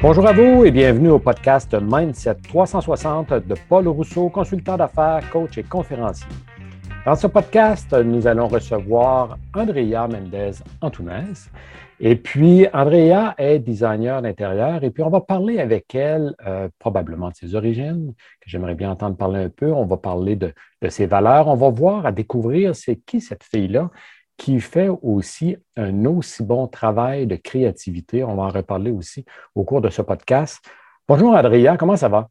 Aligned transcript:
Bonjour 0.00 0.28
à 0.28 0.32
vous 0.32 0.64
et 0.64 0.70
bienvenue 0.70 1.10
au 1.10 1.18
podcast 1.18 1.74
Mindset 1.74 2.36
360 2.48 3.32
de 3.32 3.56
Paul 3.68 3.88
Rousseau, 3.88 4.28
consultant 4.28 4.76
d'affaires, 4.76 5.28
coach 5.28 5.58
et 5.58 5.64
conférencier. 5.64 6.28
Dans 7.04 7.16
ce 7.16 7.26
podcast, 7.26 7.92
nous 7.92 8.28
allons 8.28 8.46
recevoir 8.46 9.38
Andrea 9.56 10.06
Mendez 10.06 10.52
Antunes. 10.82 11.34
Et 11.98 12.14
puis, 12.14 12.68
Andrea 12.72 13.34
est 13.38 13.58
designer 13.58 14.22
d'intérieur 14.22 14.84
et 14.84 14.90
puis 14.90 15.02
on 15.02 15.10
va 15.10 15.20
parler 15.20 15.58
avec 15.58 15.92
elle 15.96 16.32
euh, 16.46 16.68
probablement 16.78 17.30
de 17.30 17.34
ses 17.34 17.56
origines, 17.56 18.14
que 18.40 18.48
j'aimerais 18.48 18.76
bien 18.76 18.92
entendre 18.92 19.16
parler 19.16 19.40
un 19.40 19.48
peu. 19.48 19.72
On 19.72 19.84
va 19.84 19.96
parler 19.96 20.36
de, 20.36 20.52
de 20.80 20.88
ses 20.90 21.06
valeurs. 21.06 21.48
On 21.48 21.56
va 21.56 21.70
voir 21.70 22.06
à 22.06 22.12
découvrir 22.12 22.76
c'est 22.76 23.00
qui 23.04 23.20
cette 23.20 23.42
fille-là 23.42 23.90
qui 24.38 24.60
fait 24.60 24.88
aussi 25.02 25.56
un 25.76 26.06
aussi 26.06 26.42
bon 26.42 26.68
travail 26.68 27.26
de 27.26 27.36
créativité. 27.36 28.24
On 28.24 28.36
va 28.36 28.44
en 28.44 28.50
reparler 28.50 28.90
aussi 28.90 29.26
au 29.54 29.64
cours 29.64 29.82
de 29.82 29.90
ce 29.90 30.00
podcast. 30.00 30.64
Bonjour 31.06 31.34
Andrea, 31.34 31.76
comment 31.76 31.96
ça 31.96 32.08
va? 32.08 32.30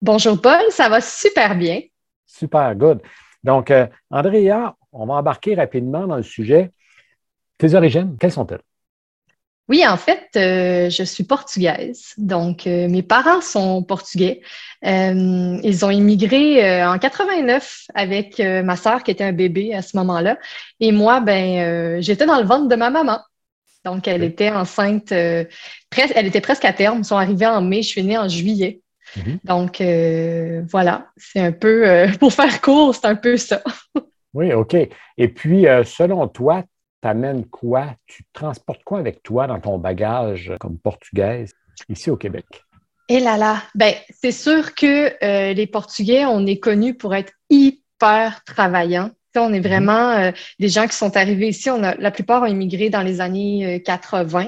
Bonjour 0.00 0.40
Paul, 0.40 0.62
ça 0.70 0.88
va 0.88 1.00
super 1.00 1.56
bien. 1.56 1.82
Super, 2.26 2.74
good. 2.74 3.02
Donc, 3.44 3.70
euh, 3.70 3.86
Andrea, 4.10 4.74
on 4.92 5.06
va 5.06 5.14
embarquer 5.14 5.54
rapidement 5.54 6.06
dans 6.06 6.16
le 6.16 6.22
sujet. 6.22 6.72
Tes 7.58 7.74
origines, 7.74 8.16
quelles 8.18 8.32
sont-elles? 8.32 8.62
Oui, 9.70 9.86
en 9.86 9.96
fait, 9.96 10.30
euh, 10.34 10.90
je 10.90 11.04
suis 11.04 11.22
portugaise. 11.22 12.12
Donc, 12.18 12.66
euh, 12.66 12.88
mes 12.88 13.02
parents 13.02 13.40
sont 13.40 13.84
portugais. 13.84 14.40
Euh, 14.84 15.60
ils 15.62 15.84
ont 15.84 15.90
immigré 15.90 16.84
en 16.84 16.98
89 16.98 17.86
avec 17.94 18.40
ma 18.40 18.74
sœur 18.74 19.04
qui 19.04 19.12
était 19.12 19.22
un 19.22 19.32
bébé 19.32 19.72
à 19.72 19.82
ce 19.82 19.96
moment-là. 19.98 20.38
Et 20.80 20.90
moi, 20.90 21.20
ben, 21.20 22.00
j'étais 22.00 22.26
dans 22.26 22.40
le 22.40 22.46
ventre 22.46 22.66
de 22.66 22.74
ma 22.74 22.90
maman. 22.90 23.20
Donc, 23.84 24.08
elle 24.08 24.24
était 24.24 24.50
enceinte, 24.50 25.12
elle 25.12 25.46
était 26.26 26.40
presque 26.40 26.64
à 26.64 26.72
terme. 26.72 26.98
Ils 26.98 27.04
sont 27.04 27.16
arrivés 27.16 27.46
en 27.46 27.62
mai, 27.62 27.82
je 27.82 27.88
suis 27.88 28.02
née 28.02 28.18
en 28.18 28.26
juillet. 28.26 28.80
Mm-hmm. 29.16 29.38
Donc, 29.44 30.68
voilà, 30.68 31.06
c'est 31.16 31.40
un 31.40 31.52
peu, 31.52 32.06
pour 32.18 32.32
faire 32.32 32.60
court, 32.60 32.92
c'est 32.92 33.06
un 33.06 33.14
peu 33.14 33.36
ça. 33.36 33.62
oui, 34.34 34.52
OK. 34.52 34.74
Et 34.74 35.28
puis, 35.28 35.66
selon 35.84 36.26
toi, 36.26 36.64
t'amènes 37.00 37.46
quoi? 37.46 37.94
Tu 38.06 38.24
transportes 38.32 38.84
quoi 38.84 38.98
avec 38.98 39.22
toi 39.22 39.46
dans 39.46 39.60
ton 39.60 39.78
bagage 39.78 40.52
comme 40.60 40.78
portugaise 40.78 41.52
ici 41.88 42.10
au 42.10 42.16
Québec? 42.16 42.46
Eh 43.08 43.18
là 43.18 43.36
là, 43.36 43.62
ben, 43.74 43.92
c'est 44.22 44.32
sûr 44.32 44.74
que 44.74 45.12
euh, 45.24 45.52
les 45.52 45.66
Portugais, 45.66 46.24
on 46.26 46.46
est 46.46 46.58
connus 46.58 46.94
pour 46.94 47.14
être 47.14 47.32
hyper 47.48 48.44
travaillants. 48.44 49.10
on 49.34 49.52
est 49.52 49.58
mhm. 49.58 49.66
vraiment 49.66 50.10
euh, 50.10 50.30
des 50.60 50.68
gens 50.68 50.86
qui 50.86 50.96
sont 50.96 51.16
arrivés 51.16 51.48
ici. 51.48 51.70
On 51.70 51.82
a, 51.82 51.96
la 51.96 52.12
plupart 52.12 52.42
ont 52.42 52.46
immigré 52.46 52.88
dans 52.88 53.02
les 53.02 53.20
années 53.20 53.82
80. 53.84 54.46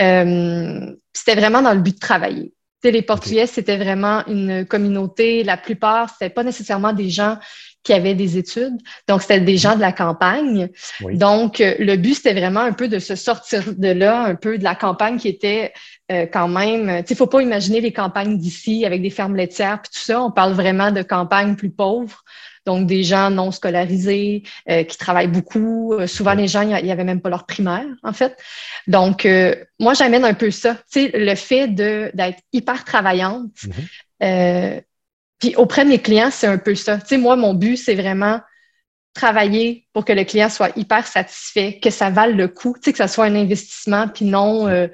Euh, 0.00 0.94
c'était 1.12 1.34
vraiment 1.34 1.60
dans 1.60 1.74
le 1.74 1.80
but 1.80 1.94
de 1.94 2.00
travailler. 2.00 2.54
les 2.82 3.02
Portugais, 3.02 3.46
c'était 3.46 3.76
vraiment 3.76 4.24
une 4.26 4.64
communauté. 4.64 5.44
La 5.44 5.58
plupart, 5.58 6.08
c'était 6.08 6.30
pas 6.32 6.44
nécessairement 6.44 6.94
des 6.94 7.10
gens 7.10 7.36
qui 7.82 7.92
avaient 7.92 8.14
des 8.14 8.38
études. 8.38 8.76
Donc, 9.08 9.22
c'était 9.22 9.40
des 9.40 9.56
gens 9.56 9.74
de 9.74 9.80
la 9.80 9.92
campagne. 9.92 10.68
Donc, 11.00 11.60
euh, 11.60 11.74
le 11.78 11.96
but, 11.96 12.14
c'était 12.14 12.34
vraiment 12.34 12.60
un 12.60 12.72
peu 12.72 12.88
de 12.88 12.98
se 12.98 13.16
sortir 13.16 13.74
de 13.76 13.88
là, 13.88 14.22
un 14.22 14.34
peu 14.36 14.58
de 14.58 14.64
la 14.64 14.74
campagne 14.74 15.18
qui 15.18 15.28
était 15.28 15.72
euh, 16.10 16.26
quand 16.26 16.48
même... 16.48 17.02
Tu 17.02 17.08
sais, 17.08 17.14
faut 17.14 17.26
pas 17.26 17.42
imaginer 17.42 17.80
les 17.80 17.92
campagnes 17.92 18.38
d'ici 18.38 18.84
avec 18.86 19.02
des 19.02 19.10
fermes 19.10 19.34
laitières 19.34 19.82
puis 19.82 19.90
tout 19.92 20.04
ça. 20.04 20.22
On 20.22 20.30
parle 20.30 20.52
vraiment 20.52 20.92
de 20.92 21.02
campagnes 21.02 21.56
plus 21.56 21.70
pauvres. 21.70 22.22
Donc, 22.64 22.86
des 22.86 23.02
gens 23.02 23.28
non 23.30 23.50
scolarisés, 23.50 24.44
euh, 24.70 24.84
qui 24.84 24.96
travaillent 24.96 25.26
beaucoup. 25.26 25.94
souvent, 26.06 26.34
les 26.34 26.46
gens, 26.46 26.62
il 26.62 26.84
n'y 26.84 26.92
avait 26.92 27.02
même 27.02 27.20
pas 27.20 27.28
leur 27.28 27.44
primaire, 27.44 27.86
en 28.04 28.12
fait. 28.12 28.36
Donc, 28.86 29.26
moi, 29.80 29.94
j'amène 29.94 30.24
un 30.24 30.34
peu 30.34 30.52
ça. 30.52 30.76
Tu 30.92 31.00
sais, 31.00 31.10
le 31.12 31.34
fait 31.34 31.66
d'être 31.66 32.38
hyper 32.52 32.84
travaillante, 32.84 33.50
mm-hmm. 34.20 34.82
Puis 35.42 35.56
auprès 35.56 35.84
de 35.84 35.88
mes 35.88 35.98
clients, 35.98 36.30
c'est 36.30 36.46
un 36.46 36.56
peu 36.56 36.76
ça. 36.76 36.98
Tu 36.98 37.08
sais, 37.08 37.18
moi, 37.18 37.34
mon 37.34 37.52
but, 37.52 37.76
c'est 37.76 37.96
vraiment 37.96 38.38
travailler 39.12 39.88
pour 39.92 40.04
que 40.04 40.12
le 40.12 40.22
client 40.22 40.48
soit 40.48 40.70
hyper 40.78 41.04
satisfait, 41.04 41.80
que 41.82 41.90
ça 41.90 42.10
vale 42.10 42.36
le 42.36 42.46
coup, 42.46 42.74
tu 42.76 42.84
sais, 42.84 42.92
que 42.92 42.98
ça 42.98 43.08
soit 43.08 43.24
un 43.24 43.34
investissement, 43.34 44.06
puis 44.06 44.24
non 44.24 44.68
euh, 44.68 44.86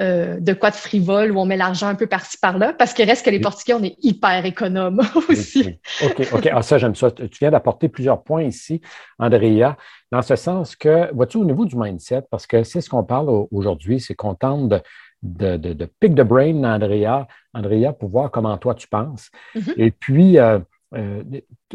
euh, 0.00 0.38
de 0.38 0.52
quoi 0.52 0.70
de 0.70 0.76
frivole 0.76 1.32
où 1.32 1.40
on 1.40 1.46
met 1.46 1.56
l'argent 1.56 1.88
un 1.88 1.96
peu 1.96 2.06
par-ci 2.06 2.38
par-là, 2.38 2.74
parce 2.74 2.94
qu'il 2.94 3.06
reste 3.06 3.24
que 3.24 3.30
les 3.30 3.40
Portugais, 3.40 3.74
on 3.74 3.82
est 3.82 3.96
hyper 4.00 4.46
économe 4.46 5.00
aussi. 5.28 5.80
OK, 6.04 6.28
OK. 6.30 6.48
Ah, 6.52 6.62
ça, 6.62 6.78
j'aime 6.78 6.94
ça. 6.94 7.10
Tu 7.10 7.28
viens 7.40 7.50
d'apporter 7.50 7.88
plusieurs 7.88 8.22
points 8.22 8.44
ici, 8.44 8.80
Andrea, 9.18 9.76
dans 10.12 10.22
ce 10.22 10.36
sens 10.36 10.76
que, 10.76 11.12
vois-tu, 11.12 11.38
au 11.38 11.44
niveau 11.44 11.64
du 11.64 11.76
mindset, 11.76 12.22
parce 12.30 12.46
que 12.46 12.62
c'est 12.62 12.80
ce 12.80 12.88
qu'on 12.88 13.02
parle 13.02 13.28
aujourd'hui, 13.50 13.98
c'est 13.98 14.14
qu'on 14.14 14.36
tente 14.36 14.68
de 14.68 14.80
de, 15.22 15.56
de, 15.56 15.84
pick 16.00 16.14
the 16.14 16.22
brain 16.22 16.64
Andrea, 16.64 17.26
Andrea, 17.54 17.92
pour 17.92 18.08
voir 18.08 18.30
comment 18.30 18.56
toi 18.58 18.74
tu 18.74 18.88
penses. 18.88 19.30
Mm-hmm. 19.54 19.74
Et 19.76 19.90
puis, 19.90 20.38
euh, 20.38 20.58
euh, 20.94 21.22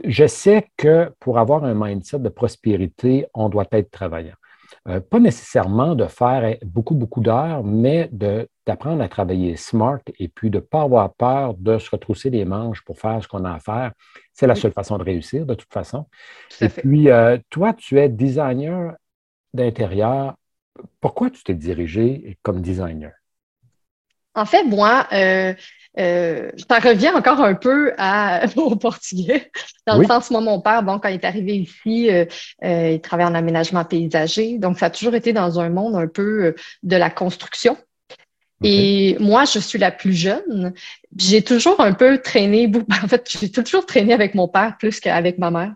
je 0.03 0.25
sais 0.25 0.69
que 0.77 1.11
pour 1.19 1.37
avoir 1.37 1.63
un 1.63 1.73
mindset 1.75 2.19
de 2.19 2.29
prospérité, 2.29 3.27
on 3.33 3.49
doit 3.49 3.67
être 3.71 3.91
travaillant. 3.91 4.35
Euh, 4.87 4.99
pas 4.99 5.19
nécessairement 5.19 5.93
de 5.93 6.07
faire 6.07 6.57
beaucoup, 6.65 6.95
beaucoup 6.95 7.21
d'heures, 7.21 7.63
mais 7.63 8.09
d'apprendre 8.65 9.03
à 9.03 9.07
travailler 9.07 9.55
smart 9.55 9.99
et 10.17 10.27
puis 10.27 10.49
de 10.49 10.57
ne 10.57 10.61
pas 10.61 10.81
avoir 10.81 11.13
peur 11.13 11.53
de 11.53 11.77
se 11.77 11.89
retrousser 11.91 12.29
les 12.29 12.43
manches 12.43 12.83
pour 12.83 12.97
faire 12.97 13.21
ce 13.21 13.27
qu'on 13.27 13.45
a 13.45 13.53
à 13.53 13.59
faire. 13.59 13.91
C'est 14.33 14.47
la 14.47 14.55
seule 14.55 14.71
façon 14.71 14.97
de 14.97 15.03
réussir, 15.03 15.45
de 15.45 15.53
toute 15.53 15.71
façon. 15.71 16.07
et 16.59 16.69
puis, 16.69 17.07
toi, 17.49 17.73
tu 17.73 17.99
es 17.99 18.09
designer 18.09 18.95
d'intérieur. 19.53 20.35
Pourquoi 20.99 21.29
tu 21.29 21.43
t'es 21.43 21.53
dirigé 21.53 22.37
comme 22.41 22.61
designer? 22.61 23.11
En 24.35 24.45
fait, 24.45 24.63
moi, 24.63 25.07
euh, 25.13 25.53
euh, 25.99 26.49
ça 26.69 26.79
revient 26.79 27.09
encore 27.09 27.39
un 27.41 27.53
peu 27.53 27.93
à, 27.97 28.45
au 28.55 28.75
portugais. 28.75 29.51
Dans 29.85 29.97
le 29.97 30.05
sens, 30.05 30.31
moi, 30.31 30.41
mon 30.41 30.59
père, 30.59 30.83
bon, 30.83 30.99
quand 30.99 31.09
il 31.09 31.15
est 31.15 31.25
arrivé 31.25 31.57
ici, 31.57 32.09
euh, 32.09 32.25
il 32.61 33.01
travaillait 33.01 33.29
en 33.29 33.35
aménagement 33.35 33.85
paysager. 33.85 34.57
Donc, 34.57 34.79
ça 34.79 34.87
a 34.87 34.89
toujours 34.89 35.15
été 35.15 35.33
dans 35.33 35.59
un 35.59 35.69
monde 35.69 35.95
un 35.95 36.07
peu 36.07 36.55
de 36.83 36.95
la 36.95 37.09
construction. 37.09 37.77
Et 38.65 39.17
moi, 39.19 39.43
je 39.43 39.59
suis 39.59 39.77
la 39.77 39.91
plus 39.91 40.13
jeune. 40.13 40.73
J'ai 41.17 41.41
toujours 41.41 41.81
un 41.81 41.93
peu 41.93 42.19
traîné, 42.19 42.71
en 43.03 43.07
fait, 43.07 43.29
j'ai 43.29 43.51
toujours 43.51 43.85
traîné 43.85 44.13
avec 44.13 44.35
mon 44.35 44.47
père 44.47 44.77
plus 44.79 44.99
qu'avec 44.99 45.37
ma 45.37 45.51
mère. 45.51 45.73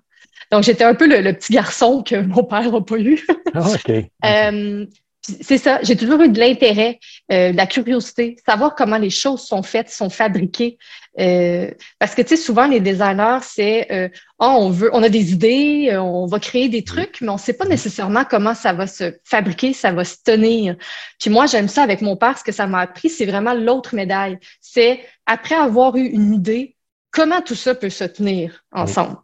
Donc, 0.51 0.63
j'étais 0.63 0.85
un 0.85 0.95
peu 0.95 1.05
le, 1.05 1.33
petit 1.33 1.51
garçon 1.51 2.01
que 2.01 2.15
mon 2.15 2.45
père 2.45 2.71
n'a 2.71 2.81
pas 2.81 2.97
eu. 2.97 3.19
Ah, 3.53 3.67
OK 3.69 3.91
c'est 5.27 5.57
ça, 5.57 5.79
j'ai 5.81 5.97
toujours 5.97 6.21
eu 6.21 6.29
de 6.29 6.39
l'intérêt, 6.39 6.99
euh, 7.31 7.51
de 7.51 7.57
la 7.57 7.67
curiosité, 7.67 8.37
savoir 8.45 8.75
comment 8.75 8.97
les 8.97 9.09
choses 9.09 9.41
sont 9.41 9.61
faites, 9.61 9.89
sont 9.89 10.09
fabriquées. 10.09 10.77
Euh, 11.19 11.71
parce 11.99 12.15
que, 12.15 12.21
tu 12.21 12.29
sais, 12.29 12.37
souvent, 12.37 12.67
les 12.67 12.79
designers, 12.79 13.39
c'est, 13.41 13.91
euh, 13.91 14.09
oh, 14.39 14.55
on 14.59 14.69
veut, 14.69 14.89
on 14.93 15.03
a 15.03 15.09
des 15.09 15.33
idées, 15.33 15.97
on 15.97 16.27
va 16.27 16.39
créer 16.39 16.69
des 16.69 16.83
trucs, 16.83 17.19
mais 17.21 17.29
on 17.29 17.33
ne 17.33 17.39
sait 17.39 17.53
pas 17.53 17.65
nécessairement 17.65 18.23
comment 18.23 18.53
ça 18.53 18.71
va 18.73 18.87
se 18.87 19.15
fabriquer, 19.25 19.73
ça 19.73 19.91
va 19.91 20.05
se 20.05 20.17
tenir. 20.23 20.77
Puis 21.19 21.29
moi, 21.29 21.45
j'aime 21.45 21.67
ça 21.67 21.83
avec 21.83 22.01
mon 22.01 22.15
père, 22.15 22.37
ce 22.37 22.43
que 22.43 22.51
ça 22.51 22.67
m'a 22.67 22.81
appris, 22.81 23.09
c'est 23.09 23.25
vraiment 23.25 23.53
l'autre 23.53 23.95
médaille. 23.95 24.37
C'est, 24.61 25.01
après 25.25 25.55
avoir 25.55 25.97
eu 25.97 26.05
une 26.05 26.33
idée, 26.33 26.75
comment 27.11 27.41
tout 27.41 27.55
ça 27.55 27.75
peut 27.75 27.89
se 27.89 28.03
tenir 28.05 28.63
ensemble. 28.71 29.17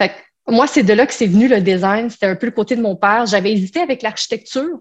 Fait 0.00 0.08
que, 0.08 0.14
moi, 0.52 0.66
c'est 0.66 0.82
de 0.82 0.92
là 0.92 1.06
que 1.06 1.14
c'est 1.14 1.26
venu 1.26 1.48
le 1.48 1.60
design. 1.60 2.08
C'était 2.08 2.26
un 2.26 2.36
peu 2.36 2.46
le 2.46 2.52
côté 2.52 2.76
de 2.76 2.82
mon 2.82 2.96
père. 2.96 3.26
J'avais 3.26 3.52
hésité 3.52 3.80
avec 3.80 4.02
l'architecture 4.02 4.78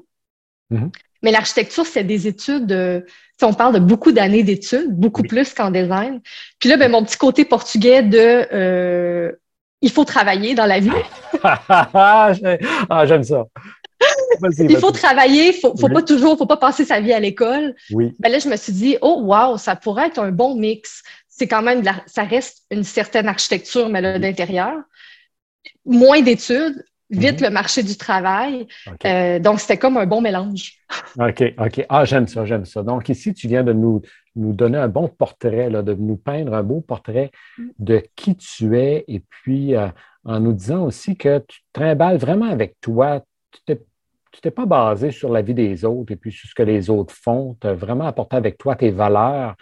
Mhm. 0.69 0.91
Mais 1.21 1.31
l'architecture, 1.31 1.85
c'est 1.85 2.03
des 2.03 2.27
études, 2.27 2.71
euh, 2.71 3.01
on 3.41 3.53
parle 3.53 3.73
de 3.73 3.79
beaucoup 3.79 4.11
d'années 4.11 4.43
d'études, 4.43 4.91
beaucoup 4.91 5.23
plus 5.23 5.53
qu'en 5.53 5.71
design. 5.71 6.21
Puis 6.59 6.69
là, 6.69 6.77
ben, 6.77 6.91
mon 6.91 7.03
petit 7.03 7.17
côté 7.17 7.45
portugais 7.45 8.03
de 8.03 8.47
euh, 8.53 9.31
il 9.81 9.91
faut 9.91 10.05
travailler 10.05 10.55
dans 10.55 10.65
la 10.65 10.79
vie. 10.79 10.89
ah, 11.43 12.31
j'aime 13.05 13.23
ça. 13.23 13.45
il 14.59 14.78
faut 14.78 14.91
travailler, 14.91 15.47
il 15.47 15.53
faut, 15.53 15.75
faut 15.78 15.90
pas 15.90 16.01
toujours, 16.01 16.37
faut 16.37 16.45
pas 16.45 16.57
passer 16.57 16.85
sa 16.85 16.99
vie 16.99 17.13
à 17.13 17.19
l'école. 17.19 17.75
Oui. 17.91 18.16
Ben 18.19 18.31
là, 18.31 18.40
je 18.40 18.47
me 18.47 18.55
suis 18.55 18.73
dit, 18.73 18.97
oh 19.01 19.22
wow, 19.23 19.57
ça 19.57 19.75
pourrait 19.75 20.07
être 20.07 20.19
un 20.19 20.31
bon 20.31 20.55
mix. 20.55 21.03
C'est 21.28 21.47
quand 21.47 21.61
même, 21.61 21.84
ça 22.05 22.23
reste 22.23 22.63
une 22.72 22.84
certaine 22.84 23.28
architecture, 23.28 23.90
mais 23.90 24.01
là, 24.01 24.19
d'intérieur. 24.19 24.75
Moins 25.85 26.22
d'études, 26.22 26.84
vite 27.09 27.40
mhm. 27.40 27.47
le 27.47 27.49
marché 27.53 27.84
du 27.84 27.97
travail. 27.97 28.67
Euh, 29.05 29.40
donc, 29.40 29.59
c'était 29.59 29.78
comme 29.78 29.97
un 29.97 30.05
bon 30.05 30.22
mélange. 30.22 30.73
OK, 31.19 31.43
OK. 31.59 31.85
Ah, 31.90 32.05
j'aime 32.05 32.28
ça, 32.28 32.46
j'aime 32.46 32.66
ça. 32.66 32.84
Donc, 32.84 33.09
ici, 33.09 33.34
tu 33.34 33.47
viens 33.47 33.63
de 33.63 33.73
nous, 33.73 34.02
nous 34.35 34.53
donner 34.53 34.78
un 34.78 34.87
bon 34.87 35.07
portrait, 35.07 35.69
là, 35.69 35.81
de 35.81 35.93
nous 35.93 36.17
peindre 36.17 36.53
un 36.53 36.63
beau 36.63 36.81
portrait 36.81 37.31
de 37.79 38.03
qui 38.16 38.35
tu 38.35 38.78
es 38.78 39.05
et 39.07 39.19
puis 39.19 39.75
euh, 39.75 39.87
en 40.23 40.40
nous 40.40 40.53
disant 40.53 40.84
aussi 40.84 41.16
que 41.16 41.40
tu 41.47 41.61
trimbales 41.73 42.17
vraiment 42.17 42.49
avec 42.49 42.75
toi. 42.81 43.23
Tu 43.66 44.41
t'es 44.41 44.52
pas 44.52 44.66
basé 44.66 45.11
sur 45.11 45.31
la 45.31 45.41
vie 45.41 45.53
des 45.53 45.85
autres 45.85 46.11
et 46.11 46.16
puis 46.17 46.31
sur 46.31 46.49
ce 46.49 46.55
que 46.55 46.63
les 46.63 46.90
autres 46.90 47.13
font. 47.13 47.55
Tu 47.61 47.67
as 47.67 47.73
vraiment 47.73 48.05
apporté 48.05 48.35
avec 48.35 48.57
toi 48.57 48.75
tes 48.75 48.91
valeurs 48.91 49.55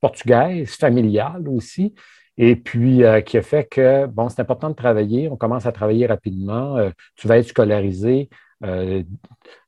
portugaises, 0.00 0.76
familiales 0.76 1.48
aussi 1.48 1.94
et 2.36 2.56
puis 2.56 3.04
euh, 3.04 3.20
qui 3.20 3.38
a 3.38 3.42
fait 3.42 3.64
que, 3.64 4.06
bon, 4.06 4.28
c'est 4.28 4.40
important 4.40 4.68
de 4.70 4.74
travailler, 4.74 5.28
on 5.28 5.36
commence 5.36 5.66
à 5.66 5.72
travailler 5.72 6.06
rapidement, 6.06 6.76
euh, 6.76 6.90
tu 7.16 7.28
vas 7.28 7.38
être 7.38 7.48
scolarisé. 7.48 8.28
Euh, 8.64 9.02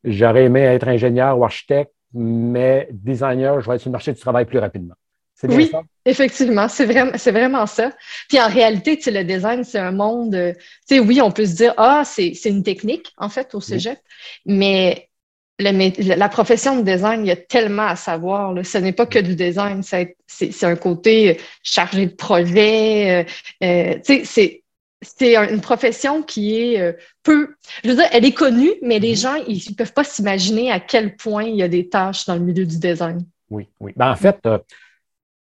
j'aurais 0.04 0.44
aimé 0.44 0.60
être 0.60 0.88
ingénieur 0.88 1.38
ou 1.38 1.44
architecte, 1.44 1.92
mais 2.14 2.88
designer, 2.92 3.60
je 3.60 3.68
vais 3.68 3.76
être 3.76 3.82
sur 3.82 3.90
le 3.90 3.92
marché 3.92 4.12
du 4.12 4.20
travail 4.20 4.46
plus 4.46 4.58
rapidement. 4.58 4.94
C'est 5.34 5.48
bien 5.48 5.58
oui, 5.58 5.70
effectivement, 6.06 6.66
c'est 6.66 6.86
vraiment, 6.86 7.12
c'est 7.16 7.30
vraiment 7.30 7.66
ça. 7.66 7.92
Puis 8.28 8.40
en 8.40 8.48
réalité, 8.48 8.98
le 9.06 9.22
design, 9.22 9.64
c'est 9.64 9.78
un 9.78 9.92
monde, 9.92 10.34
euh, 10.34 10.54
tu 10.88 10.96
sais, 10.96 10.98
oui, 10.98 11.20
on 11.20 11.30
peut 11.30 11.44
se 11.44 11.54
dire, 11.54 11.74
ah, 11.76 12.04
c'est, 12.06 12.32
une 12.46 12.62
technique, 12.62 13.12
en 13.18 13.28
fait, 13.28 13.54
au 13.54 13.60
cégep, 13.60 13.98
mais 14.46 15.05
la 15.58 16.28
profession 16.28 16.78
de 16.78 16.82
design, 16.82 17.22
il 17.22 17.28
y 17.28 17.32
a 17.32 17.36
tellement 17.36 17.86
à 17.86 17.96
savoir. 17.96 18.54
Ce 18.64 18.78
n'est 18.78 18.92
pas 18.92 19.06
que 19.06 19.18
du 19.18 19.34
design, 19.34 19.82
c'est, 19.82 20.16
un 20.62 20.76
côté 20.76 21.40
chargé 21.62 22.06
de 22.06 22.14
projet. 22.14 23.26
Euh, 23.62 23.98
sais, 24.02 24.62
c'est, 25.02 25.36
une 25.36 25.60
profession 25.60 26.22
qui 26.22 26.58
est 26.58 26.80
euh, 26.80 26.92
peu. 27.22 27.54
Je 27.84 27.90
veux 27.90 27.96
dire, 27.96 28.08
elle 28.12 28.24
est 28.24 28.32
connue, 28.32 28.72
mais 28.82 28.98
les 28.98 29.14
mm-hmm. 29.14 29.20
gens, 29.20 29.34
ils 29.46 29.62
ne 29.70 29.74
peuvent 29.74 29.92
pas 29.92 30.04
s'imaginer 30.04 30.70
à 30.70 30.80
quel 30.80 31.16
point 31.16 31.44
il 31.44 31.56
y 31.56 31.62
a 31.62 31.68
des 31.68 31.88
tâches 31.88 32.26
dans 32.26 32.34
le 32.34 32.40
milieu 32.40 32.66
du 32.66 32.78
design. 32.78 33.24
Oui, 33.50 33.68
oui. 33.80 33.92
Ben, 33.96 34.10
en 34.10 34.16
fait, 34.16 34.38
euh, 34.46 34.58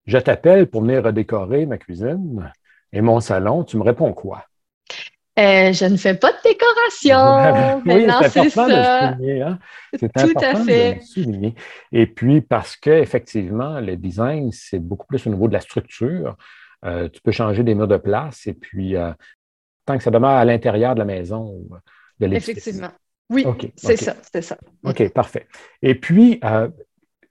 je 0.06 0.18
t'appelle 0.18 0.68
pour 0.68 0.82
venir 0.82 1.04
redécorer 1.04 1.66
ma 1.66 1.78
cuisine 1.78 2.52
et 2.92 3.02
mon 3.02 3.20
salon. 3.20 3.64
Tu 3.64 3.78
me 3.78 3.84
réponds 3.84 4.14
quoi? 4.14 4.46
Euh, 5.40 5.72
je 5.72 5.86
ne 5.86 5.96
fais 5.98 6.14
pas 6.16 6.32
de 6.32 6.38
décoration. 6.44 7.82
oui, 7.86 8.06
c'est 8.30 8.40
important 8.40 8.68
de 8.68 8.74
le 8.74 9.16
souligner. 9.16 9.42
Hein? 9.42 9.60
C'est 9.94 10.18
important 10.18 10.66
de 10.66 10.96
le 10.96 11.02
souligner. 11.02 11.56
Et 11.92 12.06
puis, 12.06 12.42
parce 12.42 12.76
qu'effectivement, 12.76 13.80
le 13.80 13.96
design, 13.96 14.52
c'est 14.52 14.80
beaucoup 14.80 15.08
plus 15.08 15.26
au 15.28 15.30
niveau 15.30 15.48
de 15.48 15.54
la 15.54 15.62
structure. 15.62 16.36
tu 16.84 17.22
peux 17.24 17.32
changer 17.32 17.64
des 17.64 17.76
murs 17.76 17.88
de 17.88 17.98
place 17.98 18.46
et 18.48 18.54
puis 18.54 18.96
tant 19.86 19.98
que 19.98 20.04
ça 20.04 20.12
demeure 20.12 20.32
à 20.32 20.46
l'intérieur 20.46 20.96
de 20.96 21.00
la 21.00 21.06
maison 21.06 21.64
de 22.20 22.36
Effectivement. 22.36 22.92
Oui, 23.32 23.46
c'est 23.78 23.96
ça, 23.96 24.16
c'est 24.32 24.42
ça. 24.42 24.58
OK, 24.84 25.10
parfait. 25.14 25.48
Et 25.82 25.96
puis, 25.96 26.40
euh, 26.44 26.70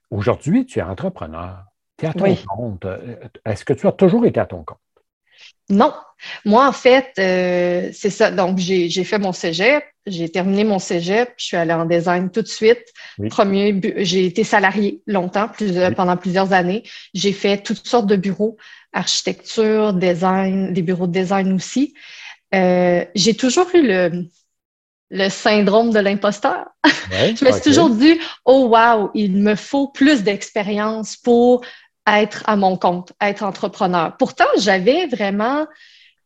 aujourd'hui, 0.09 0.65
tu 0.65 0.79
es 0.79 0.81
entrepreneur. 0.81 1.63
Tu 1.97 2.05
es 2.05 2.09
à 2.09 2.13
ton 2.13 2.35
compte. 2.47 2.85
Euh, 2.85 3.17
est-ce 3.45 3.63
que 3.63 3.73
tu 3.73 3.87
as 3.87 3.91
toujours 3.91 4.25
été 4.25 4.39
à 4.39 4.47
ton 4.47 4.63
compte? 4.63 4.79
Non. 5.71 5.93
Moi, 6.45 6.67
en 6.67 6.71
fait, 6.71 7.13
euh, 7.17 7.89
c'est 7.93 8.09
ça. 8.11 8.29
Donc, 8.29 8.59
j'ai 8.59 9.03
fait 9.03 9.17
mon 9.17 9.31
cégep, 9.31 9.83
j'ai 10.05 10.29
terminé 10.29 10.63
mon 10.63 10.77
cégep, 10.77 11.33
je 11.37 11.45
suis 11.45 11.57
allée 11.57 11.73
en 11.73 11.85
design 11.85 12.29
tout 12.29 12.43
de 12.43 12.47
suite. 12.47 12.83
Premier, 13.29 13.79
j'ai 13.97 14.25
été 14.25 14.43
salariée 14.43 15.01
longtemps, 15.07 15.49
pendant 15.95 16.17
plusieurs 16.17 16.53
années. 16.53 16.83
J'ai 17.13 17.33
fait 17.33 17.57
toutes 17.57 17.87
sortes 17.87 18.07
de 18.07 18.15
bureaux, 18.15 18.57
architecture, 18.93 19.93
design, 19.93 20.73
des 20.73 20.83
bureaux 20.83 21.07
de 21.07 21.13
design 21.13 21.53
aussi. 21.53 21.95
Euh, 22.53 23.05
j'ai 23.15 23.33
toujours 23.33 23.67
eu 23.73 23.81
le, 23.81 24.25
le 25.09 25.29
syndrome 25.29 25.91
de 25.91 25.99
l'imposteur. 25.99 26.67
je 27.11 27.45
me 27.45 27.51
suis 27.51 27.61
toujours 27.61 27.89
dit, 27.89 28.19
oh 28.45 28.67
wow, 28.67 29.11
il 29.13 29.37
me 29.37 29.55
faut 29.55 29.87
plus 29.87 30.23
d'expérience 30.23 31.17
pour 31.17 31.63
être 32.07 32.43
à 32.47 32.55
mon 32.55 32.77
compte, 32.77 33.13
être 33.21 33.43
entrepreneur. 33.43 34.15
Pourtant, 34.17 34.45
j'avais 34.57 35.07
vraiment 35.07 35.67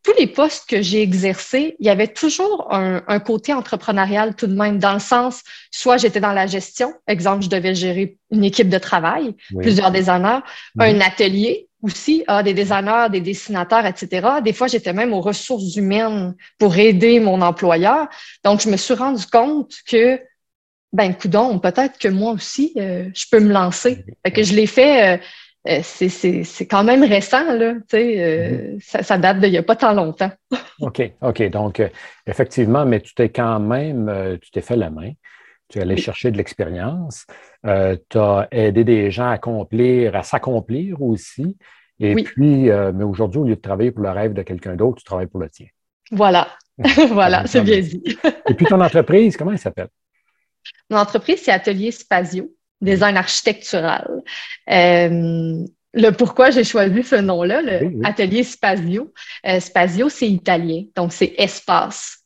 tous 0.04 0.14
les 0.20 0.28
postes 0.28 0.70
que 0.70 0.84
j'ai 0.84 1.02
exercés, 1.02 1.76
il 1.80 1.86
y 1.88 1.90
avait 1.90 2.08
toujours 2.08 2.72
un, 2.72 3.02
un, 3.08 3.20
côté 3.20 3.54
entrepreneurial 3.54 4.36
tout 4.36 4.46
de 4.46 4.54
même, 4.54 4.78
dans 4.78 4.94
le 4.94 5.00
sens, 5.00 5.42
soit 5.72 5.98
j'étais 5.98 6.20
dans 6.20 6.32
la 6.32 6.46
gestion, 6.46 6.94
exemple, 7.08 7.44
je 7.44 7.50
devais 7.50 7.74
gérer 7.74 8.18
une 8.30 8.44
équipe 8.44 8.70
de 8.70 8.78
travail, 8.78 9.36
plusieurs 9.60 9.90
designers, 9.90 10.42
mhm. 10.76 10.82
un 10.82 11.02
atelier, 11.02 11.70
aussi 11.86 12.24
ah, 12.28 12.44
des 12.44 12.54
designers, 12.54 13.08
des 13.12 13.22
dessinateurs, 13.22 13.86
etc. 13.86 14.28
Des 14.44 14.54
fois, 14.54 14.68
j'étais 14.68 14.94
même 14.94 15.14
aux 15.14 15.22
ressources 15.22 15.76
humaines 15.76 16.36
pour 16.58 16.76
aider 16.78 17.20
mon 17.20 17.42
employeur. 17.42 18.08
Donc, 18.44 18.62
je 18.62 18.70
me 18.70 18.78
suis 18.78 18.96
rendu 18.96 19.26
compte 19.28 19.74
que, 19.88 20.20
ben, 20.94 21.14
coudon, 21.14 21.60
peut-être 21.60 22.00
que 22.00 22.08
moi 22.08 22.32
aussi, 22.32 22.74
euh, 22.78 23.10
je 23.14 23.26
peux 23.30 23.40
me 23.40 23.54
lancer. 23.54 24.04
Fait 24.26 24.32
que 24.32 24.44
je 24.44 24.54
l'ai 24.54 24.68
fait. 24.68 25.16
Euh, 25.16 25.18
euh, 25.68 25.80
c'est 25.82 26.68
quand 26.68 26.84
même 26.84 27.04
récent, 27.04 27.54
là. 27.54 27.74
Mm-hmm. 27.92 28.80
ça, 28.82 29.04
ça, 29.04 29.18
date 29.18 29.40
d'il 29.40 29.52
n'y 29.52 29.58
a 29.58 29.64
pas 29.64 29.76
tant 29.76 29.94
longtemps. 29.94 30.32
OK, 30.80 31.02
OK. 31.22 31.50
Donc, 31.50 31.82
effectivement, 32.28 32.86
mais 32.86 33.00
tu 33.00 33.14
t'es 33.14 33.30
quand 33.30 33.60
même, 33.60 34.38
tu 34.42 34.52
t'es 34.52 34.62
fait 34.62 34.76
la 34.76 34.90
main. 34.90 35.12
Tu 35.70 35.80
es 35.80 35.82
allé 35.82 35.98
chercher 35.98 36.32
de 36.32 36.38
l'expérience. 36.38 37.26
Euh, 37.66 37.98
tu 38.10 38.18
as 38.18 38.48
aidé 38.52 38.84
des 38.84 39.10
gens 39.10 39.28
à 39.28 39.32
accomplir, 39.32 40.16
à 40.16 40.24
s'accomplir 40.24 41.02
aussi. 41.02 41.58
Et 42.00 42.14
puis, 42.16 42.70
euh, 42.70 42.92
mais 42.94 43.04
aujourd'hui, 43.04 43.40
au 43.40 43.44
lieu 43.46 43.56
de 43.56 43.62
travailler 43.62 43.92
pour 43.92 44.04
le 44.04 44.12
rêve 44.12 44.34
de 44.34 44.44
quelqu'un 44.44 44.76
d'autre, 44.76 44.98
tu 44.98 45.04
travailles 45.04 45.28
pour 45.28 45.40
le 45.40 45.50
tien. 45.50 45.68
Voilà. 46.12 46.50
voilà, 47.12 47.48
c'est 47.48 47.62
bien 47.62 47.80
dit. 47.80 48.04
Et 48.50 48.54
puis, 48.54 48.66
ton 48.66 48.82
entreprise, 48.82 49.38
comment 49.38 49.52
elle 49.52 49.60
s'appelle? 49.60 49.88
Mon 50.90 50.98
entreprise, 50.98 51.42
c'est 51.42 51.52
Atelier 51.52 51.92
Spazio, 51.92 52.52
design 52.86 53.18
architectural. 53.18 54.08
Euh, 54.70 55.66
le 55.94 56.10
pourquoi 56.12 56.52
j'ai 56.52 56.64
choisi 56.64 57.04
ce 57.04 57.16
nom-là, 57.16 57.62
le 57.62 58.06
Atelier 58.06 58.44
Spazio. 58.44 59.14
Spazio, 59.60 60.10
c'est 60.10 60.30
italien, 60.30 60.84
donc 60.96 61.14
c'est 61.14 61.34
espace 61.38 62.20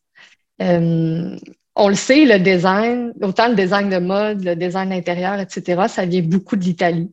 on 1.80 1.88
le 1.88 1.96
sait, 1.96 2.26
le 2.26 2.40
design, 2.40 3.14
autant 3.22 3.48
le 3.48 3.56
design 3.56 3.90
de 3.90 4.00
mode, 4.00 4.44
le 4.44 4.56
design 4.56 4.92
intérieur, 4.92 5.40
etc., 5.40 5.84
ça 5.88 6.06
vient 6.06 6.22
beaucoup 6.22 6.58
de 6.58 6.64
l'Italie. 6.64 7.10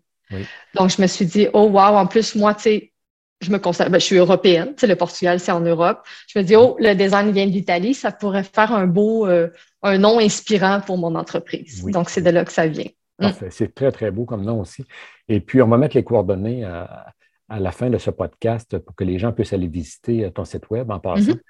Donc, 0.75 0.91
je 0.91 1.01
me 1.01 1.07
suis 1.07 1.25
dit, 1.25 1.47
oh, 1.53 1.69
wow, 1.69 1.97
en 1.97 2.07
plus, 2.07 2.35
moi, 2.35 2.53
tu 2.55 2.63
sais, 2.63 2.93
je 3.41 3.51
me 3.51 3.59
considère, 3.59 3.91
ben, 3.91 4.01
je 4.01 4.05
suis 4.05 4.17
européenne, 4.17 4.71
tu 4.71 4.81
sais, 4.81 4.87
le 4.89 4.97
Portugal, 4.97 5.39
c'est 5.39 5.53
en 5.53 5.61
Europe. 5.61 6.05
Je 6.27 6.39
me 6.39 6.45
dis, 6.45 6.57
oh, 6.57 6.77
le 6.81 6.95
design 6.95 7.31
vient 7.31 7.47
de 7.47 7.53
l'Italie, 7.53 7.95
ça 7.95 8.11
pourrait 8.11 8.43
faire 8.43 8.73
un 8.73 8.87
beau, 8.87 9.29
euh, 9.29 9.49
un 9.83 9.99
nom 9.99 10.19
inspirant 10.19 10.81
pour 10.81 10.99
mon 10.99 11.15
entreprise. 11.15 11.85
Donc, 11.85 12.11
c'est 12.11 12.23
de 12.23 12.31
là 12.31 12.45
que 12.45 12.53
ça 12.53 12.67
vient. 12.67 12.91
Mm. 13.19 13.29
C'est 13.51 13.75
très, 13.75 13.93
très 13.93 14.11
beau 14.11 14.25
comme 14.25 14.45
nom 14.45 14.61
aussi. 14.61 14.85
Et 15.29 15.41
puis, 15.41 15.63
on 15.63 15.69
va 15.69 15.79
mettre 15.79 15.97
les 15.97 16.05
coordonnées 16.05 16.65
à, 16.65 17.15
à 17.49 17.61
la 17.61 17.73
fin 17.73 17.91
de 17.91 17.99
ce 17.99 18.11
podcast 18.11 18.79
pour 18.79 18.95
que 18.95 19.05
les 19.05 19.19
gens 19.19 19.33
puissent 19.33 19.53
aller 19.53 19.69
visiter 19.69 20.25
euh, 20.25 20.31
ton 20.31 20.45
site 20.45 20.69
web 20.71 20.91
en 20.91 20.99
passant, 20.99 21.33
mm-hmm. 21.33 21.41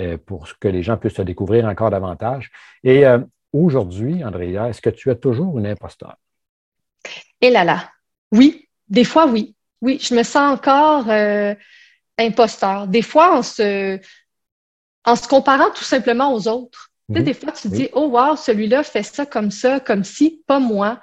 euh, 0.00 0.18
pour 0.18 0.48
que 0.58 0.68
les 0.68 0.82
gens 0.82 0.96
puissent 0.96 1.14
te 1.14 1.22
découvrir 1.22 1.66
encore 1.66 1.90
davantage. 1.90 2.50
Et 2.82 3.06
euh, 3.06 3.18
aujourd'hui, 3.52 4.24
Andrea, 4.24 4.68
est-ce 4.68 4.80
que 4.80 4.90
tu 4.90 5.10
as 5.10 5.14
toujours 5.14 5.58
une 5.58 5.66
imposteur? 5.66 6.16
Et 7.40 7.48
eh 7.48 7.50
là 7.50 7.64
là, 7.64 7.90
oui, 8.32 8.68
des 8.88 9.04
fois 9.04 9.26
oui. 9.26 9.54
Oui, 9.82 9.98
je 10.00 10.14
me 10.14 10.22
sens 10.22 10.54
encore 10.54 11.10
imposteur. 12.16 12.88
Des 12.88 13.02
fois, 13.02 13.36
en 13.36 13.42
se, 13.42 14.00
en 15.04 15.14
se 15.14 15.28
comparant 15.28 15.70
tout 15.74 15.84
simplement 15.84 16.32
aux 16.32 16.48
autres. 16.48 16.90
Tu 17.10 17.16
sais, 17.16 17.20
mm-hmm. 17.20 17.24
des 17.24 17.34
fois, 17.34 17.52
tu 17.52 17.68
dis, 17.68 17.88
oh 17.92 18.08
wow, 18.08 18.34
celui-là 18.34 18.82
fait 18.82 19.02
ça 19.02 19.26
comme 19.26 19.50
ça, 19.50 19.78
comme 19.80 20.04
si, 20.04 20.42
pas 20.46 20.58
moi 20.58 21.00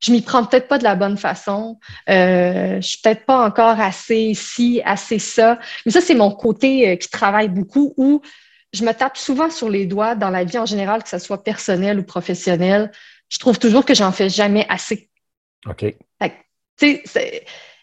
je 0.00 0.12
m'y 0.12 0.20
prends 0.20 0.44
peut-être 0.44 0.68
pas 0.68 0.78
de 0.78 0.84
la 0.84 0.94
bonne 0.94 1.16
façon. 1.16 1.78
Euh, 2.08 2.76
je 2.76 2.86
suis 2.86 2.98
peut-être 3.02 3.24
pas 3.24 3.44
encore 3.44 3.80
assez 3.80 4.34
ci, 4.34 4.82
assez 4.84 5.18
ça. 5.18 5.58
Mais 5.84 5.92
ça, 5.92 6.00
c'est 6.00 6.14
mon 6.14 6.30
côté 6.30 6.90
euh, 6.90 6.96
qui 6.96 7.08
travaille 7.08 7.48
beaucoup 7.48 7.94
où 7.96 8.20
je 8.72 8.84
me 8.84 8.92
tape 8.92 9.16
souvent 9.16 9.50
sur 9.50 9.70
les 9.70 9.86
doigts 9.86 10.14
dans 10.14 10.30
la 10.30 10.44
vie 10.44 10.58
en 10.58 10.66
général, 10.66 11.02
que 11.02 11.08
ce 11.08 11.18
soit 11.18 11.42
personnel 11.42 11.98
ou 11.98 12.02
professionnel. 12.02 12.92
Je 13.28 13.38
trouve 13.38 13.58
toujours 13.58 13.84
que 13.84 13.94
j'en 13.94 14.12
fais 14.12 14.28
jamais 14.28 14.66
assez. 14.68 15.08
OK. 15.66 15.84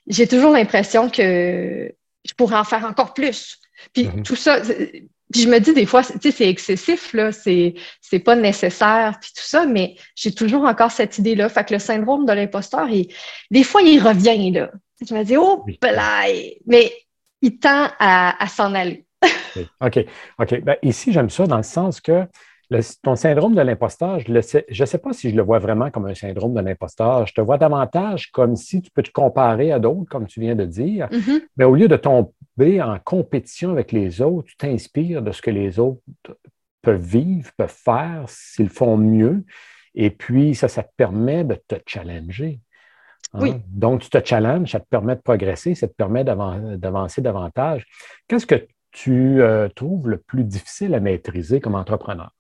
J'ai 0.06 0.28
toujours 0.28 0.52
l'impression 0.52 1.10
que 1.10 1.92
je 2.24 2.34
pourrais 2.36 2.58
en 2.58 2.64
faire 2.64 2.86
encore 2.86 3.14
plus. 3.14 3.60
Puis 3.94 4.06
mm-hmm. 4.06 4.24
tout 4.24 4.36
ça, 4.36 4.60
puis 5.34 5.42
je 5.42 5.50
me 5.50 5.60
dis 5.60 5.74
des 5.74 5.88
fois, 5.88 6.04
tu 6.04 6.14
sais, 6.22 6.32
c'est 6.32 6.48
excessif, 6.48 7.12
là, 7.14 7.32
c'est, 7.32 7.74
c'est 8.00 8.20
pas 8.20 8.36
nécessaire, 8.36 9.18
puis 9.20 9.32
tout 9.36 9.44
ça, 9.44 9.66
mais 9.66 9.96
j'ai 10.16 10.32
toujours 10.34 10.64
encore 10.64 10.92
cette 10.92 11.18
idée-là. 11.18 11.50
Fait 11.50 11.66
que 11.66 11.74
le 11.74 11.80
syndrome 11.80 12.26
de 12.26 12.34
l'imposteur, 12.34 12.88
des 13.50 13.64
fois, 13.64 13.82
il 13.82 14.00
revient, 14.00 14.52
là. 14.52 14.72
Je 15.06 15.14
me 15.14 15.24
dis, 15.24 15.36
oh, 15.36 15.66
mais 16.68 16.94
il 17.42 17.60
tend 17.60 17.90
à, 18.00 18.48
s'en 18.48 18.74
aller. 18.76 19.06
OK. 19.82 20.06
OK. 20.40 20.62
Ben, 20.62 20.78
ici, 20.84 21.12
j'aime 21.12 21.30
ça 21.30 21.48
dans 21.48 21.58
le 21.58 21.64
sens 21.64 22.00
que 22.00 22.28
ton 23.02 23.16
syndrome 23.16 23.56
de 23.56 23.62
l'imposteur, 23.62 24.20
je 24.20 24.32
ne 24.32 24.42
sais, 24.42 24.66
sais 24.70 24.98
pas 24.98 25.14
si 25.14 25.32
je 25.32 25.36
le 25.36 25.42
vois 25.42 25.60
vraiment 25.60 25.92
comme 25.92 26.06
un 26.06 26.16
syndrome 26.16 26.54
de 26.54 26.62
l'imposteur. 26.62 27.26
Je 27.28 27.34
te 27.34 27.42
vois 27.42 27.58
davantage 27.58 28.32
comme 28.32 28.56
si 28.56 28.82
tu 28.82 28.92
peux 28.92 29.04
te 29.04 29.12
comparer 29.12 29.72
à 29.72 29.80
d'autres, 29.80 30.10
comme 30.10 30.28
tu 30.28 30.40
viens 30.40 30.56
de 30.56 30.66
dire. 30.66 31.08
Mm-hmm. 31.08 31.42
Mais 31.58 31.66
au 31.66 31.76
lieu 31.76 31.88
de 31.88 31.98
en 32.60 33.00
compétition 33.00 33.72
avec 33.72 33.92
les 33.92 34.22
autres, 34.22 34.50
tu 34.50 34.58
t'inspires 34.58 35.22
de 35.22 35.32
ce 35.32 35.42
que 35.42 35.52
les 35.52 35.80
autres 35.80 36.02
peuvent 36.82 37.02
vivre, 37.02 37.52
peuvent 37.58 37.70
faire, 37.70 38.26
s'ils 38.28 38.70
font 38.70 38.98
mieux. 38.98 39.44
Et 39.96 40.10
puis, 40.10 40.56
ça, 40.56 40.68
ça 40.68 40.84
te 40.84 40.92
permet 40.96 41.44
de 41.44 41.56
te 41.56 41.76
challenger. 41.86 42.60
Hein? 43.34 43.60
Donc, 43.68 44.02
tu 44.02 44.10
te 44.10 44.24
challenges, 44.24 44.72
ça 44.72 44.80
te 44.80 44.88
permet 44.88 45.16
de 45.16 45.22
progresser, 45.22 45.76
ça 45.76 45.88
te 45.88 45.94
permet 45.94 46.24
d'avancer 46.24 47.22
davantage. 47.22 47.86
Qu'est-ce 48.28 48.46
que 48.46 48.68
tu 48.92 49.42
euh, 49.42 49.70
trouves 49.70 50.10
le 50.10 50.18
plus 50.18 50.44
difficile 50.44 50.94
à 50.94 51.00
maîtriser 51.00 51.60
comme 51.60 51.76
entrepreneur? 51.76 52.32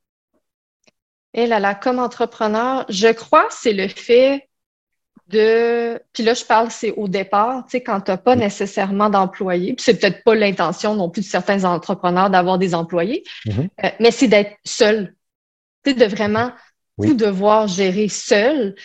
Et 1.33 1.47
là 1.47 1.59
là, 1.59 1.73
comme 1.73 1.97
entrepreneur, 1.97 2.85
je 2.89 3.11
crois 3.11 3.47
que 3.47 3.53
c'est 3.53 3.73
le 3.73 3.87
fait 3.87 4.47
de. 5.29 5.99
Puis 6.13 6.23
là, 6.23 6.33
je 6.33 6.45
parle, 6.45 6.69
c'est 6.71 6.91
au 6.91 7.07
départ, 7.07 7.65
tu 7.65 7.71
sais, 7.71 7.81
quand 7.81 8.01
tu 8.01 8.11
n'as 8.11 8.17
pas 8.17 8.35
nécessairement 8.35 9.09
d'employés, 9.09 9.73
puis 9.73 9.83
c'est 9.83 9.99
peut-être 9.99 10.23
pas 10.23 10.35
l'intention 10.35 10.95
non 10.95 11.09
plus 11.09 11.21
de 11.21 11.27
certains 11.27 11.63
entrepreneurs 11.63 12.29
d'avoir 12.29 12.57
des 12.57 12.75
employés, 12.75 13.23
mm-hmm. 13.45 13.69
euh, 13.85 13.89
mais 13.99 14.11
c'est 14.11 14.27
d'être 14.27 14.55
seul. 14.63 15.15
Tu 15.83 15.91
sais, 15.91 15.97
de 15.97 16.05
vraiment 16.05 16.51
tout 17.01 17.13
devoir 17.13 17.67
gérer 17.67 18.07
seul. 18.07 18.75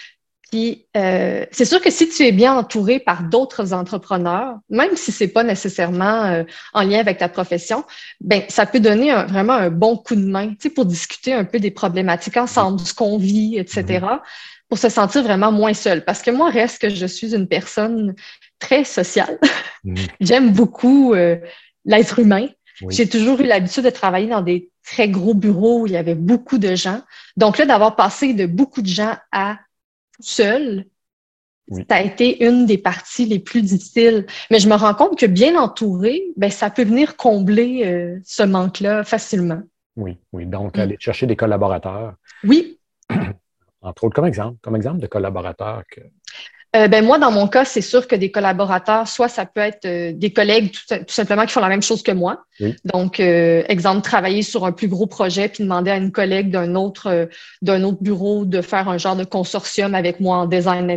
Puis 0.51 0.87
euh, 0.97 1.45
c'est 1.51 1.67
sûr 1.67 1.79
que 1.81 1.91
si 1.91 2.09
tu 2.09 2.23
es 2.23 2.33
bien 2.33 2.55
entouré 2.55 3.01
par 3.01 3.23
d'autres 3.23 3.75
entrepreneurs, 3.75 4.57
même 4.71 4.97
si 4.97 5.13
c'est 5.13 5.29
pas 5.29 5.45
nécessairement 5.45 6.25
euh, 6.25 6.45
en 6.73 6.83
lien 6.85 7.01
avec 7.01 7.19
ta 7.19 7.29
profession, 7.29 7.85
ben 8.23 8.43
ça 8.49 8.65
peut 8.65 8.81
donner 8.81 9.13
vraiment 9.29 9.53
un 9.53 9.69
bon 9.69 9.99
coup 9.99 10.17
de 10.17 10.25
main, 10.25 10.49
tu 10.51 10.57
sais, 10.61 10.71
pour 10.71 10.87
discuter 10.87 11.35
un 11.35 11.45
peu 11.45 11.61
des 11.61 11.71
problématiques 11.71 12.39
ensemble, 12.39 12.81
ce 12.81 12.95
qu'on 12.95 13.19
vit, 13.19 13.59
etc. 13.59 14.01
Pour 14.69 14.79
se 14.79 14.89
sentir 14.89 15.23
vraiment 15.23 15.51
moins 15.51 15.75
seul. 15.75 16.05
Parce 16.05 16.23
que 16.23 16.31
moi, 16.31 16.51
reste 16.51 16.81
que 16.81 16.91
je 16.91 17.07
suis 17.07 17.35
une 17.35 17.49
personne 17.49 18.15
très 18.59 18.85
sociale. 18.85 19.39
Mm-hmm. 19.85 20.09
J'aime 20.21 20.53
beaucoup 20.53 21.15
euh, 21.15 21.37
l'être 21.85 22.19
humain. 22.19 22.49
J'ai 22.91 23.09
toujours 23.09 23.41
eu 23.41 23.45
l'habitude 23.45 23.85
de 23.85 23.91
travailler 23.91 24.29
dans 24.29 24.43
des 24.43 24.71
très 24.85 25.09
gros 25.09 25.35
bureaux 25.35 25.81
où 25.81 25.87
il 25.87 25.93
y 25.93 25.97
avait 25.97 26.15
beaucoup 26.15 26.59
de 26.59 26.77
gens. 26.77 27.03
Donc 27.37 27.59
là, 27.59 27.67
d'avoir 27.67 27.97
passé 27.97 28.35
de 28.35 28.47
beaucoup 28.47 28.83
de 28.83 28.89
gens 28.89 29.17
à 29.33 29.59
seul, 30.21 30.85
ça 31.71 31.97
a 31.97 32.03
été 32.03 32.45
une 32.45 32.67
des 32.67 32.79
parties 32.79 33.27
les 33.27 33.39
plus 33.39 33.63
difficiles. 33.63 34.27
Mais 34.51 34.59
je 34.59 34.69
me 34.69 34.75
rends 34.75 34.95
compte 34.95 35.19
que 35.19 35.27
bien 35.27 35.61
entouré, 35.61 36.23
ben, 36.37 36.51
ça 36.51 36.71
peut 36.71 36.85
venir 36.85 37.17
combler 37.17 37.83
euh, 37.85 38.19
ce 38.25 38.43
manque-là 38.43 39.05
facilement. 39.05 39.63
Oui, 39.97 40.17
oui. 40.33 40.47
Donc, 40.47 40.77
mm. 40.77 40.81
aller 40.81 40.97
chercher 40.99 41.27
des 41.27 41.37
collaborateurs. 41.37 42.15
Oui. 42.45 42.79
Entre 43.81 44.05
autres, 44.05 44.15
comme 44.15 44.27
exemple, 44.27 44.59
comme 44.63 44.77
exemple 44.77 45.01
de 45.01 45.07
collaborateurs 45.07 45.83
que, 45.91 46.01
euh, 46.77 46.87
ben 46.87 47.03
moi, 47.03 47.19
dans 47.19 47.31
mon 47.31 47.49
cas, 47.49 47.65
c'est 47.65 47.81
sûr 47.81 48.07
que 48.07 48.15
des 48.15 48.31
collaborateurs, 48.31 49.09
soit 49.09 49.29
ça 49.29 49.47
peut 49.47 49.61
être 49.63 49.87
euh, 49.87 50.13
des 50.13 50.33
collègues 50.33 50.71
tout, 50.73 50.97
simplement 51.09 51.47
qui 51.47 51.53
font 51.53 51.61
la 51.61 51.69
même 51.69 51.83
chose 51.83 52.03
que 52.03 52.13
moi. 52.13 52.45
Donc, 52.85 53.21
euh, 53.21 53.63
exemple, 53.69 54.03
travailler 54.03 54.43
sur 54.43 54.67
un 54.67 54.73
plus 54.73 54.89
gros 54.89 55.07
projet 55.07 55.49
puis 55.49 55.65
demander 55.65 55.91
à 55.91 55.97
une 55.97 56.13
collègue 56.13 56.51
d'un 56.51 56.75
autre 56.75 57.29
d'un 57.63 57.83
autre 57.85 58.03
bureau 58.03 58.45
de 58.45 58.61
faire 58.61 58.89
un 58.89 58.99
genre 58.99 59.17
de 59.17 59.25
consortium 59.25 59.95
avec 59.95 60.21
moi 60.21 60.37
en 60.37 60.47
design 60.47 60.91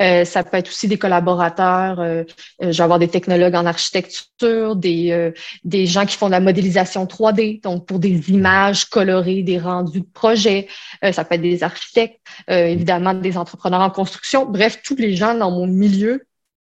Euh, 0.00 0.24
ça 0.24 0.42
peut 0.42 0.56
être 0.56 0.68
aussi 0.68 0.88
des 0.88 0.98
collaborateurs. 0.98 2.00
Euh, 2.00 2.24
euh, 2.62 2.72
je 2.72 2.78
vais 2.78 2.82
avoir 2.82 2.98
des 2.98 3.08
technologues 3.08 3.54
en 3.54 3.66
architecture, 3.66 4.76
des, 4.76 5.32
des 5.64 5.86
gens 5.86 6.06
qui 6.06 6.16
font 6.16 6.26
de 6.26 6.32
la 6.32 6.40
modélisation 6.40 7.04
3D, 7.04 7.62
donc 7.62 7.86
pour 7.86 7.98
des 7.98 8.30
images 8.30 8.86
colorées, 8.86 9.42
des 9.42 9.58
rendus 9.58 10.00
de 10.00 10.06
projet. 10.12 10.68
ça 11.12 11.24
peut 11.24 11.36
être 11.36 11.42
des 11.42 11.62
architectes, 11.62 12.20
évidemment 12.48 13.14
des 13.14 13.36
entrepreneurs 13.36 13.80
en 13.80 13.90
construction. 13.90 14.46
Bref, 14.46 14.80
tous 14.84 14.96
les 14.96 15.14
gens 15.14 15.34
dans 15.34 15.50
mon 15.50 15.66
milieu 15.66 16.24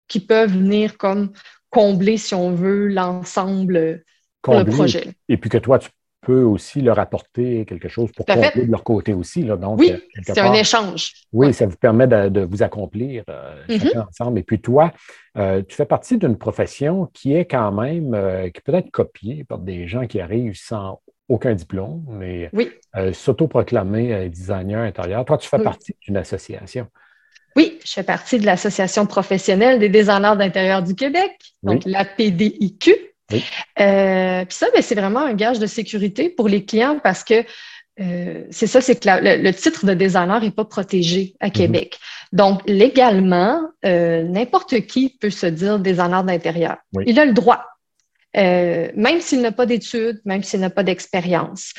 qui 0.08 0.20
peuvent 0.20 0.52
venir 0.52 0.96
comme 0.96 1.32
combler, 1.70 2.16
si 2.16 2.34
on 2.34 2.52
veut, 2.52 2.88
l'ensemble 2.88 4.02
du 4.46 4.64
projet. 4.64 5.14
Et 5.28 5.36
puis 5.36 5.50
que 5.50 5.58
toi, 5.58 5.78
tu 5.78 5.90
peut 6.20 6.42
aussi 6.42 6.80
leur 6.80 6.98
apporter 6.98 7.64
quelque 7.64 7.88
chose 7.88 8.10
pour 8.12 8.26
compter 8.26 8.64
de 8.66 8.70
leur 8.70 8.84
côté 8.84 9.14
aussi. 9.14 9.42
Là. 9.42 9.56
Donc, 9.56 9.78
oui, 9.78 9.92
euh, 9.92 10.20
c'est 10.22 10.38
un 10.38 10.52
échange. 10.52 11.14
Oui, 11.32 11.52
ça 11.54 11.66
vous 11.66 11.76
permet 11.76 12.06
de, 12.06 12.40
vous 12.42 12.62
accomplir 12.62 13.24
euh, 13.28 13.66
mm-hmm. 13.68 13.82
chacun 13.82 14.06
ensemble. 14.08 14.38
Et 14.38 14.42
puis 14.42 14.60
toi, 14.60 14.92
euh, 15.38 15.62
tu 15.66 15.74
fais 15.74 15.86
partie 15.86 16.18
d'une 16.18 16.36
profession 16.36 17.08
qui 17.12 17.34
est 17.34 17.46
quand 17.46 17.72
même, 17.72 18.50
qui 18.52 18.60
peut 18.60 18.74
être 18.74 18.90
copiée 18.90 19.44
par 19.44 19.58
des 19.58 19.88
gens 19.88 20.06
qui 20.06 20.20
arrivent 20.20 20.56
sans 20.56 21.00
aucun 21.28 21.54
diplôme, 21.54 22.04
mais 22.08 22.50
oui. 22.52 22.70
s'autoproclamer 23.12 24.28
designer 24.28 24.82
intérieur. 24.82 25.24
Toi, 25.24 25.38
tu 25.38 25.48
fais 25.48 25.62
partie 25.62 25.94
d'une 26.02 26.16
association. 26.16 26.88
Oui, 27.56 27.78
je 27.84 27.92
fais 27.92 28.02
partie 28.02 28.38
de 28.38 28.46
l'Association 28.46 29.06
professionnelle 29.06 29.78
des 29.78 29.88
designers 29.88 30.34
d'intérieur 30.36 30.82
du 30.82 30.94
Québec, 30.94 31.32
donc 31.62 31.82
la 31.84 32.04
PDIQ. 32.04 33.09
Euh, 33.32 34.44
puis 34.44 34.56
ça, 34.56 34.66
ben, 34.74 34.82
c'est 34.82 34.94
vraiment 34.94 35.20
un 35.20 35.34
gage 35.34 35.58
de 35.58 35.66
sécurité 35.66 36.28
pour 36.28 36.48
les 36.48 36.64
clients 36.64 36.98
parce 37.02 37.24
que 37.24 37.44
euh, 38.00 38.44
c'est 38.50 38.66
ça, 38.66 38.80
c'est 38.80 38.98
que 38.98 39.08
le, 39.08 39.50
titre 39.52 39.84
de 39.84 39.92
designer 39.92 40.40
n'est 40.40 40.50
pas 40.50 40.64
protégé 40.64 41.34
à 41.40 41.46
mhm. 41.46 41.52
Québec. 41.52 41.98
Donc, 42.32 42.62
légalement, 42.66 43.60
euh, 43.84 44.22
n'importe 44.22 44.80
qui 44.86 45.16
peut 45.20 45.30
se 45.30 45.46
dire 45.46 45.78
designer 45.78 46.24
d'intérieur. 46.24 46.76
Il 47.06 47.18
a 47.18 47.24
le 47.24 47.32
droit, 47.32 47.64
même 48.34 49.20
s'il 49.20 49.42
n'a 49.42 49.52
pas 49.52 49.66
d'études, 49.66 50.20
même 50.24 50.42
s'il 50.42 50.60
n'a 50.60 50.70
pas 50.70 50.82
d'expérience. 50.82 51.72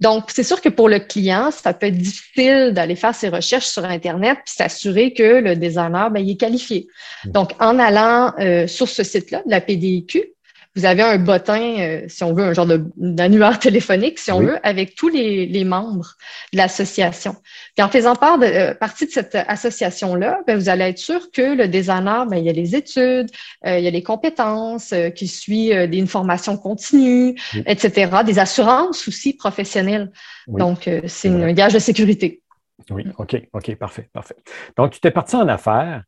Donc, 0.00 0.24
c'est 0.28 0.42
sûr 0.42 0.60
que 0.60 0.68
pour 0.68 0.88
le 0.88 0.98
client, 0.98 1.52
ça 1.52 1.72
peut 1.72 1.86
être 1.86 1.96
difficile 1.96 2.72
d'aller 2.72 2.96
faire 2.96 3.14
ses 3.14 3.28
recherches 3.28 3.68
sur 3.68 3.84
Internet 3.84 4.38
puis 4.44 4.54
s'assurer 4.54 5.14
que 5.14 5.40
le 5.40 5.54
designer, 5.54 6.10
ben, 6.10 6.20
il 6.20 6.32
est 6.32 6.36
qualifié. 6.36 6.88
Donc, 7.24 7.52
en 7.60 7.78
allant 7.78 8.34
sur 8.66 8.88
ce 8.88 9.04
site-là, 9.04 9.42
la 9.46 9.60
PDIQ, 9.60 10.31
vous 10.74 10.86
avez 10.86 11.02
un 11.02 11.18
bottin, 11.18 11.60
euh, 11.80 12.04
si 12.08 12.24
on 12.24 12.32
veut, 12.32 12.44
un 12.44 12.54
genre 12.54 12.66
d'annuaire 12.96 13.58
téléphonique, 13.58 14.18
si 14.18 14.32
on 14.32 14.40
veut, 14.40 14.58
avec 14.62 14.94
tous 14.94 15.08
les, 15.08 15.64
membres 15.64 16.14
de 16.52 16.58
l'association. 16.58 17.36
Puis 17.76 17.84
en 17.84 17.88
faisant 17.88 18.16
part 18.16 18.38
de, 18.38 18.46
euh, 18.46 18.74
partie 18.74 19.06
de 19.06 19.10
cette 19.10 19.34
association-là, 19.34 20.40
ben, 20.46 20.58
vous 20.58 20.68
allez 20.68 20.84
être 20.84 20.98
sûr 20.98 21.30
que 21.30 21.54
le 21.54 21.68
designer, 21.68 22.26
ben, 22.26 22.38
il 22.38 22.44
y 22.44 22.48
a 22.48 22.52
les 22.52 22.74
études, 22.74 23.30
euh, 23.66 23.78
il 23.78 23.84
y 23.84 23.86
a 23.86 23.90
les 23.90 24.02
compétences, 24.02 24.94
qui 25.14 25.28
suit 25.28 25.72
une 25.72 26.06
formation 26.06 26.56
continue, 26.56 27.36
etc., 27.66 28.10
des 28.24 28.38
assurances 28.38 29.06
aussi 29.08 29.34
professionnelles. 29.34 30.10
Donc, 30.48 30.88
c'est 31.06 31.28
un 31.28 31.52
gage 31.52 31.74
de 31.74 31.78
sécurité. 31.78 32.42
Oui, 32.90 33.04
OK, 33.18 33.36
OK, 33.52 33.74
parfait, 33.76 34.08
parfait. 34.12 34.36
Donc, 34.76 34.92
tu 34.92 35.00
t'es 35.00 35.10
parti 35.10 35.36
en 35.36 35.48
affaires 35.48 36.02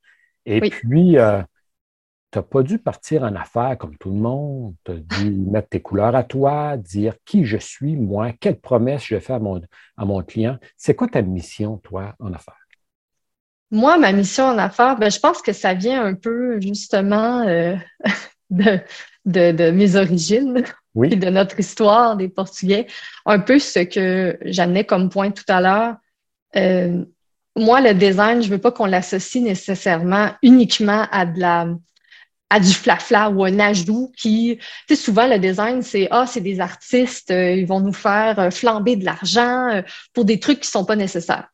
et 0.46 0.60
puis 0.60 1.16
tu 2.34 2.38
n'as 2.38 2.42
pas 2.42 2.64
dû 2.64 2.80
partir 2.80 3.22
en 3.22 3.36
affaires 3.36 3.76
comme 3.78 3.96
tout 3.96 4.10
le 4.10 4.16
monde. 4.16 4.74
Tu 4.84 4.90
as 4.90 4.96
dû 4.96 5.30
mettre 5.30 5.68
tes 5.68 5.80
couleurs 5.80 6.16
à 6.16 6.24
toi, 6.24 6.76
dire 6.76 7.14
qui 7.24 7.44
je 7.44 7.56
suis, 7.56 7.94
moi, 7.94 8.32
quelle 8.32 8.58
promesse 8.58 9.04
je 9.04 9.20
fais 9.20 9.34
à 9.34 9.38
mon, 9.38 9.60
à 9.96 10.04
mon 10.04 10.20
client. 10.24 10.58
C'est 10.76 10.96
quoi 10.96 11.06
ta 11.06 11.22
mission, 11.22 11.76
toi, 11.76 12.16
en 12.18 12.32
affaires? 12.32 12.58
Moi, 13.70 13.98
ma 13.98 14.10
mission 14.10 14.46
en 14.46 14.58
affaires, 14.58 14.98
ben, 14.98 15.12
je 15.12 15.20
pense 15.20 15.42
que 15.42 15.52
ça 15.52 15.74
vient 15.74 16.04
un 16.04 16.14
peu 16.14 16.60
justement 16.60 17.42
euh, 17.42 17.76
de, 18.50 18.80
de, 19.24 19.70
mes 19.70 19.94
origines 19.94 20.64
et 21.04 21.14
de 21.14 21.30
notre 21.30 21.60
histoire 21.60 22.16
des 22.16 22.28
Portugais. 22.28 22.88
Un 23.26 23.38
peu 23.38 23.60
ce 23.60 23.78
que 23.78 24.38
j'amenais 24.44 24.82
comme 24.82 25.08
point 25.08 25.30
tout 25.30 25.44
à 25.46 25.60
l'heure. 25.60 25.96
Euh, 26.56 27.04
moi, 27.54 27.80
le 27.80 27.94
design, 27.94 28.42
je 28.42 28.48
ne 28.48 28.54
veux 28.54 28.60
pas 28.60 28.72
qu'on 28.72 28.86
l'associe 28.86 29.44
nécessairement 29.44 30.30
uniquement 30.42 31.06
à 31.12 31.26
de 31.26 31.38
la 31.38 31.68
à 32.54 32.60
du 32.60 32.72
flafla 32.72 33.30
ou 33.30 33.42
un 33.42 33.58
ajout 33.58 34.12
qui, 34.16 34.58
tu 34.86 34.94
sais, 34.94 35.02
souvent 35.02 35.26
le 35.26 35.40
design, 35.40 35.82
c'est 35.82 36.06
ah, 36.12 36.24
c'est 36.24 36.40
des 36.40 36.60
artistes, 36.60 37.32
euh, 37.32 37.50
ils 37.50 37.66
vont 37.66 37.80
nous 37.80 37.92
faire 37.92 38.38
euh, 38.38 38.50
flamber 38.52 38.94
de 38.94 39.04
l'argent 39.04 39.70
euh, 39.70 39.82
pour 40.12 40.24
des 40.24 40.38
trucs 40.38 40.60
qui 40.60 40.68
sont 40.68 40.84
pas 40.84 40.94
nécessaires. 40.94 41.48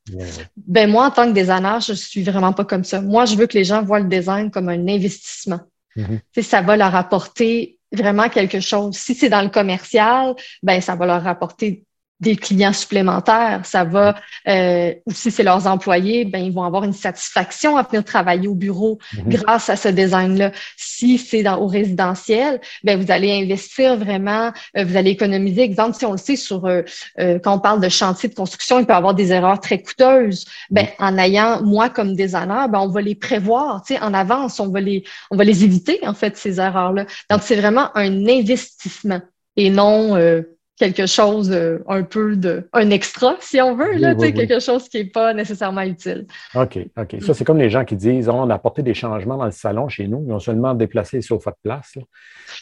Ben 0.59 0.91
moi, 0.91 1.07
en 1.07 1.11
tant 1.11 1.27
que 1.27 1.33
designer, 1.33 1.81
je 1.81 1.95
suis 1.95 2.23
vraiment 2.23 2.53
pas 2.53 2.67
comme 2.67 2.85
ça. 2.85 3.01
Moi, 3.01 3.25
je 3.25 3.35
veux 3.35 3.47
que 3.47 3.57
les 3.57 3.65
gens 3.65 3.83
voient 3.83 4.01
le 4.01 4.09
design 4.09 4.51
comme 4.51 4.69
un 4.69 4.89
investissement. 4.89 5.61
Tu 5.97 6.03
sais, 6.35 6.43
ça 6.43 6.61
va 6.61 6.77
leur 6.77 6.95
apporter 6.95 7.79
vraiment 7.91 8.29
quelque 8.29 8.61
chose. 8.61 8.95
Si 8.95 9.15
c'est 9.15 9.31
dans 9.31 9.43
le 9.43 9.49
commercial, 9.49 10.35
ben 10.63 10.83
ça 10.83 10.97
va 10.97 11.07
leur 11.07 11.27
apporter 11.27 11.85
des 12.21 12.37
clients 12.37 12.73
supplémentaires. 12.73 13.63
Ça 13.65 13.85
va, 13.85 14.15
euh, 14.49 14.95
ou 15.07 15.13
si 15.13 15.31
c'est 15.31 15.43
leurs 15.43 15.67
employés, 15.67 16.25
ben 16.25 16.39
ils 16.39 16.53
vont 16.53 16.65
avoir 16.65 16.85
une 16.85 16.93
satisfaction 16.93 17.77
à 17.77 17.83
venir 17.83 18.05
travailler 18.05 18.49
au 18.49 18.55
bureau 18.55 18.99
mhm. 19.15 19.29
grâce 19.29 19.71
à 19.71 19.77
ce 19.77 19.89
design-là. 19.89 20.53
Si 20.77 21.19
c'est 21.19 21.43
dans 21.43 21.59
au 21.59 21.67
résidentiel, 21.67 22.61
ben 22.85 23.01
vous 23.01 23.11
allez 23.11 23.33
investir 23.33 23.97
vraiment, 23.97 24.53
euh, 24.77 24.85
vous 24.85 24.97
allez 24.97 25.11
économiser. 25.11 25.63
Exemple, 25.63 25.97
si 25.97 26.05
on 26.05 26.13
le 26.13 26.19
sait 26.19 26.37
sur 26.37 26.67
euh, 26.67 26.83
euh, 27.19 27.39
quand 27.39 27.57
on 27.57 27.61
parle 27.61 27.81
de 27.81 27.89
chantier 27.89 28.29
de 28.29 28.35
construction, 28.35 28.79
il 28.79 28.87
peut 28.87 28.93
y 28.93 28.97
avoir 28.97 29.15
des 29.15 29.33
erreurs 29.33 29.61
très 29.61 29.81
coûteuses. 29.81 30.45
Ben 30.71 30.87
en 30.99 31.17
ayant 31.19 31.63
moi 31.63 31.89
comme 31.89 32.15
designer, 32.15 32.69
ben 32.69 32.81
on 32.81 32.89
va 32.89 33.01
les 33.01 33.15
prévoir, 33.15 33.83
tu 33.83 33.95
sais, 33.95 34.01
en 34.01 34.15
avance, 34.15 34.61
on 34.61 34.69
va 34.69 34.81
les 34.81 35.05
on 35.31 35.37
va 35.37 35.45
les 35.45 35.65
éviter 35.65 36.01
en 36.07 36.15
fait 36.15 36.37
ces 36.37 36.61
erreurs-là. 36.61 37.07
Donc 37.31 37.41
c'est 37.43 37.57
vraiment 37.57 37.91
un 37.97 38.27
investissement 38.27 39.21
et 39.57 39.71
non 39.71 40.17
euh, 40.17 40.43
quelque 40.81 41.05
chose 41.05 41.53
euh, 41.53 41.85
un 41.89 42.03
peu 42.03 42.37
de 42.37 42.67
un 42.73 42.89
extra, 42.89 43.37
si 43.41 43.61
on 43.61 43.77
veut, 43.77 43.93
là, 43.99 44.15
quelque 44.15 44.61
chose 44.61 44.89
qui 44.89 44.97
n'est 44.97 45.11
pas 45.11 45.35
nécessairement 45.35 45.83
utile. 45.83 46.27
OK, 46.55 46.79
OK. 46.97 47.17
Ça, 47.21 47.35
c'est 47.35 47.45
comme 47.45 47.59
les 47.59 47.69
gens 47.69 47.85
qui 47.85 47.97
disent 47.97 48.31
on 48.31 48.49
a 48.49 48.55
apporté 48.55 48.83
des 48.83 48.95
changements 48.95 49.37
dans 49.37 49.45
le 49.45 49.51
salon 49.51 49.89
chez 49.89 50.09
nous, 50.09 50.25
ils 50.27 50.33
ont 50.33 50.39
seulement 50.39 50.73
déplacé 50.73 51.19
les 51.19 51.23
sofas 51.23 51.51
de 51.51 51.57
place. 51.63 51.99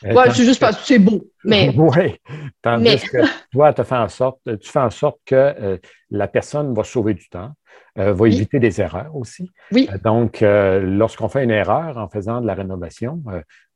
Euh, 0.05 0.13
oui, 0.17 0.23
c'est 0.35 0.45
juste 0.45 0.61
parce 0.61 0.79
que 0.79 0.85
c'est 0.85 0.99
beau. 0.99 1.31
Mais... 1.45 1.73
oui. 1.77 2.17
Tandis 2.61 3.01
que 3.03 3.19
toi, 3.53 3.73
tu 3.73 3.85
fais 3.85 3.95
en 3.95 4.09
sorte, 4.09 4.41
tu 4.45 4.69
fais 4.69 4.81
en 4.81 4.91
sorte 4.91 5.19
que 5.25 5.37
euh, 5.37 5.77
la 6.11 6.27
personne 6.27 6.75
va 6.75 6.83
sauver 6.83 7.15
du 7.15 7.29
temps. 7.29 7.53
va 7.95 8.27
éviter 8.27 8.59
des 8.59 8.81
erreurs 8.81 9.15
aussi. 9.15 9.49
Oui. 9.71 9.89
donc, 10.03 10.41
lorsqu'on 10.43 11.29
fait 11.29 11.45
une 11.45 11.53
erreur 11.53 11.99
en 11.99 12.09
faisant 12.09 12.41
de 12.41 12.47
la 12.49 12.55
rénovation, 12.55 13.23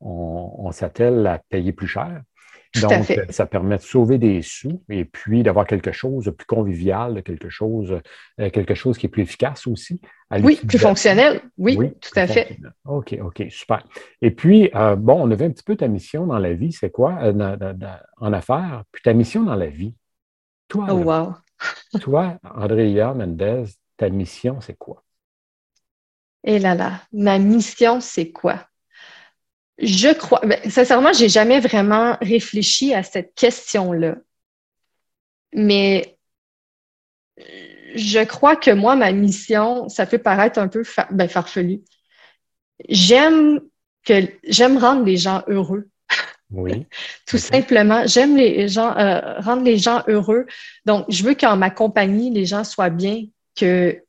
on 0.01 0.73
s'attelle 0.73 1.25
à 1.29 1.39
payer 1.49 1.73
plus 1.73 1.87
cher. 1.87 2.23
Donc, 2.81 3.11
euh, 3.11 3.27
ça 3.29 3.47
permet 3.47 3.77
de 3.77 3.83
sauver 3.83 4.19
des 4.19 4.41
sous 4.41 4.83
et 4.89 5.05
puis 5.05 5.43
d'avoir 5.43 5.67
quelque 5.67 5.93
chose 5.93 6.25
de 6.25 6.31
plus 6.31 6.47
convivial, 6.47 7.23
quelque 7.23 7.51
chose, 7.51 8.01
euh, 8.41 8.51
quelque 8.51 8.75
chose 8.75 8.97
qui 8.97 9.07
est 9.07 9.09
plus 9.11 9.23
efficace 9.23 9.67
aussi. 9.67 10.01
oui, 10.31 10.59
plus 10.67 10.79
fonctionnel. 10.79 11.43
Oui, 11.59 11.77
tout 12.01 12.11
à 12.17 12.27
fait. 12.27 12.59
OK, 12.87 13.19
OK, 13.21 13.45
super. 13.51 13.85
Et 14.23 14.31
puis, 14.31 14.71
euh, 14.75 14.97
bon, 14.97 15.21
on 15.23 15.31
avait 15.31 15.45
un 15.45 15.51
petit 15.51 15.65
peu 15.65 15.77
ta 15.77 15.89
mission 15.89 16.27
dans 16.27 16.39
la 16.39 16.55
vie, 16.55 16.73
c'est 16.73 16.91
quoi 16.91 17.19
en 18.17 18.33
affaires? 18.33 18.85
Puis 18.91 19.03
ta 19.03 19.13
mission 19.13 19.43
dans 19.43 19.57
la 19.57 19.67
vie. 19.67 19.95
Toi, 20.69 20.87
oh, 20.91 20.95
wow. 20.95 21.35
toi, 22.01 22.39
Andrea 22.55 23.13
Mendez, 23.15 23.65
ta 23.99 24.09
mission, 24.09 24.61
c'est 24.63 24.79
quoi? 24.79 25.05
Et 26.45 26.59
là 26.59 26.75
là, 26.75 27.03
ma 27.13 27.39
mission, 27.39 28.01
c'est 28.01 28.33
quoi? 28.33 28.67
Je 29.79 30.13
crois, 30.13 30.41
ben, 30.45 30.59
sincèrement, 30.71 31.13
j'ai 31.13 31.29
jamais 31.29 31.61
vraiment 31.61 32.17
réfléchi 32.21 32.95
à 32.95 33.03
cette 33.03 33.35
question-là. 33.35 34.17
Mais 35.55 36.17
je 37.95 38.25
crois 38.25 38.57
que 38.57 38.71
moi, 38.71 38.97
ma 38.97 39.13
mission, 39.13 39.89
ça 39.89 40.07
peut 40.07 40.19
paraître 40.19 40.59
un 40.59 40.69
peu 40.69 40.83
ben, 41.11 41.29
farfelu. 41.29 41.81
J'aime 42.89 43.61
que 44.05 44.29
j'aime 44.45 44.79
rendre 44.79 45.05
les 45.05 45.17
gens 45.17 45.43
heureux. 45.47 45.89
Oui. 46.51 46.87
Tout 47.27 47.39
simplement, 47.39 48.07
j'aime 48.07 48.37
les 48.37 48.69
gens 48.69 48.97
euh, 48.97 49.41
rendre 49.41 49.63
les 49.63 49.79
gens 49.79 50.03
heureux. 50.09 50.47
Donc, 50.85 51.07
je 51.09 51.23
veux 51.25 51.35
qu'en 51.35 51.57
ma 51.57 51.71
compagnie, 51.71 52.31
les 52.31 52.45
gens 52.45 52.65
soient 52.65 52.91
bien, 52.91 53.25
qu'ils 53.55 54.03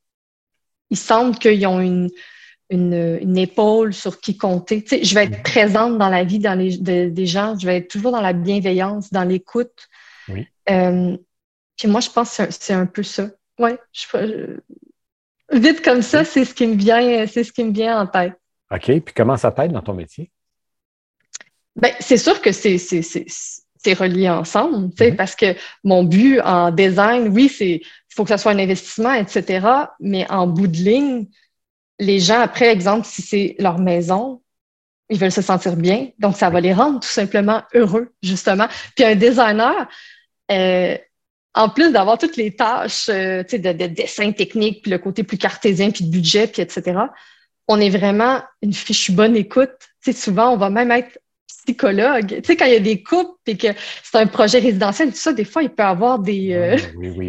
sentent 0.94 1.40
qu'ils 1.40 1.66
ont 1.68 1.80
une, 1.80 2.10
une, 2.70 3.38
épaule 3.38 3.94
sur 3.94 4.20
qui 4.20 4.38
compter. 4.38 4.82
Tu 4.84 4.90
sais, 4.90 5.04
je 5.04 5.14
vais 5.16 5.26
être 5.26 5.44
présente 5.44 5.98
dans 5.98 6.10
la 6.10 6.24
vie 6.24 6.40
dans 6.40 6.58
les, 6.58 6.78
des 6.78 7.26
gens, 7.26 7.58
je 7.58 7.66
vais 7.66 7.78
être 7.78 7.90
toujours 7.90 8.12
dans 8.12 8.22
la 8.22 8.34
bienveillance, 8.34 9.12
dans 9.12 9.24
l'écoute. 9.24 9.90
Oui. 10.30 10.48
Euh, 10.70 11.18
puis 11.78 11.88
moi, 11.88 12.02
je 12.02 12.10
pense 12.10 12.38
que 12.38 12.44
c'est 12.50 12.74
un, 12.74 12.86
peu 12.86 13.04
ça. 13.04 13.30
Ouais, 13.60 13.78
je, 13.92 14.58
vite 15.52 15.84
comme 15.84 16.02
ça, 16.02 16.24
c'est 16.24 16.46
ce 16.46 16.54
qui 16.54 16.68
me 16.68 16.76
vient, 16.76 17.28
c'est 17.28 17.44
ce 17.44 17.52
qui 17.52 17.64
me 17.64 17.74
vient 17.74 18.02
en 18.02 18.08
tête. 18.08 18.34
OK. 18.72 18.86
Puis 18.86 19.14
comment 19.16 19.38
ça 19.38 19.52
t'aide 19.52 19.72
dans 19.72 19.82
ton 19.82 19.94
métier? 19.94 20.32
Ben, 21.76 21.92
c'est 22.00 22.18
sûr 22.18 22.40
que 22.42 22.52
c'est, 22.52 22.78
c'est, 22.78 23.94
relié 23.94 24.30
ensemble, 24.30 24.92
tu 24.92 24.98
sais, 24.98 25.12
mm-hmm. 25.12 25.16
parce 25.16 25.36
que 25.36 25.56
mon 25.84 26.04
but 26.04 26.40
en 26.42 26.72
design, 26.72 27.28
oui, 27.30 27.50
c'est 27.50 27.82
il 28.14 28.16
faut 28.16 28.24
que 28.24 28.30
ça 28.30 28.38
soit 28.38 28.52
un 28.52 28.60
investissement, 28.60 29.14
etc. 29.14 29.68
Mais 30.00 30.30
en 30.30 30.46
bout 30.46 30.68
de 30.68 30.78
ligne, 30.78 31.28
les 32.00 32.20
gens, 32.20 32.40
après, 32.40 32.68
exemple, 32.68 33.06
si 33.06 33.22
c'est 33.22 33.56
leur 33.60 33.80
maison, 33.80 34.42
ils 35.10 35.20
veulent 35.20 35.32
se 35.32 35.42
sentir 35.42 35.76
bien. 35.76 36.10
Donc, 36.20 36.36
ça 36.36 36.50
va 36.50 36.60
les 36.60 36.74
rendre 36.74 37.00
tout 37.00 37.10
simplement 37.10 37.64
heureux, 37.74 38.14
justement. 38.22 38.68
Puis 38.96 39.06
un 39.06 39.16
designer, 39.16 39.88
euh, 40.52 40.98
en 41.54 41.70
plus 41.70 41.92
d'avoir 41.92 42.18
toutes 42.18 42.38
les 42.38 42.56
tâches 42.56 43.10
euh, 43.10 43.44
de, 43.44 43.58
de, 43.58 43.88
dessin 43.88 44.32
technique, 44.32 44.82
puis 44.82 44.92
le 44.92 44.98
côté 44.98 45.24
plus 45.24 45.38
cartésien, 45.38 45.92
puis 45.92 46.06
de 46.06 46.10
budget, 46.10 46.48
puis 46.48 46.62
etc., 46.62 47.00
on 47.68 47.80
est 47.80 47.90
vraiment 47.90 48.42
une 48.62 48.74
fichue 48.74 49.14
bonne 49.14 49.36
écoute. 49.36 49.72
souvent, 50.14 50.52
on 50.52 50.58
va 50.58 50.70
même 50.70 50.92
être 50.92 51.18
psychologue. 51.48 52.28
Tu 52.28 52.42
sais, 52.44 52.56
quand 52.58 52.66
il 52.66 52.74
y 52.74 52.76
a 52.76 52.80
des 52.80 53.02
couples 53.04 53.40
et 53.48 53.56
que 53.56 53.68
c'est 54.04 54.18
un 54.18 54.28
projet 54.28 54.60
résidentiel, 54.60 55.12
tout 55.12 55.18
ça, 55.18 55.32
des 55.32 55.46
fois, 55.46 55.64
il 55.64 55.70
peut 55.70 55.84
y 55.84 55.86
avoir 55.86 56.20
des, 56.20 56.54
euh, 56.54 56.78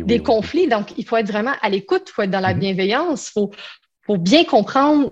des 0.04 0.18
conflits. 0.20 0.66
Donc, 0.66 0.88
il 0.96 1.06
faut 1.06 1.16
être 1.16 1.30
vraiment 1.30 1.52
à 1.62 1.68
l'écoute, 1.68 2.02
il 2.08 2.12
faut 2.12 2.22
être 2.22 2.30
dans 2.30 2.40
la 2.40 2.52
mm-hmm. 2.52 2.58
bienveillance, 2.58 3.28
il 3.28 3.32
faut, 3.32 3.50
faut 4.06 4.18
bien 4.18 4.44
comprendre. 4.44 5.10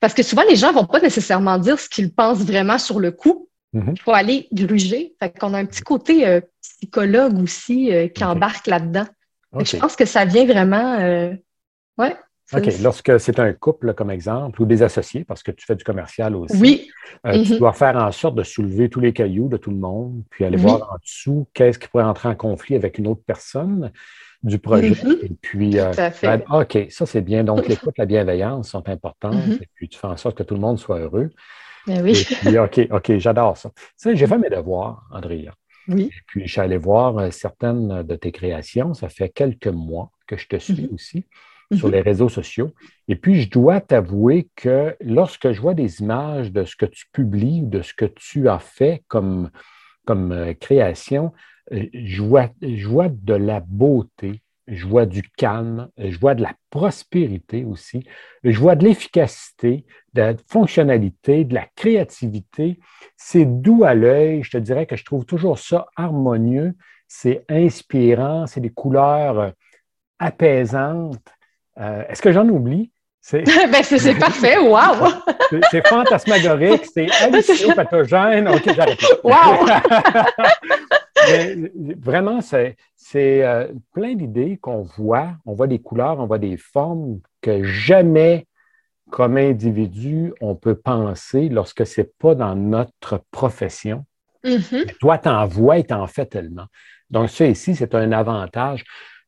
Parce 0.00 0.14
que 0.14 0.22
souvent, 0.22 0.42
les 0.48 0.56
gens 0.56 0.72
vont 0.72 0.84
pas 0.84 1.00
nécessairement 1.00 1.58
dire 1.58 1.78
ce 1.78 1.88
qu'ils 1.88 2.12
pensent 2.12 2.44
vraiment 2.44 2.78
sur 2.78 3.00
le 3.00 3.12
coup. 3.12 3.48
Il 3.74 4.00
faut 4.00 4.14
aller 4.14 4.48
gruger. 4.52 5.14
Fait 5.20 5.38
qu'on 5.38 5.52
a 5.52 5.58
un 5.58 5.66
petit 5.66 5.82
côté 5.82 6.26
euh, 6.26 6.40
psychologue 6.62 7.38
aussi 7.42 7.92
euh, 7.92 8.08
qui 8.08 8.24
embarque 8.24 8.66
là-dedans. 8.66 9.06
Je 9.60 9.76
pense 9.76 9.96
que 9.96 10.06
ça 10.06 10.24
vient 10.24 10.46
vraiment. 10.46 10.98
Euh, 11.00 11.34
ouais. 11.98 12.16
OK. 12.54 12.68
Lorsque 12.80 13.18
c'est 13.18 13.38
un 13.40 13.52
couple, 13.52 13.92
comme 13.92 14.10
exemple, 14.10 14.62
ou 14.62 14.66
des 14.66 14.82
associés, 14.82 15.24
parce 15.24 15.42
que 15.42 15.50
tu 15.50 15.66
fais 15.66 15.74
du 15.74 15.82
commercial 15.82 16.36
aussi, 16.36 16.56
oui. 16.58 16.88
tu 17.24 17.30
mm-hmm. 17.30 17.58
dois 17.58 17.72
faire 17.72 17.96
en 17.96 18.12
sorte 18.12 18.36
de 18.36 18.44
soulever 18.44 18.88
tous 18.88 19.00
les 19.00 19.12
cailloux 19.12 19.48
de 19.48 19.56
tout 19.56 19.70
le 19.70 19.76
monde, 19.76 20.22
puis 20.30 20.44
aller 20.44 20.56
voir 20.56 20.88
en 20.92 20.96
dessous 21.02 21.48
qu'est-ce 21.52 21.78
qui 21.78 21.88
pourrait 21.88 22.04
entrer 22.04 22.28
en 22.28 22.36
conflit 22.36 22.76
avec 22.76 22.98
une 22.98 23.08
autre 23.08 23.22
personne 23.26 23.90
du 24.46 24.58
projet. 24.58 24.90
Mm-hmm. 24.90 25.24
Et 25.24 25.36
puis, 25.40 25.78
euh, 25.78 25.92
ben, 26.22 26.42
OK, 26.50 26.86
ça 26.88 27.04
c'est 27.04 27.20
bien. 27.20 27.44
Donc, 27.44 27.66
l'écoute, 27.66 27.98
la 27.98 28.06
bienveillance 28.06 28.70
sont 28.70 28.88
importantes. 28.88 29.34
Mm-hmm. 29.34 29.62
Et 29.62 29.68
puis, 29.74 29.88
tu 29.88 29.98
fais 29.98 30.06
en 30.06 30.16
sorte 30.16 30.38
que 30.38 30.44
tout 30.44 30.54
le 30.54 30.60
monde 30.60 30.78
soit 30.78 31.00
heureux. 31.00 31.30
Ben 31.86 32.02
oui. 32.02 32.24
puis, 32.40 32.58
OK, 32.58 32.80
OK, 32.90 33.18
j'adore 33.18 33.56
ça. 33.56 33.70
Tu 33.70 33.82
sais, 33.96 34.16
j'ai 34.16 34.26
fait 34.26 34.38
mes 34.38 34.48
devoirs, 34.48 35.04
Andrea. 35.10 35.52
Oui. 35.88 36.04
Et 36.04 36.22
puis, 36.26 36.46
je 36.46 36.52
suis 36.52 36.60
allé 36.60 36.78
voir 36.78 37.18
euh, 37.18 37.30
certaines 37.30 38.02
de 38.02 38.16
tes 38.16 38.32
créations. 38.32 38.94
Ça 38.94 39.08
fait 39.08 39.28
quelques 39.28 39.66
mois 39.66 40.10
que 40.26 40.36
je 40.36 40.46
te 40.46 40.56
suis 40.56 40.88
aussi 40.92 41.26
sur 41.74 41.88
les 41.88 42.00
réseaux 42.00 42.28
sociaux. 42.28 42.72
Et 43.08 43.16
puis, 43.16 43.42
je 43.42 43.50
dois 43.50 43.80
t'avouer 43.80 44.48
que 44.54 44.96
lorsque 45.00 45.50
je 45.50 45.60
vois 45.60 45.74
des 45.74 46.00
images 46.00 46.52
de 46.52 46.64
ce 46.64 46.76
que 46.76 46.86
tu 46.86 47.06
publies, 47.12 47.62
de 47.62 47.82
ce 47.82 47.92
que 47.92 48.04
tu 48.04 48.48
as 48.48 48.60
fait 48.60 49.02
comme, 49.08 49.50
comme 50.06 50.32
euh, 50.32 50.54
création, 50.54 51.32
euh, 51.72 51.86
je 51.92 52.22
vois, 52.22 52.48
de 53.10 53.34
la 53.34 53.60
beauté, 53.60 54.42
je 54.68 54.86
vois 54.86 55.06
du 55.06 55.22
calme, 55.22 55.90
je 55.98 56.18
vois 56.18 56.34
de 56.34 56.42
la 56.42 56.54
prospérité 56.70 57.64
aussi, 57.64 58.04
je 58.42 58.58
vois 58.58 58.76
de 58.76 58.84
l'efficacité, 58.84 59.84
de 60.14 60.22
la 60.22 60.34
fonctionnalité, 60.48 61.44
de 61.44 61.54
la 61.54 61.66
créativité. 61.76 62.80
C'est 63.16 63.44
doux 63.44 63.84
à 63.84 63.94
l'œil, 63.94 64.42
je 64.42 64.50
te 64.52 64.58
dirais 64.58 64.86
que 64.86 64.96
je 64.96 65.04
trouve 65.04 65.26
toujours 65.26 65.58
ça 65.58 65.86
harmonieux, 65.96 66.74
c'est 67.08 67.44
inspirant, 67.48 68.46
c'est 68.46 68.60
des 68.60 68.70
couleurs 68.70 69.38
euh, 69.38 69.50
apaisantes. 70.18 71.20
Est-ce 71.78 72.22
que 72.22 72.32
j'en 72.32 72.48
oublie? 72.48 72.90
C'est 73.28 73.42
ben, 73.44 74.18
parfait, 74.20 74.56
wow! 74.56 75.08
c'est 75.72 75.84
fantasmagorique, 75.84 76.84
c'est 76.94 77.10
hallucinopathogène. 77.10 78.46
OK, 78.54 78.72
j'arrête. 78.72 79.04
Wow! 79.24 79.66
vraiment, 81.98 82.40
c'est 82.40 82.76
euh, 83.18 83.66
plein 83.92 84.14
d'idées 84.14 84.58
qu'on 84.58 84.82
voit. 84.82 85.32
On 85.44 85.54
voit 85.54 85.66
des 85.66 85.80
couleurs, 85.80 86.20
on 86.20 86.26
voit 86.26 86.38
des 86.38 86.56
formes 86.56 87.18
que 87.40 87.64
jamais, 87.64 88.46
comme 89.10 89.38
individu, 89.38 90.32
on 90.40 90.54
peut 90.54 90.76
penser 90.76 91.48
lorsque 91.48 91.84
ce 91.84 92.02
n'est 92.02 92.10
pas 92.20 92.36
dans 92.36 92.54
notre 92.54 93.24
profession. 93.32 94.04
Mm-hmm. 94.44 94.98
Toi, 95.00 95.18
tu 95.18 95.28
en 95.28 95.46
vois 95.48 95.78
et 95.78 95.84
tu 95.84 95.94
en 95.94 96.06
fais 96.06 96.26
tellement. 96.26 96.66
Donc, 97.10 97.30
ça 97.30 97.44
ici, 97.48 97.74
c'est 97.74 97.96
un 97.96 98.12
avantage 98.12 98.84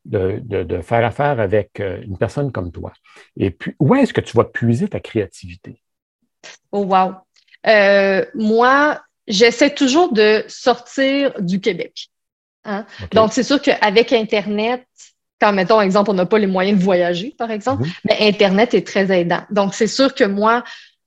de, 0.09 0.81
faire 0.83 1.05
affaire 1.05 1.41
avec 1.41 1.81
euh, 1.81 2.01
une 2.03 2.19
personne 2.19 2.51
comme 2.53 2.73
toi. 2.73 2.93
Et 3.37 3.51
puis, 3.51 3.75
où 3.79 3.95
est-ce 3.95 4.13
que 4.13 4.21
tu 4.21 4.37
vas 4.37 4.45
puiser 4.45 4.89
ta 4.89 5.01
créativité? 5.01 5.83
Oh, 6.73 6.85
wow! 6.85 7.15
Euh, 7.67 8.25
moi, 8.35 9.01
j'essaie 9.27 9.75
toujours 9.75 10.13
de 10.13 10.45
sortir 10.49 11.33
du 11.41 11.61
Québec. 11.61 12.09
Hein. 12.65 12.87
Donc, 13.13 13.33
c'est 13.33 13.43
sûr 13.43 13.61
qu'avec 13.61 14.13
Internet, 14.13 14.85
quand, 15.41 15.53
mettons, 15.53 15.81
exemple, 15.81 16.11
on 16.11 16.15
n'a 16.15 16.27
pas 16.27 16.39
les 16.39 16.47
moyens 16.47 16.79
de 16.79 16.85
voyager, 16.85 17.35
par 17.37 17.51
exemple, 17.51 17.85
mhm. 17.85 17.93
mais 18.05 18.29
Internet 18.29 18.75
est 18.75 18.87
très 18.87 19.11
aidant. 19.17 19.43
Donc, 19.51 19.75
c'est 19.75 19.87
sûr 19.87 20.15
que 20.15 20.25
moi, 20.25 20.65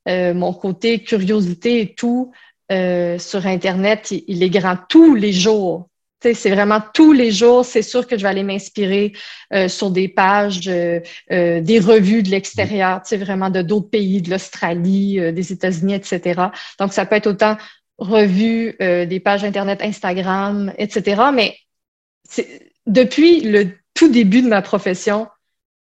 euh, 0.08 0.34
mon 0.34 0.54
côté 0.54 1.00
curiosité 1.04 1.82
et 1.82 1.94
tout, 1.94 2.32
euh, 2.72 3.20
sur 3.20 3.46
Internet, 3.46 4.12
il, 4.28 4.44
est 4.44 4.50
grand 4.50 4.78
tous 4.90 5.16
les 5.16 5.34
jours. 5.34 5.90
C'est 6.22 6.52
vraiment 6.52 6.80
tous 6.94 7.14
les 7.14 7.32
jours, 7.32 7.66
c'est 7.66 7.82
sûr 7.82 8.06
que 8.06 8.18
je 8.18 8.24
vais 8.24 8.30
aller 8.30 8.44
m'inspirer 8.44 9.14
euh, 9.54 9.68
sur 9.68 9.90
des 9.90 10.08
pages, 10.08 10.62
des 10.62 11.80
revues 11.80 12.24
de 12.24 12.30
l'extérieur, 12.30 13.02
vraiment 13.12 13.50
de 13.50 13.62
d'autres 13.62 13.90
pays, 13.90 14.22
de 14.22 14.30
l'Australie, 14.30 15.34
des 15.34 15.52
États-Unis, 15.52 15.96
etc. 15.96 16.42
Donc, 16.80 16.94
ça 16.94 17.06
peut 17.06 17.16
être 17.16 17.28
autant 17.28 17.58
revues, 18.02 18.76
euh, 18.82 19.06
des 19.06 19.20
pages 19.20 19.44
Internet, 19.44 19.82
Instagram, 19.82 20.74
etc. 20.78 21.22
Mais 21.34 21.56
depuis 22.88 23.42
le 23.42 23.78
tout 23.94 24.10
début 24.10 24.42
de 24.42 24.48
ma 24.48 24.62
profession, 24.62 25.28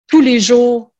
tous 0.07 0.21
les 0.21 0.39
jours, 0.39 0.93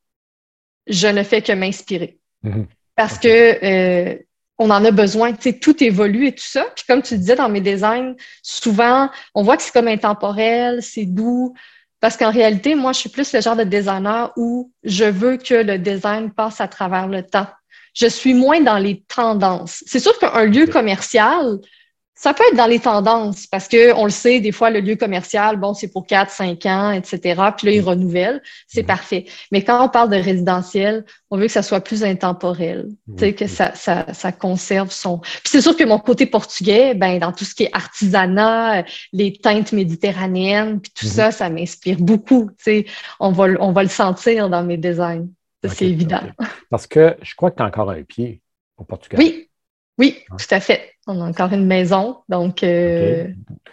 je 0.88 1.06
ne 1.06 1.22
fais 1.22 1.40
que 1.40 1.52
m'inspirer. 1.52 2.18
Mhm. 2.42 2.66
Parce 2.96 3.18
que 3.18 3.28
euh, 3.28 4.18
on 4.58 4.70
en 4.70 4.84
a 4.84 4.90
besoin. 4.90 5.32
Tu 5.32 5.50
sais, 5.50 5.58
tout 5.58 5.82
évolue 5.82 6.26
et 6.28 6.32
tout 6.32 6.44
ça. 6.44 6.64
Puis 6.74 6.84
comme 6.86 7.02
tu 7.02 7.16
disais 7.18 7.36
dans 7.36 7.48
mes 7.48 7.60
designs, 7.60 8.14
souvent, 8.42 9.10
on 9.34 9.42
voit 9.42 9.56
que 9.56 9.62
c'est 9.62 9.72
comme 9.72 9.88
intemporel, 9.88 10.82
c'est 10.82 11.06
doux. 11.06 11.54
Parce 12.00 12.16
qu'en 12.16 12.30
réalité, 12.30 12.74
moi, 12.74 12.92
je 12.92 13.00
suis 13.00 13.08
plus 13.08 13.32
le 13.32 13.40
genre 13.40 13.56
de 13.56 13.64
designer 13.64 14.32
où 14.36 14.72
je 14.82 15.04
veux 15.04 15.36
que 15.36 15.54
le 15.54 15.78
design 15.78 16.30
passe 16.30 16.60
à 16.60 16.68
travers 16.68 17.08
le 17.08 17.22
temps 17.22 17.46
je 17.94 18.06
suis 18.06 18.34
moins 18.34 18.60
dans 18.60 18.78
les 18.78 19.02
tendances. 19.02 19.82
C'est 19.86 20.00
sûr 20.00 20.18
qu'un 20.18 20.44
lieu 20.44 20.66
commercial, 20.66 21.58
ça 22.14 22.32
peut 22.32 22.44
être 22.50 22.56
dans 22.56 22.66
les 22.66 22.78
tendances 22.78 23.46
parce 23.46 23.68
que 23.68 23.92
on 23.94 24.04
le 24.04 24.10
sait, 24.10 24.40
des 24.40 24.52
fois, 24.52 24.70
le 24.70 24.80
lieu 24.80 24.96
commercial, 24.96 25.56
bon, 25.56 25.74
c'est 25.74 25.88
pour 25.88 26.06
4, 26.06 26.30
5 26.30 26.66
ans, 26.66 26.90
etc. 26.92 27.18
Puis 27.56 27.66
là, 27.66 27.72
il 27.72 27.80
renouvelle. 27.80 28.42
C'est 28.66 28.82
mm-hmm. 28.82 28.86
parfait. 28.86 29.24
Mais 29.50 29.62
quand 29.62 29.84
on 29.84 29.88
parle 29.88 30.10
de 30.10 30.16
résidentiel, 30.16 31.04
on 31.30 31.36
veut 31.36 31.46
que 31.46 31.52
ça 31.52 31.62
soit 31.62 31.80
plus 31.80 32.04
intemporel, 32.04 32.88
tu 33.08 33.18
sais, 33.18 33.32
que 33.34 33.46
ça, 33.46 33.74
ça, 33.74 34.06
ça, 34.12 34.32
conserve 34.32 34.90
son. 34.90 35.18
Puis 35.18 35.42
c'est 35.46 35.60
sûr 35.60 35.76
que 35.76 35.84
mon 35.84 35.98
côté 35.98 36.26
portugais, 36.26 36.94
ben, 36.94 37.18
dans 37.18 37.32
tout 37.32 37.44
ce 37.44 37.54
qui 37.54 37.64
est 37.64 37.70
artisanat, 37.72 38.84
les 39.12 39.32
teintes 39.32 39.72
méditerranéennes, 39.72 40.80
puis 40.80 40.92
tout 40.94 41.06
mm-hmm. 41.06 41.08
ça, 41.08 41.30
ça 41.32 41.50
m'inspire 41.50 41.98
beaucoup. 41.98 42.50
Tu 42.58 42.64
sais, 42.64 42.86
on 43.18 43.32
va, 43.32 43.46
on 43.60 43.72
va 43.72 43.82
le 43.82 43.88
sentir 43.88 44.48
dans 44.48 44.62
mes 44.62 44.76
designs 44.76 45.26
c'est 45.68 45.86
évident. 45.88 46.20
Parce 46.70 46.86
que 46.86 47.16
je 47.22 47.34
crois 47.34 47.50
que 47.50 47.56
tu 47.56 47.62
as 47.62 47.66
encore 47.66 47.90
un 47.90 48.02
pied 48.02 48.40
au 48.76 48.84
Portugal. 48.84 49.20
Oui, 49.20 49.48
oui, 49.98 50.18
hein? 50.30 50.36
tout 50.38 50.54
à 50.54 50.60
fait. 50.60 50.92
On 51.06 51.20
a 51.20 51.24
encore 51.24 51.52
une 51.52 51.66
maison. 51.66 52.18
Donc, 52.28 52.62
euh, 52.62 53.28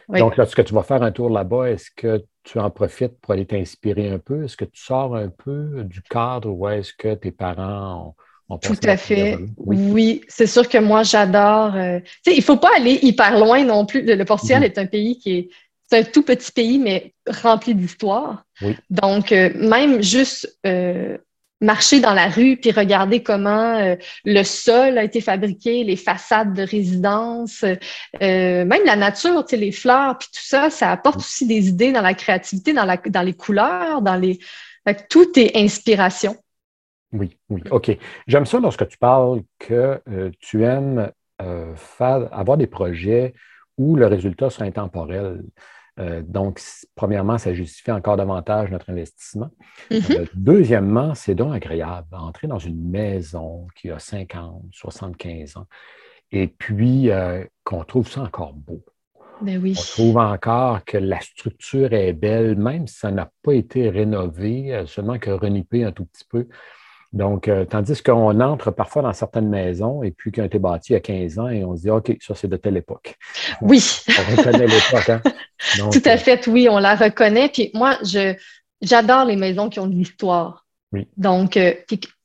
donc 0.10 0.38
lorsque 0.38 0.64
tu 0.64 0.74
vas 0.74 0.84
faire 0.84 1.02
un 1.04 1.12
tour 1.12 1.30
là-bas, 1.30 1.72
est-ce 1.72 1.90
que 1.96 2.24
tu 2.44 2.60
en 2.60 2.70
profites 2.70 3.20
pour 3.22 3.34
aller 3.34 3.46
t'inspirer 3.46 4.10
un 4.10 4.20
peu? 4.20 4.44
Est-ce 4.44 4.58
que 4.58 4.66
tu 4.66 4.82
sors 4.82 5.16
un 5.16 5.30
peu 5.30 5.84
du 5.84 6.02
cadre 6.02 6.50
ou 6.50 6.68
est-ce 6.68 6.94
que 6.94 7.14
tes 7.16 7.32
parents 7.32 8.16
Tout 8.62 8.76
à 8.84 8.98
fait. 8.98 9.40
Oui, 9.58 10.22
c'est 10.28 10.48
sûr 10.48 10.68
que 10.68 10.78
moi, 10.78 11.04
j'adore. 11.04 11.76
Euh, 11.76 12.00
il 12.28 12.38
ne 12.38 12.42
faut 12.42 12.58
pas 12.58 12.72
aller 12.76 13.00
hyper 13.02 13.40
loin 13.40 13.64
non 13.64 13.86
plus. 13.86 14.02
Le, 14.04 14.24
Portugal 14.26 14.60
mhm. 14.60 14.66
est 14.66 14.78
un 14.78 14.86
pays 14.86 15.18
qui 15.18 15.32
est. 15.32 15.50
C'est 15.90 16.00
un 16.00 16.04
tout 16.04 16.24
petit 16.24 16.54
pays, 16.54 16.80
mais 16.80 17.14
rempli 17.28 17.76
d'histoire. 17.76 18.46
Donc, 18.90 19.34
euh, 19.34 19.50
même 19.56 20.02
juste 20.02 20.58
marcher 21.62 22.00
dans 22.00 22.14
la 22.14 22.28
rue 22.28 22.58
puis 22.58 22.72
regarder 22.72 23.24
comment 23.24 23.96
le 24.26 24.44
sol 24.44 24.98
a 24.98 25.04
été 25.04 25.22
fabriqué, 25.22 25.84
les 25.84 25.96
façades 25.96 26.54
de 26.54 26.64
résidence, 26.64 27.64
même 28.20 28.82
la 28.86 28.96
nature, 28.96 29.46
les 29.52 29.72
fleurs, 29.72 30.18
puis 30.18 30.28
tout 30.34 30.44
ça, 30.44 30.70
ça 30.70 30.92
apporte 30.92 31.18
aussi 31.18 31.48
des 31.48 31.70
idées 31.70 31.92
dans 31.92 32.02
la 32.02 32.14
créativité, 32.14 32.74
dans, 32.74 32.86
la, 32.86 32.98
dans 32.98 33.22
les 33.22 33.34
couleurs, 33.34 34.02
dans 34.02 34.16
les. 34.16 34.40
tout 35.10 35.40
est 35.40 35.56
inspiration. 35.56 36.36
Oui, 37.14 37.38
oui, 37.50 37.62
OK. 37.72 37.92
J'aime 38.28 38.46
ça 38.46 38.60
lorsque 38.60 38.88
tu 38.88 38.98
parles 38.98 39.42
que 39.60 40.02
euh, 40.10 40.32
tu 40.40 40.64
aimes 40.64 41.12
euh, 41.42 41.76
faire, 41.76 42.30
avoir 42.32 42.58
des 42.58 42.68
projets 42.68 43.34
où 43.78 43.96
le 43.96 44.08
résultat 44.08 44.50
sera 44.50 44.66
intemporel. 44.66 45.44
Euh, 46.00 46.22
donc, 46.26 46.62
premièrement, 46.96 47.38
ça 47.38 47.54
justifie 47.54 47.92
encore 47.92 48.18
davantage 48.18 48.72
notre 48.72 48.90
investissement. 48.90 49.50
Mm-hmm. 49.90 50.30
deuxièmement, 50.34 51.16
c'est 51.16 51.36
donc 51.36 51.54
agréable 51.54 52.08
d'entrer 52.12 52.48
dans 52.48 52.60
une 52.60 52.90
maison 52.90 53.68
qui 53.76 53.90
a 53.92 54.00
50, 54.00 54.64
75 54.72 55.58
ans 55.58 55.68
et 56.32 56.48
puis 56.48 57.10
qu'on 57.66 57.84
trouve 57.84 58.10
ça 58.10 58.22
encore 58.22 58.54
beau. 58.54 58.82
Ben 59.42 59.60
oui. 59.62 59.76
On 59.78 59.82
trouve 59.82 60.18
encore 60.18 60.86
que 60.86 60.98
la 60.98 61.20
structure 61.20 61.92
est 61.92 62.14
belle, 62.14 62.56
même 62.56 62.88
si 62.88 63.00
ça 63.00 63.12
n'a 63.12 63.30
pas 63.44 63.54
été 63.54 63.90
rénové, 63.90 64.84
seulement 64.86 65.20
que 65.20 65.32
renippé 65.32 65.84
un 65.84 65.92
tout 65.92 66.06
petit 66.06 66.24
peu. 66.30 66.48
Donc, 67.14 67.50
euh, 67.50 67.66
tandis 67.66 68.02
qu'on 68.02 68.40
entre 68.40 68.72
parfois 68.72 69.02
dans 69.02 69.12
certaines 69.12 69.50
maisons 69.50 70.02
et 70.02 70.12
puis 70.12 70.32
qui 70.32 70.40
ont 70.40 70.46
été 70.46 70.60
bâties 70.60 70.92
il 70.92 70.94
y 70.94 70.98
a 70.98 71.02
15 71.02 71.40
ans 71.40 71.50
et 71.50 71.66
on 71.66 71.76
se 71.76 71.82
dit, 71.82 71.90
OK, 71.90 72.16
ça, 72.22 72.36
c'est 72.36 72.48
de 72.48 72.56
telle 72.58 72.78
époque. 72.78 73.18
Oui. 73.62 73.84
On 74.08 74.38
reconnaît 74.38 74.68
l'époque. 74.68 75.10
Hein? 75.10 75.22
Tout 75.92 76.02
à 76.06 76.18
fait, 76.18 76.48
oui, 76.48 76.68
on 76.70 76.80
la 76.80 76.96
reconnaît. 76.96 77.50
Puis 77.50 77.70
moi, 77.74 77.98
je, 78.04 78.34
j'adore 78.82 79.26
les 79.26 79.36
maisons 79.36 79.70
qui 79.70 79.80
ont 79.80 79.88
de 79.88 79.94
l'histoire. 79.94 80.66
Oui. 80.94 81.08
Donc, 81.18 81.58
euh, 81.58 81.74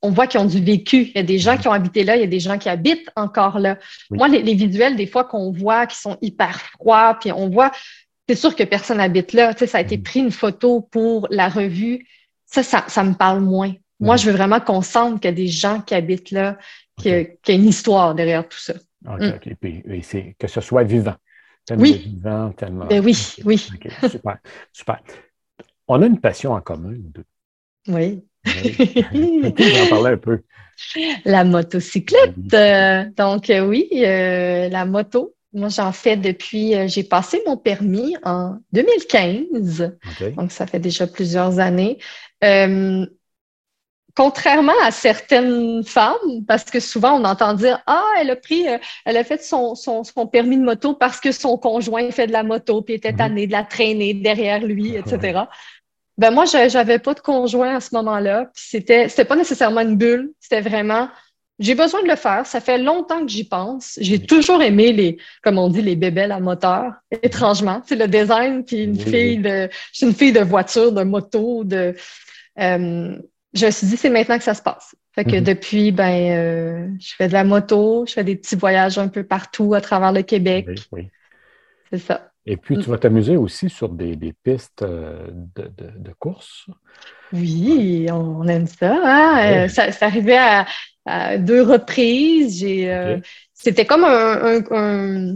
on 0.02 0.10
voit 0.10 0.26
qu'ils 0.26 0.40
ont 0.40 0.46
du 0.46 0.62
vécu. 0.62 1.02
Il 1.02 1.16
y 1.16 1.18
a 1.18 1.24
des 1.24 1.38
gens 1.38 1.56
qui 1.56 1.68
ont 1.68 1.72
habité 1.72 2.04
là, 2.04 2.16
il 2.16 2.20
y 2.20 2.24
a 2.24 2.28
des 2.28 2.40
gens 2.40 2.58
qui 2.58 2.68
habitent 2.68 3.10
encore 3.16 3.58
là. 3.58 3.78
Moi, 4.10 4.28
les, 4.28 4.54
visuels, 4.54 4.96
des 4.96 5.06
fois, 5.06 5.24
qu'on 5.24 5.52
voit 5.52 5.86
qui 5.86 5.96
sont 5.96 6.16
hyper 6.22 6.60
froids, 6.60 7.16
puis 7.20 7.32
on 7.32 7.48
voit, 7.48 7.70
c'est 8.28 8.34
sûr 8.34 8.54
que 8.54 8.64
personne 8.64 9.00
habite 9.00 9.32
là. 9.32 9.52
Tu 9.52 9.60
sais, 9.60 9.66
ça 9.66 9.78
a 9.78 9.80
été 9.82 9.98
mm. 9.98 10.02
pris 10.02 10.20
une 10.20 10.32
photo 10.32 10.80
pour 10.80 11.28
la 11.30 11.48
revue. 11.48 12.06
Ça, 12.46 12.62
ça, 12.62 12.84
ça 12.88 13.04
me 13.04 13.14
parle 13.14 13.40
moins. 13.40 13.72
Moi, 14.00 14.14
mhm. 14.14 14.20
je 14.20 14.30
veux 14.30 14.36
vraiment 14.36 14.60
qu'on 14.60 14.82
sente 14.82 15.20
qu'il 15.20 15.30
y 15.30 15.32
a 15.32 15.36
des 15.36 15.48
gens 15.48 15.80
qui 15.80 15.94
habitent 15.94 16.30
là, 16.30 16.58
qu'il 16.98 17.12
y, 17.12 17.50
a 17.50 17.54
une 17.54 17.68
histoire 17.68 18.14
derrière 18.14 18.46
tout 18.48 18.58
ça. 18.58 18.74
OK, 19.08 19.20
mm. 19.20 19.32
OK. 19.34 19.54
Puis, 19.60 19.82
c'est 20.02 20.36
que 20.38 20.46
ce 20.46 20.60
soit 20.60 20.84
vivant. 20.84 21.16
Tellement 21.64 21.82
oui. 21.82 21.92
vivant, 21.98 22.52
tellement. 22.52 22.86
Ben 22.86 23.04
oui, 23.04 23.16
oui. 23.44 23.58
super, 23.58 24.38
super. 24.72 25.00
On 25.88 26.00
a 26.02 26.06
une 26.06 26.20
passion 26.20 26.52
en 26.52 26.60
commun, 26.60 26.94
Oui. 27.88 28.22
oui. 28.46 29.42
en 29.84 29.88
parler 29.88 30.12
un 30.12 30.16
peu? 30.16 30.42
La 31.24 31.44
motocyclette. 31.44 32.54
Euh, 32.54 33.04
donc, 33.16 33.50
euh, 33.50 33.66
oui, 33.66 33.88
euh, 33.94 34.68
la 34.68 34.84
moto. 34.84 35.34
Moi, 35.52 35.68
j'en 35.70 35.90
fais 35.90 36.16
depuis, 36.16 36.74
j'ai 36.88 37.02
passé 37.02 37.40
mon 37.46 37.56
permis 37.56 38.14
en 38.24 38.58
2015. 38.72 39.96
Donc, 40.36 40.52
ça 40.52 40.66
fait 40.66 40.78
déjà 40.78 41.06
plusieurs 41.06 41.58
années 41.60 41.98
contrairement 44.16 44.72
à 44.82 44.90
certaines 44.90 45.84
femmes, 45.84 46.44
parce 46.48 46.64
que 46.64 46.80
souvent 46.80 47.20
on 47.20 47.24
entend 47.24 47.54
dire 47.54 47.80
Ah, 47.86 48.04
elle 48.18 48.30
a 48.30 48.36
pris, 48.36 48.66
euh, 48.66 48.78
elle 49.04 49.16
a 49.16 49.24
fait 49.24 49.42
son, 49.42 49.74
son, 49.74 50.02
son, 50.02 50.26
permis 50.26 50.56
de 50.56 50.64
moto 50.64 50.94
parce 50.94 51.20
que 51.20 51.30
son 51.30 51.58
conjoint 51.58 52.10
fait 52.10 52.26
de 52.26 52.32
la 52.32 52.42
moto, 52.42 52.82
puis 52.82 52.94
était 52.94 53.12
mhm. 53.12 53.18
tanné 53.18 53.46
de 53.46 53.52
la 53.52 53.62
traîner 53.62 54.14
derrière 54.14 54.60
lui, 54.60 54.96
etc. 54.96 55.42
Ben 56.18 56.30
moi, 56.30 56.46
j'avais 56.46 56.98
pas 56.98 57.12
de 57.12 57.20
conjoint 57.20 57.76
à 57.76 57.80
ce 57.80 57.94
moment-là. 57.94 58.50
C'était, 58.54 59.10
c'était 59.10 59.26
pas 59.26 59.36
nécessairement 59.36 59.82
une 59.82 59.96
bulle, 59.96 60.32
c'était 60.40 60.62
vraiment 60.62 61.08
j'ai 61.58 61.74
besoin 61.74 62.02
de 62.02 62.08
le 62.08 62.16
faire. 62.16 62.46
Ça 62.46 62.60
fait 62.60 62.78
longtemps 62.78 63.22
que 63.22 63.28
j'y 63.28 63.44
pense. 63.44 63.98
J'ai 64.00 64.18
toujours 64.18 64.62
aimé 64.62 64.92
les, 64.92 65.16
comme 65.42 65.58
on 65.58 65.68
dit, 65.68 65.80
les 65.80 65.96
bébelles 65.96 66.32
à 66.32 66.40
moteur, 66.40 66.92
étrangement. 67.22 67.82
C'est 67.86 67.96
le 67.96 68.08
design, 68.08 68.62
puis 68.64 68.82
une 68.82 68.98
fille 68.98 69.38
de, 69.38 69.68
je 69.92 69.96
suis 69.96 70.06
une 70.06 70.14
fille 70.14 70.32
de 70.32 70.40
voiture, 70.40 70.92
de 70.92 71.02
moto, 71.02 71.64
de, 71.64 71.94
euh, 72.58 73.16
je 73.56 73.66
me 73.66 73.70
suis 73.70 73.86
dit, 73.86 73.96
c'est 73.96 74.10
maintenant 74.10 74.38
que 74.38 74.44
ça 74.44 74.54
se 74.54 74.62
passe. 74.62 74.94
Fait 75.14 75.24
que 75.24 75.36
mhm. 75.36 75.44
depuis, 75.44 75.92
ben, 75.92 76.32
euh, 76.32 76.88
je 77.00 77.14
fais 77.14 77.28
de 77.28 77.32
la 77.32 77.44
moto, 77.44 78.04
je 78.06 78.12
fais 78.12 78.24
des 78.24 78.36
petits 78.36 78.56
voyages 78.56 78.98
un 78.98 79.08
peu 79.08 79.24
partout 79.24 79.74
à 79.74 79.80
travers 79.80 80.12
le 80.12 80.22
Québec. 80.22 80.68
Oui, 80.92 81.08
C'est 81.90 81.98
ça. 81.98 82.30
Et 82.44 82.56
puis, 82.56 82.78
tu 82.78 82.90
vas 82.90 82.98
t'amuser 82.98 83.36
aussi 83.36 83.68
sur 83.68 83.88
des, 83.88 84.16
pistes 84.44 84.82
euh, 84.82 85.26
de, 85.32 86.12
course. 86.18 86.66
Oui, 87.32 88.06
on 88.12 88.46
aime 88.46 88.68
ça. 88.68 88.94
Hein? 89.02 89.64
Euh, 89.64 89.68
ça, 89.68 89.90
ça 89.90 90.06
arrivait 90.06 90.38
à, 91.06 91.38
deux 91.38 91.62
reprises. 91.62 92.64
C'était 93.52 93.84
comme 93.84 94.04
un, 94.04 95.34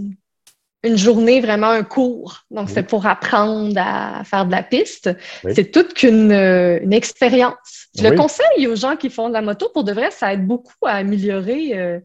une 0.83 0.97
journée, 0.97 1.40
vraiment 1.40 1.69
un 1.69 1.83
cours. 1.83 2.45
Donc, 2.51 2.71
c'est 2.71 2.83
pour 2.83 3.07
apprendre 3.07 3.75
à 3.77 4.25
faire 4.25 4.47
de 4.47 4.51
la 4.51 4.62
piste. 4.62 5.11
C'est 5.55 5.71
toute 5.71 5.95
qu'une 5.95 6.33
euh, 6.33 6.81
une 6.83 6.93
expérience. 6.93 7.88
Je 7.97 8.07
le 8.07 8.16
conseille 8.16 8.66
aux 8.66 8.77
gens 8.77 8.97
qui 8.97 9.11
font 9.11 9.29
de 9.29 9.35
la 9.35 9.43
moto. 9.43 9.69
Pour 9.73 9.85
de 9.85 9.93
vrai, 9.93 10.11
ça 10.11 10.33
aide 10.33 10.47
beaucoup 10.47 10.87
à 10.87 10.93
améliorer 10.93 11.79
euh, 11.79 12.01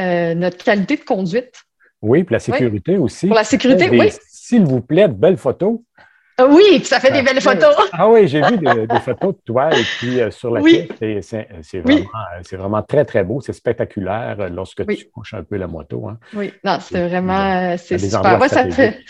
euh, 0.00 0.34
notre 0.34 0.64
qualité 0.64 0.96
de 0.96 1.04
conduite. 1.04 1.52
Oui, 2.00 2.24
puis 2.24 2.32
la 2.32 2.38
sécurité 2.38 2.96
aussi. 2.96 3.26
Pour 3.26 3.36
la 3.36 3.44
sécurité, 3.44 3.90
oui. 3.90 4.10
S'il 4.30 4.64
vous 4.64 4.80
plaît, 4.80 5.08
de 5.08 5.14
belles 5.14 5.36
photos. 5.36 5.80
Ah 6.40 6.46
oui, 6.46 6.84
ça 6.84 7.00
fait 7.00 7.10
des 7.10 7.22
belles 7.22 7.40
photos. 7.40 7.74
ah 7.92 8.08
oui, 8.08 8.28
j'ai 8.28 8.40
vu 8.42 8.58
des, 8.58 9.00
photos 9.04 9.34
de 9.34 9.40
toi 9.44 9.70
et 9.76 9.82
puis 9.98 10.20
euh, 10.20 10.30
sur 10.30 10.52
la 10.52 10.60
oui. 10.60 10.88
c'est 11.00 11.80
vraiment, 11.80 12.00
vraiment, 12.52 12.82
très, 12.82 13.04
très 13.04 13.24
beau. 13.24 13.40
C'est 13.40 13.52
spectaculaire 13.52 14.36
euh, 14.38 14.48
lorsque 14.48 14.86
tu 14.86 15.06
couches 15.06 15.34
un 15.34 15.42
peu 15.42 15.56
la 15.56 15.66
moto. 15.66 16.08
Hein. 16.08 16.18
Oui, 16.34 16.52
non, 16.62 16.78
c'est 16.80 17.08
vraiment 17.08 17.76
c'est 17.76 17.98
super. 17.98 18.38
Moi, 18.38 18.48
ça 18.48 18.70
fait... 18.70 19.00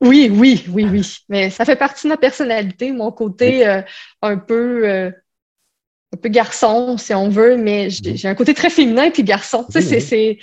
Oui, 0.00 0.30
oui, 0.32 0.64
oui, 0.70 0.86
oui. 0.90 1.18
Mais 1.28 1.50
ça 1.50 1.66
fait 1.66 1.76
partie 1.76 2.06
de 2.06 2.12
ma 2.12 2.16
personnalité, 2.16 2.90
mon 2.92 3.12
côté 3.12 3.68
euh, 3.68 3.82
un 4.22 4.38
peu 4.38 5.12
un 6.12 6.16
peu 6.16 6.28
garçon, 6.30 6.96
si 6.96 7.12
on 7.12 7.28
veut, 7.28 7.58
mais 7.58 7.90
j'ai 7.90 8.26
un 8.26 8.34
côté 8.34 8.54
très 8.54 8.70
féminin 8.70 9.10
puis 9.10 9.22
garçon. 9.22 9.66
Tu 9.70 9.82
sais, 9.82 10.00
c'est 10.00 10.38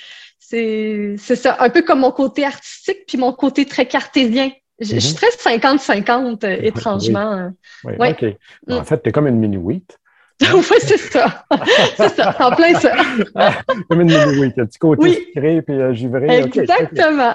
c'est 1.17 1.35
ça, 1.35 1.57
un 1.59 1.69
peu 1.71 1.81
comme 1.81 2.01
mon 2.01 2.11
côté 2.11 2.45
artistique 2.45 3.05
puis 3.07 3.17
mon 3.17 3.33
côté 3.33 3.65
très 3.65 3.87
cartésien. 3.87 4.51
Je, 4.79 4.99
suis 4.99 5.13
mhm. 5.13 5.15
très 5.15 5.57
50-50, 5.57 6.45
euh, 6.45 6.57
étrangement. 6.61 7.51
Oui, 7.83 7.93
OK. 7.99 8.25
Mm. 8.67 8.73
En 8.73 8.83
fait, 8.83 9.01
tu 9.01 9.09
es 9.09 9.11
comme 9.11 9.27
une 9.27 9.39
mini-wheat. 9.39 9.97
oui, 10.53 10.63
c'est 10.79 10.97
ça. 10.97 11.45
c'est 11.95 12.09
ça, 12.09 12.35
en 12.39 12.55
plein 12.55 12.75
ça. 12.75 12.95
comme 13.89 14.01
une 14.01 14.07
mini-wheat, 14.07 14.59
un 14.59 14.65
petit 14.67 14.77
côté 14.77 15.01
oui. 15.01 15.13
sucré 15.15 15.61
puis 15.63 15.75
euh, 15.75 15.93
givré. 15.93 16.41
Exactement. 16.41 17.33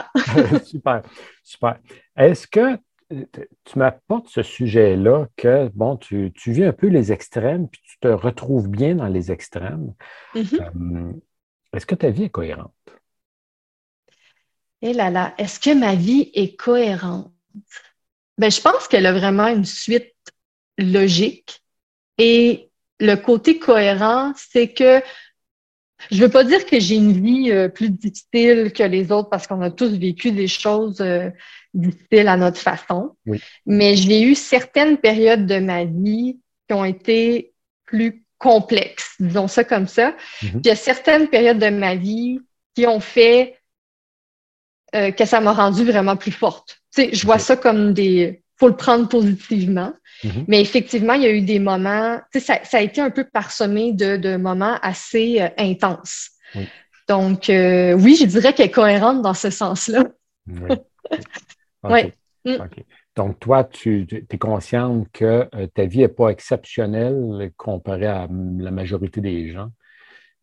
super, 0.64 1.02
super. 1.42 1.78
Est-ce 2.16 2.46
que 2.46 2.78
euh, 3.12 3.24
tu 3.64 3.78
m'apportes 3.78 4.28
ce 4.28 4.42
sujet-là 4.42 5.26
que, 5.36 5.68
bon, 5.74 5.96
tu, 5.96 6.32
tu, 6.32 6.52
vis 6.52 6.64
un 6.64 6.72
peu 6.72 6.86
les 6.86 7.10
extrêmes 7.10 7.66
puis 7.68 7.80
tu 7.84 7.98
te 7.98 8.08
retrouves 8.08 8.68
bien 8.68 8.94
dans 8.94 9.08
les 9.08 9.32
extrêmes. 9.32 9.94
Mm-hmm. 10.36 11.20
Est-ce 11.74 11.86
que 11.86 11.96
ta 11.96 12.10
vie 12.10 12.24
est 12.24 12.30
cohérente? 12.30 12.72
Eh 14.82 14.92
là 14.92 15.10
là, 15.10 15.34
est-ce 15.38 15.60
que 15.60 15.74
ma 15.74 15.94
vie 15.94 16.30
est 16.34 16.56
cohérente? 16.56 17.32
Ben, 18.38 18.50
je 18.50 18.60
pense 18.60 18.88
qu'elle 18.88 19.06
a 19.06 19.12
vraiment 19.12 19.46
une 19.46 19.64
suite 19.64 20.14
logique. 20.78 21.62
Et 22.18 22.70
le 22.98 23.14
côté 23.14 23.58
cohérent, 23.58 24.32
c'est 24.36 24.72
que 24.72 25.02
je 26.10 26.16
ne 26.16 26.22
veux 26.22 26.30
pas 26.30 26.44
dire 26.44 26.66
que 26.66 26.80
j'ai 26.80 26.96
une 26.96 27.12
vie 27.12 27.52
euh, 27.52 27.68
plus 27.68 27.90
difficile 27.90 28.72
que 28.72 28.82
les 28.82 29.12
autres 29.12 29.28
parce 29.28 29.46
qu'on 29.46 29.60
a 29.60 29.70
tous 29.70 29.96
vécu 29.96 30.32
des 30.32 30.48
choses 30.48 31.00
euh, 31.00 31.30
difficiles 31.74 32.28
à 32.28 32.36
notre 32.36 32.58
façon. 32.58 33.14
Mais 33.66 33.94
j'ai 33.94 34.22
eu 34.22 34.34
certaines 34.34 34.98
périodes 34.98 35.46
de 35.46 35.58
ma 35.58 35.84
vie 35.84 36.40
qui 36.68 36.74
ont 36.74 36.84
été 36.84 37.52
plus 37.84 38.24
complexes, 38.38 39.14
disons 39.20 39.46
ça 39.46 39.62
comme 39.62 39.86
ça. 39.86 40.10
Mm-hmm. 40.10 40.50
Puis 40.50 40.60
il 40.64 40.66
y 40.66 40.70
a 40.70 40.76
certaines 40.76 41.28
périodes 41.28 41.58
de 41.58 41.68
ma 41.68 41.94
vie 41.94 42.40
qui 42.74 42.86
ont 42.86 43.00
fait 43.00 43.60
euh, 44.94 45.10
que 45.10 45.24
ça 45.24 45.40
m'a 45.40 45.52
rendue 45.52 45.84
vraiment 45.84 46.16
plus 46.16 46.32
forte. 46.32 46.82
Tu 46.94 47.02
sais, 47.02 47.14
je 47.14 47.24
vois 47.24 47.38
ça 47.38 47.56
comme 47.56 47.94
des... 47.94 48.42
faut 48.58 48.68
le 48.68 48.76
prendre 48.76 49.08
positivement. 49.08 49.92
Mm-hmm. 50.22 50.44
Mais 50.48 50.60
effectivement, 50.60 51.14
il 51.14 51.22
y 51.22 51.26
a 51.26 51.32
eu 51.32 51.40
des 51.40 51.58
moments, 51.58 52.18
tu 52.32 52.40
sais, 52.40 52.46
ça, 52.46 52.64
ça, 52.64 52.78
a 52.78 52.80
été 52.82 53.00
un 53.00 53.10
peu 53.10 53.24
parsemé 53.24 53.92
de, 53.92 54.16
de 54.16 54.36
moments 54.36 54.76
assez 54.82 55.40
euh, 55.40 55.48
intenses. 55.58 56.30
Donc, 57.08 57.48
euh, 57.50 57.94
oui, 57.94 58.16
je 58.20 58.26
dirais 58.26 58.52
qu'elle 58.52 58.66
est 58.66 58.70
cohérente 58.70 59.22
dans 59.22 59.34
ce 59.34 59.50
sens-là. 59.50 60.04
Oui. 60.46 62.12
Mm. 62.44 62.56
Donc, 63.14 63.38
toi, 63.38 63.62
tu, 63.62 64.04
tu 64.04 64.26
es 64.28 64.38
consciente 64.38 65.06
que 65.12 65.48
ta 65.74 65.84
vie 65.84 65.98
n'est 65.98 66.08
pas 66.08 66.30
exceptionnelle 66.30 67.52
comparée 67.56 68.08
à 68.08 68.26
la 68.58 68.70
majorité 68.72 69.20
des 69.20 69.52
gens. 69.52 69.68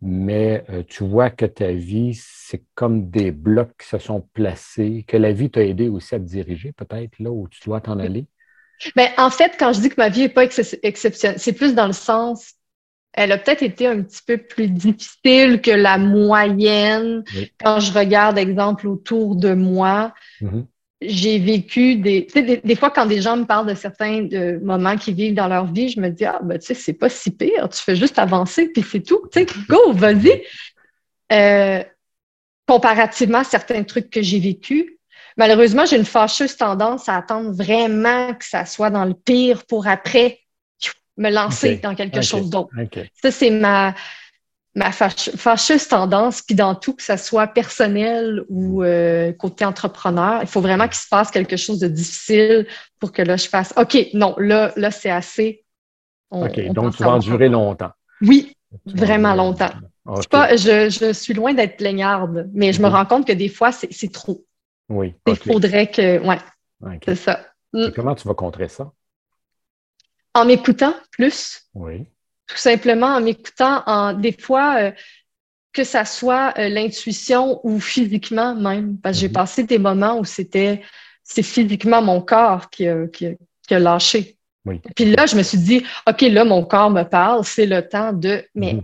Mais 0.01 0.63
euh, 0.69 0.83
tu 0.87 1.03
vois 1.03 1.29
que 1.29 1.45
ta 1.45 1.71
vie, 1.71 2.17
c'est 2.21 2.63
comme 2.75 3.09
des 3.09 3.31
blocs 3.31 3.71
qui 3.79 3.87
se 3.87 3.97
sont 3.97 4.21
placés, 4.33 5.03
que 5.07 5.17
la 5.17 5.31
vie 5.31 5.49
t'a 5.49 5.63
aidé 5.63 5.89
aussi 5.89 6.15
à 6.15 6.19
te 6.19 6.23
diriger 6.23 6.71
peut-être 6.71 7.19
là 7.19 7.31
où 7.31 7.47
tu 7.49 7.59
dois 7.65 7.81
t'en 7.81 7.99
aller? 7.99 8.25
Bien, 8.95 9.09
en 9.17 9.29
fait, 9.29 9.55
quand 9.59 9.73
je 9.73 9.81
dis 9.81 9.89
que 9.89 9.95
ma 9.97 10.09
vie 10.09 10.21
n'est 10.21 10.29
pas 10.29 10.45
exceptionnelle, 10.45 11.39
c'est 11.39 11.53
plus 11.53 11.75
dans 11.75 11.87
le 11.87 11.93
sens, 11.93 12.53
elle 13.11 13.33
a 13.33 13.37
peut-être 13.37 13.63
été 13.63 13.87
un 13.87 14.01
petit 14.01 14.21
peu 14.25 14.37
plus 14.37 14.69
difficile 14.69 15.61
que 15.61 15.71
la 15.71 15.97
moyenne. 15.97 17.23
Quand 17.59 17.81
je 17.81 17.91
regarde, 17.91 18.37
exemple, 18.37 18.87
autour 18.87 19.35
de 19.35 19.53
moi, 19.53 20.13
mm-hmm 20.41 20.65
j'ai 21.01 21.39
vécu 21.39 21.95
des, 21.95 22.25
tu 22.25 22.33
sais, 22.33 22.61
des, 22.63 22.75
fois 22.75 22.89
quand 22.89 23.05
des 23.05 23.21
gens 23.21 23.37
me 23.37 23.45
parlent 23.45 23.67
de 23.67 23.73
certains 23.73 24.23
de 24.23 24.59
moments 24.61 24.97
qu'ils 24.97 25.15
vivent 25.15 25.33
dans 25.33 25.47
leur 25.47 25.71
vie, 25.71 25.89
je 25.89 25.99
me 25.99 26.09
dis 26.09 26.25
ah 26.25 26.39
ben 26.43 26.59
tu 26.59 26.67
sais 26.67 26.73
c'est 26.73 26.93
pas 26.93 27.09
si 27.09 27.31
pire, 27.31 27.69
tu 27.69 27.81
fais 27.81 27.95
juste 27.95 28.19
avancer 28.19 28.69
puis 28.69 28.83
c'est 28.89 29.01
tout, 29.01 29.21
tu 29.31 29.39
sais, 29.39 29.47
go, 29.69 29.93
vas-y. 29.93 30.43
Euh, 31.31 31.83
comparativement 32.67 33.39
à 33.39 33.43
certains 33.43 33.83
trucs 33.83 34.09
que 34.09 34.21
j'ai 34.21 34.39
vécus, 34.39 34.85
malheureusement 35.37 35.85
j'ai 35.85 35.95
une 35.95 36.05
fâcheuse 36.05 36.57
tendance 36.57 37.07
à 37.07 37.15
attendre 37.15 37.51
vraiment 37.51 38.33
que 38.33 38.45
ça 38.45 38.65
soit 38.65 38.89
dans 38.89 39.05
le 39.05 39.13
pire 39.13 39.65
pour 39.65 39.87
après 39.87 40.39
me 41.17 41.29
lancer 41.29 41.77
dans 41.77 41.95
quelque 41.95 42.21
chose 42.21 42.49
d'autre. 42.49 42.71
Ça 43.21 43.31
c'est 43.31 43.51
ma 43.51 43.95
ma 44.79 44.91
fâcheuse 44.93 45.89
tendance, 45.89 46.41
puis 46.41 46.55
dans 46.55 46.73
tout, 46.73 46.93
que 46.93 47.03
ce 47.03 47.17
soit 47.17 47.47
personnel 47.47 48.45
ou 48.47 48.81
euh, 48.81 49.33
côté 49.33 49.65
entrepreneur, 49.65 50.39
il 50.41 50.47
faut 50.47 50.61
vraiment 50.61 50.85
qu'il 50.85 50.95
se 50.95 51.09
passe 51.09 51.31
quelque 51.31 51.57
chose 51.57 51.79
de 51.79 51.89
difficile 51.89 52.65
pour 52.97 53.11
que 53.11 53.21
là, 53.21 53.35
je 53.35 53.49
fasse 53.49 53.73
OK, 53.75 53.97
non, 54.13 54.35
là, 54.37 54.71
là 54.77 54.89
c'est 54.89 55.09
assez. 55.09 55.65
OK, 56.31 56.71
donc 56.71 56.95
tu 56.95 57.03
vas 57.03 57.11
en 57.11 57.19
durer 57.19 57.49
longtemps. 57.49 57.91
Oui, 58.21 58.55
vraiment 58.85 59.33
longtemps. 59.33 59.71
Je, 60.05 61.11
suis 61.13 61.33
loin 61.33 61.53
d'être 61.53 61.75
plaignarde, 61.75 62.49
mais 62.53 62.71
je 62.71 62.81
me 62.81 62.87
mhm. 62.87 62.95
rends 62.95 63.05
compte 63.05 63.27
que 63.27 63.33
des 63.33 63.49
fois, 63.49 63.73
c'est 63.73 64.11
trop. 64.13 64.45
Oui. 64.87 65.13
Il 65.27 65.35
faudrait 65.35 65.91
que. 65.91 66.25
Ouais. 66.25 66.39
C'est 67.03 67.15
ça. 67.15 67.41
Mm. 67.73 67.89
comment 67.93 68.15
tu 68.15 68.27
vas 68.27 68.33
contrer 68.33 68.69
ça? 68.69 68.91
En 70.33 70.45
m'écoutant 70.45 70.95
plus. 71.11 71.67
Oui 71.73 72.07
tout 72.49 72.57
simplement 72.57 73.07
en 73.07 73.21
m'écoutant, 73.21 73.83
en 73.85 74.13
des 74.13 74.31
fois, 74.31 74.77
euh, 74.81 74.91
que 75.71 75.83
ça 75.83 76.03
soit 76.03 76.53
euh, 76.57 76.67
l'intuition 76.67 77.61
ou 77.63 77.79
physiquement 77.79 78.55
même, 78.55 78.97
parce 78.97 79.17
que 79.17 79.21
j'ai 79.21 79.27
mhm. 79.27 79.33
passé 79.33 79.63
des 79.63 79.77
moments 79.77 80.17
où 80.19 80.25
c'était 80.25 80.81
c'est 81.23 81.43
physiquement 81.43 82.01
mon 82.01 82.21
corps 82.21 82.71
qui 82.71 82.87
a, 82.87 83.05
qui 83.07 83.27
a, 83.69 83.79
lâché. 83.79 84.35
Puis 84.95 85.05
là, 85.05 85.27
je 85.27 85.35
me 85.35 85.43
suis 85.43 85.59
dit, 85.59 85.85
OK, 86.07 86.21
là, 86.21 86.43
mon 86.43 86.65
corps 86.65 86.89
me 86.89 87.03
parle, 87.03 87.45
c'est 87.45 87.67
le 87.67 87.87
temps 87.87 88.13
de. 88.13 88.43
Mais 88.55 88.73
mhm. 88.73 88.81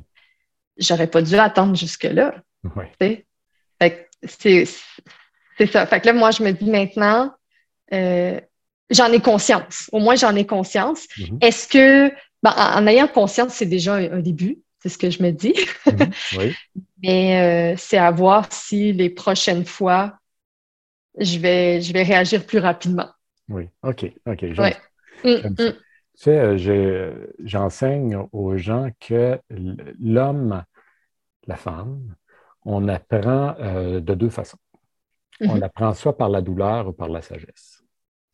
j'aurais 0.78 1.08
pas 1.08 1.23
dû 1.23 1.36
attendre 1.36 1.75
jusque-là. 1.75 2.36
C'est 5.58 5.65
ça. 5.71 5.86
Fait 5.88 5.99
que 5.99 6.06
là, 6.06 6.13
moi, 6.13 6.30
je 6.32 6.43
me 6.43 6.51
dis 6.51 6.69
maintenant, 6.69 7.34
euh, 7.93 8.39
j'en 8.91 9.12
ai 9.12 9.19
conscience. 9.19 9.89
Au 9.91 9.99
moins, 9.99 10.15
j'en 10.15 10.36
ai 10.36 10.45
conscience. 10.45 11.08
Mhm. 11.17 11.39
Est-ce 11.41 11.67
que 11.67 12.13
ben, 12.45 12.53
en, 12.55 12.86
ayant 12.86 13.08
conscience, 13.08 13.55
c'est 13.55 13.65
déjà 13.65 13.95
un, 13.95 14.19
début, 14.19 14.62
c'est 14.77 14.89
ce 14.89 14.99
que 14.99 15.10
je 15.10 15.23
me 15.23 15.31
dis. 15.31 15.55
Mhm. 15.88 16.12
oui. 16.38 16.55
Mais 17.01 17.73
euh, 17.73 17.75
c'est 17.75 17.97
à 17.97 18.12
voir 18.12 18.53
si 18.53 18.93
les 18.93 19.10
prochaines 19.10 19.65
fois, 19.65 20.19
je 21.17 21.39
vais, 21.39 21.81
je 21.81 21.91
vais 21.91 22.03
réagir 22.03 22.45
plus 22.45 22.60
rapidement. 22.60 23.10
Oui, 23.49 23.67
OK, 23.81 24.05
OK. 24.27 24.43
Mm, 24.43 25.29
mm. 25.29 25.55
Tu 25.58 25.73
sais, 26.13 26.39
euh, 26.39 27.27
j'enseigne 27.43 28.15
aux 28.31 28.58
gens 28.58 28.89
que 28.99 29.39
l'homme, 29.49 30.63
la 31.47 31.55
femme, 31.55 32.15
on 32.63 32.88
apprend 32.88 33.55
euh, 33.60 33.99
de 34.01 34.13
deux 34.13 34.29
façons. 34.29 34.60
On 35.41 35.55
mhm. 35.55 35.63
apprend 35.63 35.93
soit 35.95 36.15
par 36.15 36.29
la 36.29 36.41
douleur 36.41 36.89
ou 36.89 36.93
par 36.93 37.10
la 37.10 37.23
sagesse. 37.23 37.74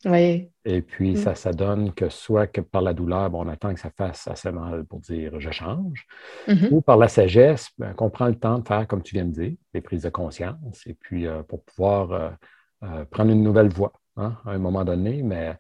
Oui. 0.06 0.50
Et 0.66 0.82
puis, 0.82 1.14
mm. 1.14 1.18
ça, 1.18 1.36
ça 1.36 1.54
donne 1.54 1.94
que 1.94 2.10
soit 2.10 2.48
que 2.48 2.62
par 2.62 2.82
la 2.82 2.94
douleur, 2.94 3.34
on 3.34 3.48
attend 3.48 3.74
que 3.74 3.80
ça 3.80 3.92
fasse 3.96 4.28
assez 4.28 4.52
mal 4.52 4.86
pour 4.86 5.00
dire 5.00 5.40
je 5.40 5.52
change, 5.52 6.06
mm-hmm. 6.48 6.70
ou 6.72 6.82
par 6.82 6.98
la 6.98 7.08
sagesse, 7.08 7.70
ben, 7.78 7.94
qu'on 7.94 8.10
prend 8.10 8.28
le 8.28 8.36
temps 8.36 8.60
de 8.60 8.68
faire, 8.68 8.88
comme 8.88 9.02
tu 9.02 9.16
viens 9.16 9.26
de 9.26 9.32
dire, 9.32 9.54
des 9.74 9.82
prises 9.82 10.04
de 10.04 10.10
conscience, 10.10 10.86
et 10.86 10.94
puis 10.94 11.28
euh, 11.28 11.44
pour 11.44 11.64
pouvoir 11.64 12.12
euh, 12.12 12.30
euh, 12.84 13.06
prendre 13.06 13.32
une 13.32 13.44
nouvelle 13.44 13.70
voie 13.70 13.94
hein, 14.18 14.38
à 14.46 14.52
un 14.52 14.58
moment 14.58 14.84
donné. 14.84 15.24
Mais 15.24 15.56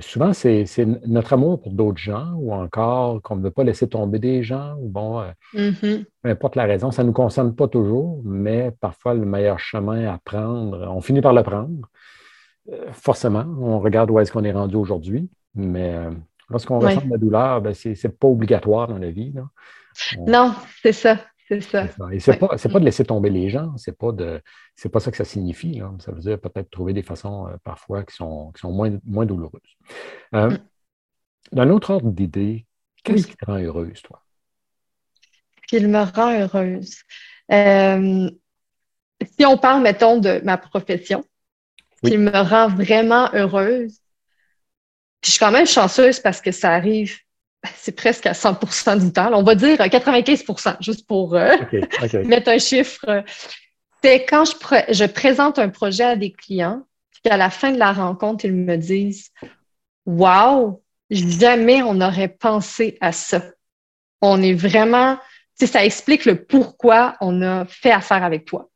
souvent, 0.00 0.32
c'est 0.34 0.66
notre 1.06 1.32
amour 1.32 1.62
pour 1.62 1.72
d'autres 1.72 1.98
gens, 1.98 2.32
ou 2.34 2.52
encore 2.52 3.22
qu'on 3.22 3.36
ne 3.36 3.42
veut 3.42 3.50
pas 3.50 3.64
laisser 3.64 3.88
tomber 3.88 4.18
des 4.18 4.42
gens, 4.42 4.76
ou 4.78 4.88
bon, 4.88 5.24
mm-hmm. 5.54 6.04
peu 6.22 6.28
importe 6.28 6.56
la 6.56 6.64
raison, 6.64 6.90
ça 6.90 7.02
ne 7.02 7.08
nous 7.08 7.14
concerne 7.14 7.54
pas 7.54 7.66
toujours, 7.66 8.20
mais 8.24 8.72
parfois 8.80 9.14
le 9.14 9.24
meilleur 9.24 9.58
chemin 9.58 10.12
à 10.12 10.18
prendre, 10.18 10.86
on 10.90 11.00
finit 11.00 11.22
par 11.22 11.32
le 11.32 11.42
prendre. 11.42 11.88
Euh, 12.70 12.92
forcément, 12.92 13.44
on 13.60 13.80
regarde 13.80 14.10
où 14.10 14.18
est-ce 14.18 14.30
qu'on 14.32 14.44
est 14.44 14.52
rendu 14.52 14.76
aujourd'hui, 14.76 15.28
mais 15.54 15.94
euh, 15.94 16.10
lorsqu'on 16.48 16.78
ressent 16.78 17.04
de 17.04 17.10
la 17.10 17.18
douleur, 17.18 17.60
ben, 17.60 17.74
ce 17.74 17.88
n'est 17.88 18.12
pas 18.12 18.28
obligatoire 18.28 18.88
dans 18.88 18.98
la 18.98 19.10
vie. 19.10 19.34
Non, 20.26 20.54
c'est 20.82 20.92
ça. 20.92 21.18
C'est 21.48 21.62
ça. 21.62 21.88
Et 22.12 22.20
ce 22.20 22.30
n'est 22.30 22.36
pas, 22.36 22.48
de 22.54 22.84
laisser 22.84 23.04
tomber 23.04 23.28
les 23.28 23.50
gens, 23.50 23.76
ce 23.76 23.90
n'est 23.90 23.96
pas, 23.96 24.12
pas 24.12 25.00
ça 25.00 25.10
que 25.10 25.16
ça 25.16 25.24
signifie. 25.24 25.82
Ça 25.98 26.12
veut 26.12 26.20
dire 26.20 26.40
peut-être 26.40 26.70
trouver 26.70 26.92
des 26.92 27.02
façons 27.02 27.48
euh, 27.48 27.56
parfois 27.64 28.04
qui 28.04 28.14
sont, 28.14 28.52
qui 28.52 28.60
sont 28.60 28.70
moins, 28.70 28.96
moins 29.04 29.26
douloureuses. 29.26 29.60
Euh, 30.36 30.50
mm. 30.50 30.58
D'un 31.52 31.70
autre 31.70 31.90
ordre 31.90 32.12
d'idée, 32.12 32.66
qu'est-ce 33.02 33.26
qui 33.26 33.36
te 33.36 33.44
rend 33.44 33.58
heureuse, 33.58 34.00
toi? 34.02 34.22
Ce 35.56 35.76
qui 35.76 35.84
me 35.84 35.98
rend 35.98 36.38
heureuse. 36.38 37.02
si 39.36 39.44
on 39.44 39.58
parle, 39.58 39.82
mettons, 39.82 40.18
de 40.18 40.40
ma 40.44 40.56
profession, 40.56 41.24
qui 42.04 42.16
me 42.16 42.30
rend 42.30 42.68
vraiment 42.68 43.30
heureuse. 43.34 43.98
Puis 45.20 45.28
je 45.28 45.30
suis 45.32 45.38
quand 45.38 45.50
même 45.50 45.66
chanceuse 45.66 46.20
parce 46.20 46.40
que 46.40 46.50
ça 46.50 46.72
arrive, 46.72 47.14
c'est 47.76 47.92
presque 47.92 48.26
à 48.26 48.32
100% 48.32 49.00
du 49.04 49.12
temps. 49.12 49.30
On 49.34 49.42
va 49.42 49.54
dire 49.54 49.76
95% 49.78 50.76
juste 50.80 51.06
pour 51.06 51.34
euh, 51.34 51.56
mettre 52.24 52.50
un 52.50 52.58
chiffre. 52.58 53.24
C'est 54.02 54.24
quand 54.24 54.44
je, 54.44 54.54
je, 54.94 55.04
présente 55.04 55.58
un 55.58 55.68
projet 55.68 56.04
à 56.04 56.16
des 56.16 56.32
clients, 56.32 56.82
puis 57.10 57.20
qu'à 57.24 57.36
la 57.36 57.50
fin 57.50 57.70
de 57.70 57.78
la 57.78 57.92
rencontre, 57.92 58.46
ils 58.46 58.54
me 58.54 58.76
disent 58.76 59.30
Wow, 60.06 60.82
jamais 61.10 61.82
on 61.82 61.94
n'aurait 61.94 62.28
pensé 62.28 62.96
à 63.00 63.12
ça. 63.12 63.42
On 64.22 64.42
est 64.42 64.54
vraiment, 64.54 65.18
ça 65.54 65.84
explique 65.84 66.24
le 66.24 66.44
pourquoi 66.44 67.16
on 67.20 67.42
a 67.42 67.66
fait 67.66 67.90
affaire 67.90 68.24
avec 68.24 68.46
toi. 68.46 68.70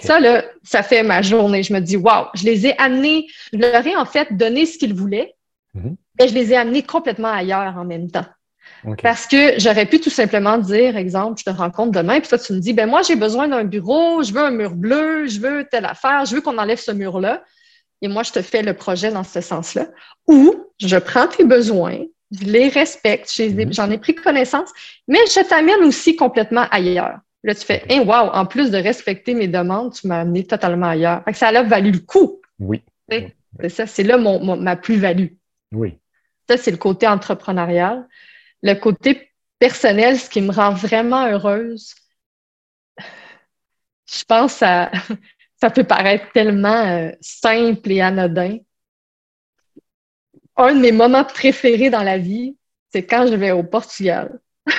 Ça, 0.00 0.20
là, 0.20 0.44
ça 0.62 0.82
fait 0.82 1.02
ma 1.02 1.22
journée. 1.22 1.62
Je 1.62 1.72
me 1.72 1.80
dis, 1.80 1.96
waouh, 1.96 2.26
je 2.34 2.44
les 2.44 2.66
ai 2.66 2.78
amenés, 2.78 3.26
je 3.52 3.58
leur 3.58 3.86
ai 3.86 3.96
en 3.96 4.04
fait 4.04 4.28
donné 4.36 4.66
ce 4.66 4.78
qu'ils 4.78 4.94
voulaient, 4.94 5.34
mhm. 5.74 5.96
mais 6.18 6.28
je 6.28 6.34
les 6.34 6.52
ai 6.52 6.56
amenés 6.56 6.82
complètement 6.82 7.32
ailleurs 7.32 7.76
en 7.76 7.84
même 7.84 8.10
temps. 8.10 8.26
Parce 9.02 9.26
que 9.26 9.58
j'aurais 9.58 9.86
pu 9.86 10.00
tout 10.00 10.10
simplement 10.10 10.58
dire, 10.58 10.96
exemple, 10.96 11.38
je 11.38 11.44
te 11.44 11.54
rencontre 11.56 11.92
demain, 11.92 12.20
puis 12.20 12.28
toi, 12.28 12.38
tu 12.38 12.52
me 12.52 12.60
dis, 12.60 12.72
ben 12.72 12.88
moi, 12.88 13.02
j'ai 13.02 13.16
besoin 13.16 13.48
d'un 13.48 13.64
bureau, 13.64 14.22
je 14.22 14.32
veux 14.32 14.40
un 14.40 14.50
mur 14.50 14.74
bleu, 14.74 15.26
je 15.26 15.38
veux 15.40 15.66
telle 15.70 15.84
affaire, 15.84 16.24
je 16.24 16.34
veux 16.34 16.40
qu'on 16.40 16.56
enlève 16.56 16.78
ce 16.78 16.90
mur-là. 16.90 17.42
Et 18.02 18.08
moi, 18.08 18.22
je 18.22 18.32
te 18.32 18.40
fais 18.40 18.62
le 18.62 18.74
projet 18.74 19.10
dans 19.10 19.24
ce 19.24 19.40
sens-là. 19.42 19.88
Ou 20.26 20.54
je 20.78 20.96
prends 20.96 21.26
tes 21.26 21.44
besoins, 21.44 21.98
je 22.30 22.44
les 22.44 22.68
respecte, 22.68 23.30
mhm. 23.38 23.72
j'en 23.72 23.90
ai 23.90 23.98
pris 23.98 24.14
connaissance, 24.14 24.70
mais 25.08 25.18
je 25.26 25.46
t'amène 25.46 25.84
aussi 25.84 26.16
complètement 26.16 26.66
ailleurs. 26.70 27.18
Là, 27.42 27.54
tu 27.54 27.64
fais, 27.64 27.84
hey, 27.88 28.00
wow, 28.00 28.30
en 28.32 28.44
plus 28.44 28.70
de 28.70 28.76
respecter 28.76 29.34
mes 29.34 29.48
demandes, 29.48 29.94
tu 29.94 30.06
m'as 30.06 30.20
amené 30.20 30.46
totalement 30.46 30.88
ailleurs. 30.88 31.22
Fait 31.24 31.32
que 31.32 31.38
ça 31.38 31.48
a 31.48 31.62
valu 31.62 31.90
le 31.90 32.00
coup. 32.00 32.40
Oui. 32.58 32.82
C'est 33.08 33.68
ça, 33.68 33.86
c'est 33.86 34.02
là 34.02 34.18
mon, 34.18 34.56
ma 34.56 34.76
plus-value. 34.76 35.32
Oui. 35.72 35.98
Ça, 36.48 36.56
c'est 36.56 36.70
le 36.70 36.76
côté 36.76 37.06
entrepreneurial. 37.06 38.06
Le 38.62 38.74
côté 38.74 39.30
personnel, 39.58 40.18
ce 40.18 40.28
qui 40.28 40.40
me 40.40 40.52
rend 40.52 40.72
vraiment 40.72 41.26
heureuse, 41.26 41.94
je 42.98 44.24
pense 44.24 44.52
que 44.52 44.58
ça, 44.58 44.90
ça 45.60 45.70
peut 45.70 45.84
paraître 45.84 46.30
tellement 46.32 46.86
euh, 46.86 47.10
simple 47.20 47.90
et 47.90 48.00
anodin. 48.00 48.58
Un 50.56 50.74
de 50.74 50.80
mes 50.80 50.92
moments 50.92 51.24
préférés 51.24 51.90
dans 51.90 52.02
la 52.02 52.18
vie, 52.18 52.56
c'est 52.92 53.06
quand 53.06 53.26
je 53.26 53.34
vais 53.34 53.52
au 53.52 53.62
Portugal. 53.62 54.40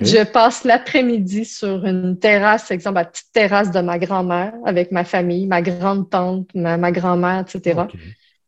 Je 0.00 0.24
passe 0.24 0.64
l'après-midi 0.64 1.44
sur 1.44 1.84
une 1.84 2.18
terrasse, 2.18 2.70
exemple, 2.70 2.96
la 2.96 3.04
petite 3.04 3.32
terrasse 3.32 3.70
de 3.70 3.80
ma 3.80 3.98
grand-mère 3.98 4.52
avec 4.64 4.90
ma 4.90 5.04
famille, 5.04 5.46
ma 5.46 5.62
grande-tante, 5.62 6.48
ma, 6.54 6.90
grand-mère, 6.90 7.44
etc. 7.48 7.82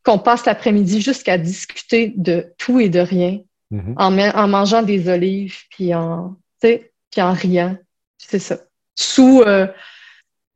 Qu'on 0.04 0.18
passe 0.18 0.46
l'après-midi 0.46 1.00
jusqu'à 1.00 1.38
discuter 1.38 2.12
de 2.16 2.52
tout 2.58 2.80
et 2.80 2.88
de 2.88 2.98
rien 2.98 3.38
mm-hmm. 3.72 4.34
en, 4.34 4.48
mangeant 4.48 4.82
des 4.82 5.08
olives, 5.08 5.56
puis 5.70 5.94
en, 5.94 6.36
puis 6.60 6.82
en 7.18 7.32
riant. 7.32 7.76
C'est 8.18 8.40
ça. 8.40 8.58
Sous 8.96 9.42
euh, 9.42 9.68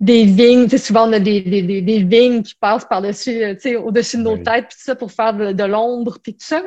des 0.01 0.25
vignes, 0.25 0.69
souvent 0.69 1.09
on 1.09 1.13
a 1.13 1.21
des, 1.21 1.43
des, 1.43 1.63
des, 1.81 2.03
vignes 2.03 2.43
qui 2.43 2.57
passent 2.57 2.87
par-dessus, 2.87 3.45
euh, 3.45 3.81
au-dessus 3.81 4.17
de 4.17 4.23
nos 4.23 4.37
têtes, 4.37 4.67
puis 4.69 4.77
tout 4.77 4.85
ça 4.85 4.97
pour 4.97 5.13
faire 5.13 5.33
de, 5.33 5.53
de 5.53 5.65
l'ombre, 5.65 6.19
puis 6.21 6.33
tout 6.35 6.45
ça 6.45 6.61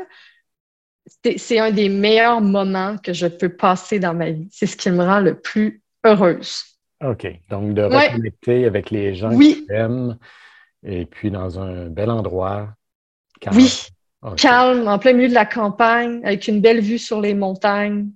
c'est 1.37 1.59
un 1.59 1.71
des 1.71 1.89
meilleurs 1.89 2.41
moments 2.41 2.97
que 2.97 3.13
je 3.13 3.27
peux 3.27 3.49
passer 3.49 3.99
dans 3.99 4.13
ma 4.13 4.31
vie. 4.31 4.47
C'est 4.51 4.67
ce 4.67 4.75
qui 4.75 4.89
me 4.89 5.03
rend 5.03 5.19
le 5.19 5.39
plus 5.39 5.81
heureuse. 6.03 6.63
OK. 7.03 7.27
Donc, 7.49 7.73
de 7.73 7.83
reconnecter 7.83 8.65
avec 8.65 8.89
les 8.89 9.15
gens 9.15 9.31
oui. 9.33 9.55
qui 9.55 9.65
t'aiment 9.67 10.17
et 10.83 11.05
puis 11.05 11.31
dans 11.31 11.59
un 11.59 11.87
bel 11.87 12.09
endroit. 12.09 12.69
Calme. 13.41 13.57
Oui. 13.57 13.87
Calme, 14.37 14.87
en 14.87 14.97
plein 14.97 15.13
milieu 15.13 15.29
de 15.29 15.33
la 15.33 15.45
campagne, 15.45 16.21
avec 16.23 16.47
une 16.47 16.61
belle 16.61 16.79
vue 16.79 16.97
sur 16.97 17.21
les 17.21 17.33
montagnes. 17.33 18.09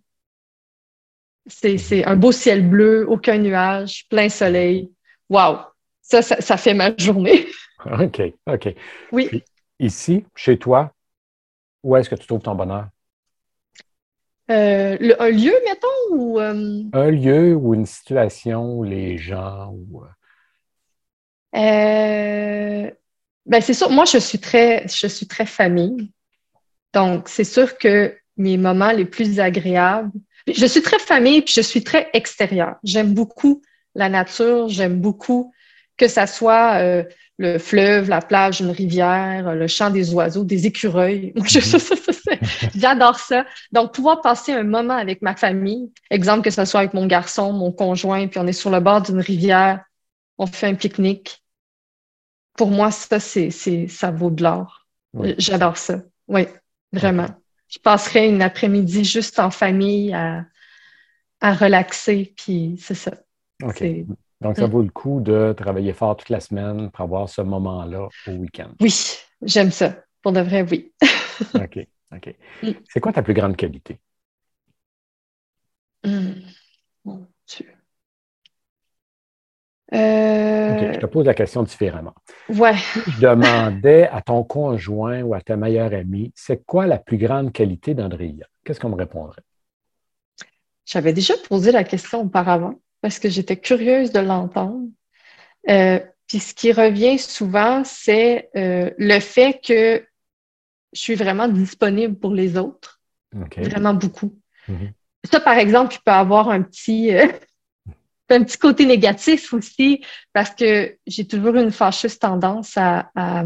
C'est 1.48 1.76
mhm. 1.76 2.04
un 2.06 2.16
beau 2.16 2.32
ciel 2.32 2.68
bleu, 2.68 3.06
aucun 3.08 3.38
nuage, 3.38 4.08
plein 4.10 4.30
soleil. 4.30 4.92
Wow! 5.30 5.58
Ça, 6.02 6.22
ça, 6.24 6.58
fait 6.58 6.74
ma 6.74 6.96
journée. 6.98 7.46
OK, 7.86 8.22
OK. 8.48 8.76
Oui. 9.12 9.44
ici, 9.80 10.26
chez 10.36 10.58
toi, 10.58 10.92
où 11.84 11.96
est-ce 11.96 12.10
que 12.10 12.16
tu 12.16 12.28
trouves 12.28 12.42
ton 12.42 12.56
bonheur? 12.56 12.88
Euh, 14.52 14.98
un 15.20 15.30
lieu, 15.30 15.54
mettons, 15.66 16.16
ou... 16.16 16.40
Euh? 16.40 16.84
Un 16.94 17.12
lieu 17.12 17.56
ou 17.56 17.74
une 17.76 17.86
situation, 17.86 18.82
les 18.82 19.18
gens, 19.18 19.72
ou... 19.72 20.04
Euh, 21.56 22.92
ben 23.46 23.62
c'est 23.62 23.74
sûr, 23.74 23.90
moi, 23.90 24.06
je 24.06 24.18
suis 24.18 24.40
très, 24.40 24.88
je 24.88 25.08
suis 25.08 25.28
très 25.28 25.46
famille. 25.46 26.12
Donc, 26.94 27.28
c'est 27.30 27.44
sûr 27.44 27.78
que 27.78 28.16
mes 28.38 28.58
moments 28.58 28.92
les 28.92 29.06
plus 29.06 29.40
agréables, 29.40 30.12
je 30.48 30.66
suis 30.66 30.82
très 30.82 31.00
famille, 31.00 31.42
puis 31.42 31.54
je 31.54 31.62
suis 31.62 31.84
très 31.84 32.10
extérieure. 32.14 32.76
J'aime 32.84 33.14
beaucoup 33.14 33.62
la 33.96 34.10
nature, 34.10 34.70
j'aime 34.70 35.00
beaucoup 35.00 35.52
que 36.00 36.08
ça 36.08 36.26
soit 36.26 36.80
euh, 36.80 37.04
le 37.38 37.60
fleuve, 37.60 38.10
la 38.10 38.22
plage, 38.22 38.62
une 38.62 38.72
rivière, 38.72 39.54
le 39.54 39.68
chant 39.68 39.92
des 39.92 40.14
oiseaux, 40.14 40.44
des 40.44 40.66
écureuils. 40.66 41.34
J'adore 42.76 43.20
ça. 43.20 43.46
Donc, 43.72 43.94
pouvoir 43.94 44.22
passer 44.22 44.54
un 44.54 44.64
moment 44.64 44.96
avec 44.96 45.22
ma 45.22 45.36
famille, 45.36 45.92
exemple 46.10 46.44
que 46.44 46.50
ce 46.50 46.66
soit 46.66 46.82
avec 46.82 46.94
mon 46.94 47.06
garçon, 47.06 47.54
mon 47.54 47.72
conjoint, 47.72 48.28
puis 48.28 48.40
on 48.40 48.48
est 48.48 48.54
sur 48.54 48.70
le 48.70 48.80
bord 48.80 49.02
d'une 49.02 49.20
rivière, 49.20 49.84
on 50.38 50.48
fait 50.48 50.68
un 50.68 50.76
pique-nique. 50.76 51.44
Pour 52.58 52.72
moi, 52.72 52.92
ça, 52.92 53.20
c'est, 53.20 53.52
ça 53.52 54.12
vaut 54.12 54.32
de 54.32 54.44
l'or. 54.44 54.88
J'adore 55.38 55.78
ça. 55.78 56.02
Oui, 56.28 56.48
vraiment. 56.92 57.28
Je 57.68 57.80
passerai 57.80 58.28
une 58.28 58.42
après-midi 58.42 59.06
juste 59.06 59.40
en 59.40 59.52
famille 59.52 60.14
à, 60.14 60.46
à 61.42 61.54
relaxer, 61.54 62.34
puis 62.36 62.76
c'est 62.82 62.96
ça. 62.96 63.12
Donc, 64.42 64.56
ça 64.56 64.68
mm. 64.68 64.72
vaut 64.72 64.82
le 64.82 64.90
coup 64.90 65.20
de 65.20 65.54
travailler 65.54 65.94
fort 65.94 66.16
toute 66.16 66.30
la 66.30 66.40
semaine 66.40 66.90
pour 66.92 67.02
avoir 67.02 67.28
ce 67.28 67.42
moment-là 67.42 68.08
au 68.28 68.32
week-end. 68.32 68.70
Oui, 68.80 68.94
j'aime 69.42 69.72
ça. 69.72 69.96
Pour 70.22 70.32
de 70.32 70.40
vrai, 70.40 70.66
oui. 70.70 70.94
OK. 71.56 71.88
OK. 72.16 72.36
Mm. 72.64 72.72
C'est 72.90 73.00
quoi 73.00 73.12
ta 73.12 73.22
plus 73.22 73.34
grande 73.34 73.58
qualité? 73.58 74.00
Mm. 76.04 76.32
Mon 77.04 77.28
Dieu. 77.48 77.68
Euh... 79.94 80.76
OK, 80.76 80.94
je 80.94 81.00
te 81.00 81.06
pose 81.08 81.26
la 81.26 81.34
question 81.34 81.64
différemment. 81.64 82.14
Ouais. 82.48 82.76
je 82.76 83.20
demandais 83.20 84.08
à 84.08 84.22
ton 84.22 84.44
conjoint 84.44 85.22
ou 85.24 85.34
à 85.34 85.42
ta 85.42 85.58
meilleure 85.58 85.94
amie, 85.94 86.32
c'est 86.36 86.64
quoi 86.66 86.86
la 86.86 87.00
plus 87.00 87.18
grande 87.18 87.52
qualité 87.52 87.94
d'Andrea? 87.94 88.46
Qu'est-ce 88.64 88.80
qu'on 88.80 88.90
me 88.90 88.96
répondrait? 88.96 89.42
J'avais 90.86 91.14
déjà 91.14 91.34
posé 91.48 91.72
la 91.72 91.84
question 91.84 92.22
auparavant 92.22 92.80
parce 93.02 93.20
que 93.20 93.30
j'étais 93.30 93.58
curieuse 93.58 94.12
de 94.12 94.20
l'entendre. 94.20 94.88
Euh, 95.70 96.00
puis 96.28 96.40
ce 96.40 96.54
qui 96.54 96.72
revient 96.72 97.18
souvent, 97.18 97.84
c'est 97.84 98.50
euh, 98.56 98.92
le 98.98 99.20
fait 99.20 99.60
que 99.66 100.06
je 100.94 101.00
suis 101.00 101.16
vraiment 101.16 101.48
disponible 101.48 102.16
pour 102.16 102.34
les 102.34 102.58
autres. 102.58 103.02
Vraiment 103.58 103.94
beaucoup. 103.94 104.36
Mm-hmm. 104.68 104.92
Ça, 105.32 105.40
par 105.40 105.58
exemple, 105.58 105.96
il 105.96 106.04
peut 106.04 106.12
avoir 106.12 106.50
un 106.50 106.62
petit, 106.62 107.16
euh, 107.16 107.28
un 108.30 108.44
petit 108.44 108.58
côté 108.58 108.86
négatif 108.86 109.54
aussi, 109.54 110.04
parce 110.34 110.52
que 110.52 110.98
j'ai 111.06 111.28
toujours 111.28 111.56
une 111.56 111.72
fâcheuse 111.72 112.18
tendance 112.18 112.78
à, 112.78 113.12
à 113.16 113.44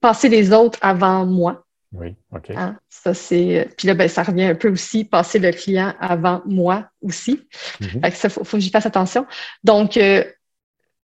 passer 0.00 0.28
les 0.28 0.52
autres 0.52 0.78
avant 0.82 1.26
moi. 1.26 1.64
Oui, 1.92 2.14
OK. 2.32 2.50
Hein, 2.50 2.78
ça, 2.88 3.14
c'est. 3.14 3.68
Puis 3.76 3.88
là, 3.88 3.94
ben, 3.94 4.08
ça 4.08 4.22
revient 4.22 4.44
un 4.44 4.54
peu 4.54 4.70
aussi, 4.70 5.04
passer 5.04 5.38
le 5.40 5.50
client 5.50 5.94
avant 5.98 6.40
moi 6.46 6.88
aussi. 7.02 7.40
Mm 7.80 8.10
ça, 8.12 8.28
faut, 8.28 8.44
faut 8.44 8.56
que 8.56 8.62
j'y 8.62 8.70
fasse 8.70 8.86
attention. 8.86 9.26
Donc, 9.64 9.96
euh, 9.96 10.24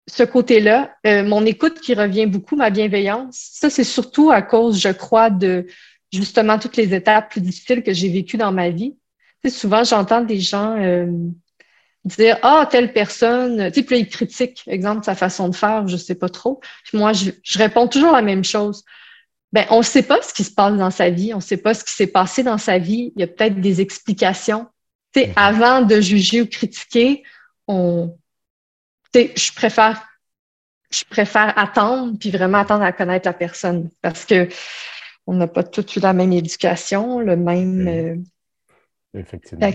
ce 0.08 0.24
côté-là, 0.24 0.96
euh, 1.06 1.24
mon 1.24 1.46
écoute 1.46 1.80
qui 1.82 1.94
revient 1.94 2.26
beaucoup, 2.26 2.56
ma 2.56 2.70
bienveillance, 2.70 3.50
ça, 3.54 3.70
c'est 3.70 3.84
surtout 3.84 4.32
à 4.32 4.42
cause, 4.42 4.80
je 4.80 4.90
crois, 4.90 5.30
de 5.30 5.68
justement 6.12 6.58
toutes 6.58 6.78
les 6.78 6.94
étapes 6.94 7.32
plus 7.32 7.42
difficiles 7.42 7.84
que 7.84 7.94
j'ai 7.94 8.10
vécues 8.10 8.38
dans 8.38 8.52
ma 8.54 8.70
vie. 8.70 8.96
Tu 9.44 9.50
sais, 9.50 9.58
souvent, 9.58 9.84
j'entends 9.84 10.22
des 10.22 10.40
gens 10.40 10.78
euh, 10.78 11.08
dire 12.06 12.38
Ah, 12.44 12.66
telle 12.72 12.94
personne, 12.94 13.68
tu 13.72 13.74
sais, 13.74 13.86
puis 13.86 13.96
là, 13.96 14.02
ils 14.02 14.10
critiquent, 14.10 14.64
exemple, 14.68 15.04
sa 15.04 15.16
façon 15.16 15.50
de 15.50 15.56
faire, 15.56 15.86
je 15.90 15.98
sais 15.98 16.16
pas 16.16 16.30
trop. 16.30 16.62
moi, 16.94 17.12
je, 17.12 17.32
je 17.44 17.58
réponds 17.58 17.88
toujours 17.88 18.14
la 18.14 18.22
même 18.22 18.46
chose 18.46 18.86
ben, 19.54 19.66
on 19.70 19.80
ne 19.80 19.84
sait 19.84 20.04
pas 20.04 20.22
ce 20.22 20.34
qui 20.34 20.44
se 20.44 20.52
passe 20.52 20.78
dans 20.78 20.92
sa 20.92 21.10
vie, 21.10 21.34
on 21.34 21.38
ne 21.38 21.42
sait 21.42 21.58
pas 21.58 21.74
ce 21.74 21.84
qui 21.84 21.92
s'est 21.92 22.08
passé 22.08 22.44
dans 22.44 22.58
sa 22.58 22.78
vie. 22.78 23.12
Il 23.16 23.22
y 23.22 23.24
a 23.24 23.28
peut-être 23.28 23.60
des 23.60 23.82
explications. 23.82 24.68
Mhm. 25.16 25.34
avant 25.36 25.82
de 25.82 26.00
juger 26.00 26.42
ou 26.42 26.48
critiquer, 26.48 27.24
on, 27.68 28.18
je 29.14 29.54
préfère, 29.54 30.08
je 30.90 31.04
préfère 31.10 31.58
attendre 31.58 32.18
puis 32.18 32.32
vraiment 32.32 32.60
attendre 32.60 32.84
à 32.84 32.92
connaître 32.92 33.28
la 33.28 33.34
personne 33.34 33.90
parce 34.02 34.26
que 34.26 34.48
on 35.28 35.34
n'a 35.34 35.48
pas 35.48 35.64
tous 35.64 35.96
eu 35.96 36.00
la 36.00 36.14
même 36.14 36.34
éducation, 36.34 37.20
le 37.20 37.36
même. 37.36 37.88
Euh, 37.88 38.16
Effectivement. 39.20 39.70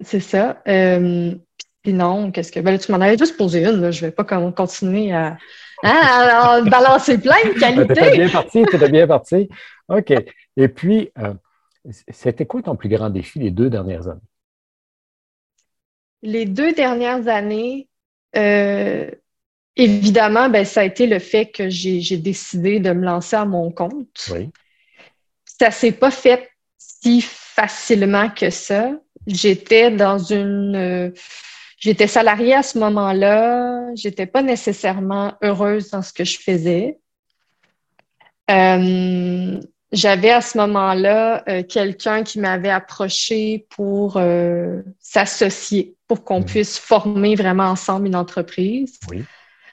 C'est 0.00 0.20
ça. 0.20 0.62
Euh, 0.68 1.34
puis 1.82 1.92
non, 1.92 2.30
qu'est-ce 2.30 2.52
que. 2.52 2.60
Ben 2.60 2.78
tu 2.78 2.92
m'en 2.92 3.00
avais 3.00 3.18
juste 3.18 3.36
posé 3.36 3.64
une, 3.64 3.80
là. 3.80 3.90
je 3.90 4.04
ne 4.04 4.10
vais 4.10 4.12
pas 4.12 4.24
continuer 4.24 5.12
à, 5.12 5.36
Hein, 5.84 6.62
balancer 6.64 7.18
plein 7.18 7.44
de 7.44 7.58
qualités. 7.58 7.94
T'étais 7.94 8.16
bien 8.16 8.28
parti, 8.30 8.64
t'étais 8.64 8.88
bien 8.88 9.06
parti. 9.06 9.48
OK. 9.88 10.12
Et 10.56 10.68
puis, 10.68 11.10
euh, 11.18 11.34
c'était 12.08 12.46
quoi 12.46 12.62
ton 12.62 12.74
plus 12.74 12.88
grand 12.88 13.10
défi 13.10 13.38
les 13.38 13.50
deux 13.50 13.68
dernières 13.68 14.08
années? 14.08 14.20
Les 16.22 16.46
deux 16.46 16.72
dernières 16.72 17.28
années, 17.28 17.88
euh, 18.34 19.10
évidemment, 19.76 20.48
ben, 20.48 20.64
ça 20.64 20.80
a 20.80 20.84
été 20.84 21.06
le 21.06 21.18
fait 21.18 21.50
que 21.50 21.68
j'ai 21.68 22.16
décidé 22.16 22.80
de 22.80 22.92
me 22.92 23.04
lancer 23.04 23.36
à 23.36 23.44
mon 23.44 23.70
compte. 23.70 24.30
Oui. 24.32 24.50
Ça 25.44 25.66
ne 25.66 25.72
s'est 25.72 25.92
pas 25.92 26.10
fait 26.10 26.50
si 26.78 27.20
facilement 27.20 28.30
que 28.30 28.48
ça. 28.48 28.90
J'étais 29.26 29.90
dans 29.90 30.18
une 30.18 30.76
euh, 30.76 31.10
J'étais 31.78 32.06
salariée 32.06 32.54
à 32.54 32.62
ce 32.62 32.78
moment-là. 32.78 33.94
J'étais 33.94 34.26
pas 34.26 34.42
nécessairement 34.42 35.34
heureuse 35.42 35.90
dans 35.90 36.02
ce 36.02 36.12
que 36.12 36.24
je 36.24 36.38
faisais. 36.38 36.98
Euh, 38.50 39.60
j'avais 39.92 40.30
à 40.30 40.40
ce 40.40 40.58
moment-là 40.58 41.44
euh, 41.48 41.62
quelqu'un 41.62 42.22
qui 42.24 42.40
m'avait 42.40 42.70
approché 42.70 43.66
pour 43.70 44.16
euh, 44.16 44.82
s'associer, 44.98 45.94
pour 46.08 46.24
qu'on 46.24 46.40
mmh. 46.40 46.46
puisse 46.46 46.78
former 46.78 47.36
vraiment 47.36 47.64
ensemble 47.64 48.06
une 48.06 48.16
entreprise, 48.16 48.98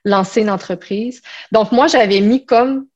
lancer 0.06 0.42
une 0.42 0.50
entreprise. 0.50 1.22
Donc, 1.52 1.72
moi, 1.72 1.88
j'avais 1.88 2.22
mis 2.22 2.46
comme 2.46 2.88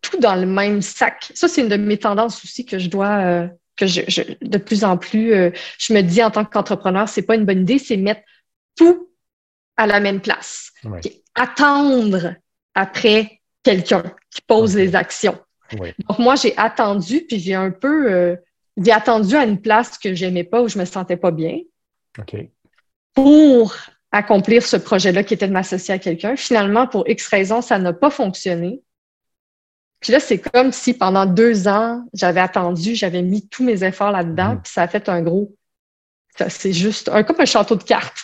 tout 0.00 0.18
dans 0.18 0.36
le 0.36 0.46
même 0.46 0.80
sac. 0.80 1.30
Ça, 1.34 1.48
c'est 1.48 1.60
une 1.60 1.68
de 1.68 1.76
mes 1.76 1.98
tendances 1.98 2.42
aussi 2.44 2.64
que 2.64 2.78
je 2.78 2.88
dois 2.88 3.50
que 3.78 3.86
je, 3.86 4.22
de 4.42 4.58
plus 4.58 4.84
en 4.84 4.96
plus, 4.96 5.32
euh, 5.32 5.50
je 5.78 5.92
me 5.92 6.02
dis 6.02 6.22
en 6.22 6.30
tant 6.30 6.44
qu'entrepreneur, 6.44 7.08
c'est 7.08 7.22
pas 7.22 7.34
une 7.34 7.44
bonne 7.44 7.60
idée, 7.60 7.78
c'est 7.78 7.96
mettre 7.96 8.22
tout 8.76 9.10
à 9.76 9.86
la 9.86 10.00
même 10.00 10.20
place. 10.20 10.72
Attendre 11.34 12.34
après 12.74 13.40
quelqu'un 13.62 14.02
qui 14.30 14.40
pose 14.42 14.76
les 14.76 14.94
actions. 14.94 15.38
Donc, 15.72 16.18
moi, 16.18 16.34
j'ai 16.34 16.56
attendu, 16.56 17.24
puis 17.28 17.38
j'ai 17.38 17.54
un 17.54 17.70
peu 17.70 18.10
euh, 18.10 18.36
j'ai 18.82 18.92
attendu 18.92 19.34
à 19.36 19.44
une 19.44 19.60
place 19.60 19.98
que 19.98 20.14
j'aimais 20.14 20.44
pas, 20.44 20.62
où 20.62 20.68
je 20.68 20.78
me 20.78 20.84
sentais 20.84 21.16
pas 21.16 21.30
bien. 21.30 21.58
Pour 23.14 23.74
accomplir 24.10 24.64
ce 24.64 24.76
projet-là 24.76 25.24
qui 25.24 25.34
était 25.34 25.48
de 25.48 25.52
m'associer 25.52 25.94
à 25.94 25.98
quelqu'un. 25.98 26.36
Finalement, 26.36 26.86
pour 26.86 27.08
X 27.08 27.26
raisons, 27.28 27.60
ça 27.60 27.78
n'a 27.78 27.92
pas 27.92 28.10
fonctionné. 28.10 28.80
Puis 30.00 30.12
là, 30.12 30.20
c'est 30.20 30.38
comme 30.38 30.72
si 30.72 30.94
pendant 30.94 31.26
deux 31.26 31.66
ans, 31.66 32.04
j'avais 32.14 32.40
attendu, 32.40 32.94
j'avais 32.94 33.22
mis 33.22 33.48
tous 33.48 33.64
mes 33.64 33.84
efforts 33.84 34.12
là-dedans, 34.12 34.54
mm. 34.54 34.62
puis 34.62 34.72
ça 34.72 34.82
a 34.82 34.88
fait 34.88 35.08
un 35.08 35.22
gros. 35.22 35.52
C'est 36.48 36.72
juste 36.72 37.08
un, 37.08 37.24
comme 37.24 37.40
un 37.40 37.44
château 37.44 37.74
de 37.74 37.82
cartes. 37.82 38.20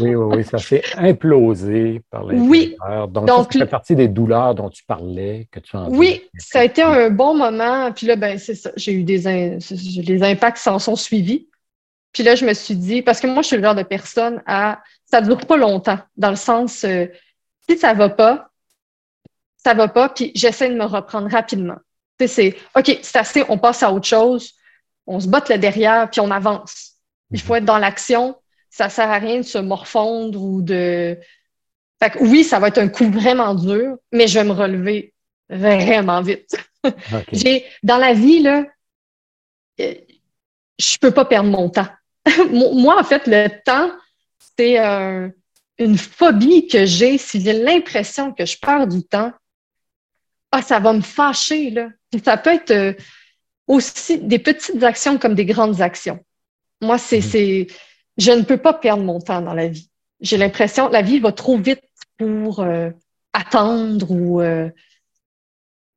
oui, 0.00 0.14
oui, 0.14 0.36
oui, 0.36 0.44
ça 0.44 0.56
s'est 0.56 0.82
implosé 0.96 2.00
par 2.10 2.24
l'intérieur. 2.24 2.48
Oui. 2.48 2.76
Donc, 3.10 3.26
Donc 3.26 3.52
ça 3.52 3.58
fait 3.58 3.66
partie 3.66 3.94
des 3.94 4.08
douleurs 4.08 4.54
dont 4.54 4.70
tu 4.70 4.84
parlais, 4.84 5.46
que 5.50 5.60
tu 5.60 5.76
en 5.76 5.90
Oui, 5.90 6.22
ça 6.38 6.60
a 6.60 6.64
été 6.64 6.80
un 6.80 7.10
bon 7.10 7.36
moment. 7.36 7.92
Puis 7.92 8.06
là, 8.06 8.16
ben, 8.16 8.38
c'est 8.38 8.54
ça. 8.54 8.70
J'ai 8.76 8.94
eu 8.94 9.04
des 9.04 9.58
les 9.58 10.22
impacts 10.22 10.56
s'en 10.56 10.78
sont 10.78 10.96
suivis. 10.96 11.46
Puis 12.12 12.22
là, 12.22 12.34
je 12.34 12.46
me 12.46 12.54
suis 12.54 12.74
dit, 12.74 13.02
parce 13.02 13.20
que 13.20 13.26
moi, 13.26 13.42
je 13.42 13.48
suis 13.48 13.56
le 13.56 13.62
genre 13.62 13.74
de 13.74 13.82
personne 13.82 14.42
à 14.46 14.80
ça 15.04 15.20
ne 15.20 15.26
dure 15.26 15.38
pas 15.38 15.56
longtemps, 15.56 15.98
dans 16.16 16.30
le 16.30 16.36
sens 16.36 16.84
euh, 16.84 17.06
si 17.68 17.78
ça 17.78 17.94
ne 17.94 17.98
va 17.98 18.08
pas, 18.08 18.50
ça 19.58 19.74
va 19.74 19.88
pas, 19.88 20.08
puis 20.08 20.32
j'essaie 20.34 20.70
de 20.70 20.74
me 20.76 20.84
reprendre 20.84 21.30
rapidement. 21.30 21.76
C'est 22.26 22.56
OK, 22.74 22.98
c'est 23.02 23.18
assez, 23.18 23.44
on 23.48 23.58
passe 23.58 23.82
à 23.82 23.92
autre 23.92 24.06
chose, 24.06 24.54
on 25.06 25.20
se 25.20 25.28
botte 25.28 25.48
le 25.48 25.58
derrière, 25.58 26.10
puis 26.10 26.20
on 26.20 26.30
avance. 26.30 26.94
Il 27.30 27.40
faut 27.40 27.54
être 27.54 27.64
dans 27.64 27.78
l'action, 27.78 28.36
ça 28.70 28.88
sert 28.88 29.10
à 29.10 29.18
rien 29.18 29.38
de 29.38 29.42
se 29.42 29.58
morfondre 29.58 30.40
ou 30.42 30.62
de. 30.62 31.18
Fait 32.00 32.10
que 32.10 32.18
oui, 32.20 32.44
ça 32.44 32.58
va 32.58 32.68
être 32.68 32.78
un 32.78 32.88
coup 32.88 33.10
vraiment 33.10 33.54
dur, 33.54 33.96
mais 34.12 34.28
je 34.28 34.38
vais 34.38 34.44
me 34.44 34.52
relever 34.52 35.14
vraiment 35.48 36.22
vite. 36.22 36.56
J'ai, 37.32 37.64
dans 37.82 37.98
la 37.98 38.12
vie, 38.12 38.40
là, 38.40 38.64
euh, 39.80 39.94
je 40.78 40.98
peux 40.98 41.10
pas 41.10 41.24
perdre 41.24 41.50
mon 41.50 41.68
temps. 41.68 41.88
Moi, 42.52 42.98
en 42.98 43.04
fait, 43.04 43.26
le 43.26 43.48
temps, 43.64 43.90
c'est 44.56 44.78
une 45.78 45.98
phobie 45.98 46.66
que 46.66 46.84
j'ai. 46.84 47.18
Si 47.18 47.40
j'ai 47.40 47.52
l'impression 47.52 48.32
que 48.32 48.44
je 48.44 48.58
perds 48.58 48.86
du 48.86 49.04
temps, 49.04 49.32
ah, 50.50 50.62
ça 50.62 50.78
va 50.78 50.92
me 50.92 51.00
fâcher, 51.00 51.70
là. 51.70 51.88
ça 52.24 52.36
peut 52.36 52.54
être 52.54 52.70
euh, 52.70 52.94
aussi 53.66 54.18
des 54.18 54.38
petites 54.38 54.82
actions 54.82 55.18
comme 55.18 55.34
des 55.34 55.44
grandes 55.44 55.80
actions. 55.80 56.24
Moi, 56.80 56.98
c'est, 56.98 57.18
mhm. 57.18 57.22
c'est, 57.22 57.66
je 58.16 58.32
ne 58.32 58.42
peux 58.42 58.56
pas 58.56 58.72
perdre 58.72 59.02
mon 59.02 59.20
temps 59.20 59.42
dans 59.42 59.54
la 59.54 59.68
vie. 59.68 59.90
J'ai 60.20 60.36
l'impression 60.36 60.88
que 60.88 60.92
la 60.92 61.02
vie 61.02 61.20
va 61.20 61.32
trop 61.32 61.58
vite 61.58 61.82
pour 62.16 62.60
euh, 62.60 62.90
attendre 63.32 64.10
ou 64.10 64.40
euh, 64.40 64.70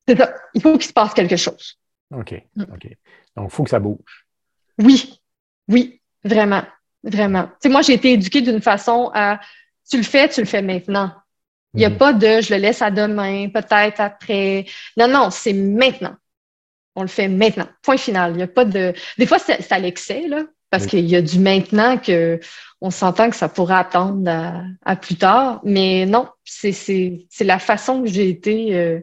il 0.08 0.62
faut 0.62 0.74
qu'il 0.74 0.88
se 0.88 0.94
passe 0.94 1.14
quelque 1.14 1.38
chose. 1.38 1.80
OK. 2.14 2.34
Mm. 2.56 2.64
OK. 2.64 2.98
Donc, 3.36 3.48
il 3.48 3.50
faut 3.50 3.64
que 3.64 3.70
ça 3.70 3.80
bouge. 3.80 4.26
Oui, 4.78 5.22
oui, 5.68 6.02
vraiment, 6.24 6.64
vraiment. 7.04 7.46
Tu 7.46 7.54
sais, 7.64 7.70
moi, 7.70 7.82
j'ai 7.82 7.94
été 7.94 8.14
éduquée 8.14 8.42
d'une 8.42 8.62
façon 8.62 9.12
à 9.14 9.40
tu 9.90 9.98
le 9.98 10.04
fais, 10.04 10.30
tu 10.30 10.42
le 10.42 10.48
fais 10.48 10.62
maintenant. 10.62 11.14
Il 11.74 11.80
n'y 11.80 11.86
a 11.86 11.90
mhm. 11.90 11.98
pas 11.98 12.14
de 12.14 12.42
je 12.42 12.54
le 12.54 12.60
laisse 12.60 12.82
à 12.82 12.92
demain, 12.92 13.48
peut-être 13.50 14.00
après. 14.00 14.66
Non, 14.98 15.08
non, 15.08 15.30
c'est 15.32 15.54
maintenant. 15.54 16.16
On 16.96 17.02
le 17.02 17.08
fait 17.08 17.30
maintenant. 17.30 17.68
Point 17.82 17.98
final. 17.98 18.32
Il 18.32 18.38
n'y 18.38 18.44
a 18.44 18.48
pas 18.48 18.66
de. 18.66 18.94
Des 19.18 19.26
fois, 19.26 19.40
c'est 19.40 19.72
à 19.72 19.80
l'excès, 19.80 20.28
là, 20.28 20.44
parce 20.70 20.86
qu'il 20.86 21.08
y 21.08 21.16
a 21.16 21.22
du 21.22 21.40
maintenant 21.40 21.98
que 21.98 22.40
on 22.82 22.92
s'entend 22.92 23.30
que 23.30 23.36
ça 23.36 23.48
pourrait 23.48 23.76
attendre 23.76 24.30
à, 24.84 24.96
plus 24.98 25.16
tard. 25.16 25.62
Mais 25.64 26.06
non, 26.06 26.28
c'est 26.44 27.28
la 27.40 27.60
façon 27.60 28.04
que 28.04 28.10
j'ai 28.10 28.30
été. 28.30 28.76
Euh, 28.76 29.00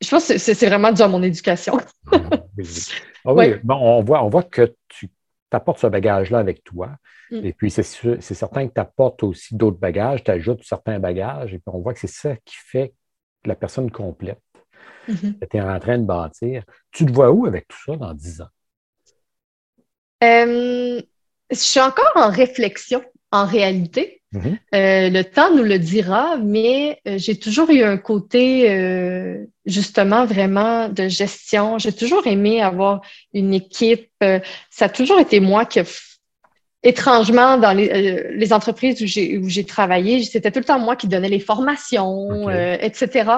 je 0.00 0.10
pense 0.10 0.28
que 0.28 0.38
c'est 0.38 0.66
vraiment 0.66 0.92
dû 0.92 1.02
à 1.02 1.08
mon 1.08 1.22
éducation. 1.22 1.78
ah 2.12 3.32
oui, 3.32 3.54
Bon, 3.64 3.76
on, 3.76 4.02
voit, 4.02 4.22
on 4.22 4.28
voit 4.28 4.42
que 4.42 4.74
tu 4.88 5.08
apportes 5.50 5.80
ce 5.80 5.86
bagage-là 5.86 6.38
avec 6.38 6.62
toi. 6.62 6.90
Mm. 7.30 7.44
Et 7.44 7.52
puis, 7.52 7.70
c'est 7.70 7.82
certain 8.20 8.68
que 8.68 8.74
tu 8.74 8.80
apportes 8.80 9.22
aussi 9.22 9.54
d'autres 9.54 9.78
bagages, 9.78 10.24
tu 10.24 10.30
ajoutes 10.30 10.64
certains 10.64 10.98
bagages, 10.98 11.54
et 11.54 11.58
puis 11.58 11.68
on 11.72 11.80
voit 11.80 11.94
que 11.94 12.00
c'est 12.00 12.06
ça 12.06 12.36
qui 12.44 12.56
fait 12.56 12.94
la 13.44 13.54
personne 13.54 13.90
complète 13.90 14.40
mm-hmm. 15.08 15.38
que 15.38 15.44
tu 15.44 15.56
es 15.56 15.60
en 15.60 15.78
train 15.78 15.98
de 15.98 16.04
bâtir. 16.04 16.64
Tu 16.90 17.06
te 17.06 17.12
vois 17.12 17.30
où 17.30 17.46
avec 17.46 17.68
tout 17.68 17.78
ça 17.84 17.96
dans 17.96 18.14
10 18.14 18.42
ans? 18.42 18.48
Euh, 20.24 21.00
je 21.50 21.56
suis 21.56 21.80
encore 21.80 22.12
en 22.16 22.30
réflexion, 22.30 23.02
en 23.30 23.46
réalité. 23.46 24.22
Mm-hmm. 24.34 24.58
Euh, 24.74 25.10
le 25.10 25.22
temps 25.22 25.54
nous 25.54 25.62
le 25.62 25.78
dira, 25.78 26.36
mais 26.36 27.00
euh, 27.06 27.16
j'ai 27.16 27.38
toujours 27.38 27.70
eu 27.70 27.82
un 27.82 27.96
côté, 27.96 29.46
justement, 29.64 30.26
vraiment 30.26 30.88
de 30.88 31.08
gestion. 31.08 31.78
J'ai 31.78 31.92
toujours 31.92 32.26
aimé 32.26 32.60
avoir 32.60 33.00
une 33.32 33.54
équipe. 33.54 34.10
ça 34.20 34.84
a 34.86 34.88
toujours 34.88 35.20
été 35.20 35.40
moi 35.40 35.64
qui 35.64 35.78
ai 35.78 35.84
étrangement, 36.82 37.56
dans 37.56 37.72
les, 37.72 37.88
euh, 37.90 38.30
les 38.32 38.52
entreprises 38.52 39.02
où 39.02 39.48
j'ai 39.48 39.64
travaillé, 39.64 40.22
c'était 40.22 40.50
tout 40.50 40.60
le 40.60 40.64
temps 40.64 40.78
moi 40.78 40.96
qui 40.96 41.08
donnais 41.08 41.28
les 41.28 41.40
formations, 41.40 42.48
euh, 42.48 42.76
etc. 42.80 43.30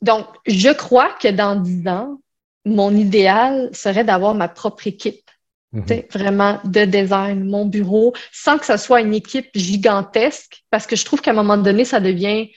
Donc, 0.00 0.26
je 0.46 0.70
crois 0.70 1.10
que 1.20 1.28
dans 1.28 1.54
dix 1.56 1.86
ans, 1.88 2.18
mon 2.64 2.94
idéal 2.94 3.70
serait 3.72 4.04
d'avoir 4.04 4.34
ma 4.34 4.48
propre 4.48 4.86
équipe. 4.86 5.30
Mhm. 5.72 6.02
Vraiment 6.12 6.60
de 6.64 6.84
design, 6.84 7.44
mon 7.48 7.64
bureau, 7.64 8.12
sans 8.30 8.58
que 8.58 8.66
ce 8.66 8.76
soit 8.76 9.00
une 9.00 9.14
équipe 9.14 9.48
gigantesque, 9.54 10.64
parce 10.70 10.86
que 10.86 10.96
je 10.96 11.04
trouve 11.04 11.22
qu'à 11.22 11.30
un 11.30 11.34
moment 11.34 11.56
donné, 11.56 11.86
ça 11.86 11.98
devient 11.98 12.50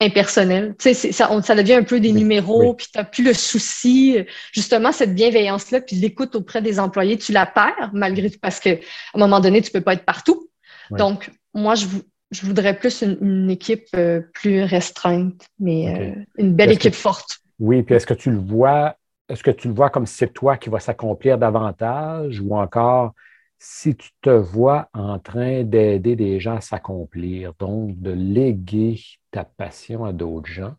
impersonnel. 0.00 0.74
Tu 0.78 0.94
sais, 0.94 1.12
ça, 1.12 1.28
ça 1.42 1.54
devient 1.54 1.74
un 1.74 1.82
peu 1.82 2.00
des 2.00 2.12
numéros, 2.12 2.74
puis 2.74 2.86
tu 2.92 2.98
n'as 2.98 3.04
plus 3.04 3.22
le 3.22 3.34
souci, 3.34 4.18
justement, 4.52 4.92
cette 4.92 5.14
bienveillance-là, 5.14 5.82
puis 5.82 5.96
l'écoute 5.96 6.34
auprès 6.34 6.62
des 6.62 6.80
employés, 6.80 7.18
tu 7.18 7.32
la 7.32 7.46
perds, 7.46 7.90
malgré 7.92 8.30
tout, 8.30 8.38
parce 8.40 8.60
qu'à 8.60 8.76
un 9.14 9.18
moment 9.18 9.40
donné, 9.40 9.60
tu 9.60 9.70
peux 9.70 9.82
pas 9.82 9.94
être 9.94 10.04
partout. 10.04 10.48
Donc, 10.90 11.30
moi, 11.54 11.74
je, 11.74 11.86
je 12.30 12.46
voudrais 12.46 12.76
plus 12.76 13.02
une, 13.02 13.50
équipe 13.50 13.86
euh, 13.94 14.22
plus 14.34 14.62
restreinte, 14.62 15.46
mais 15.58 16.16
euh, 16.16 16.24
une 16.38 16.54
belle 16.54 16.72
équipe 16.72 16.94
forte. 16.94 17.40
Oui, 17.58 17.82
puis 17.82 17.94
est-ce 17.94 18.06
que 18.06 18.14
tu 18.14 18.30
le 18.30 18.38
vois, 18.38 18.96
est-ce 19.28 19.42
que 19.42 19.50
tu 19.50 19.68
le 19.68 19.74
vois 19.74 19.90
comme 19.90 20.06
si 20.06 20.16
c'est 20.16 20.32
toi 20.32 20.56
qui 20.56 20.70
vas 20.70 20.80
s'accomplir 20.80 21.38
davantage 21.38 22.40
ou 22.40 22.56
encore 22.56 23.12
si 23.58 23.94
tu 23.94 24.08
te 24.22 24.30
vois 24.30 24.88
en 24.94 25.18
train 25.18 25.64
d'aider 25.64 26.16
des 26.16 26.40
gens 26.40 26.56
à 26.56 26.60
s'accomplir, 26.62 27.52
donc 27.58 28.00
de 28.00 28.10
léguer 28.10 28.98
ta 29.30 29.44
passion 29.44 30.04
à 30.04 30.12
d'autres 30.12 30.50
gens? 30.50 30.74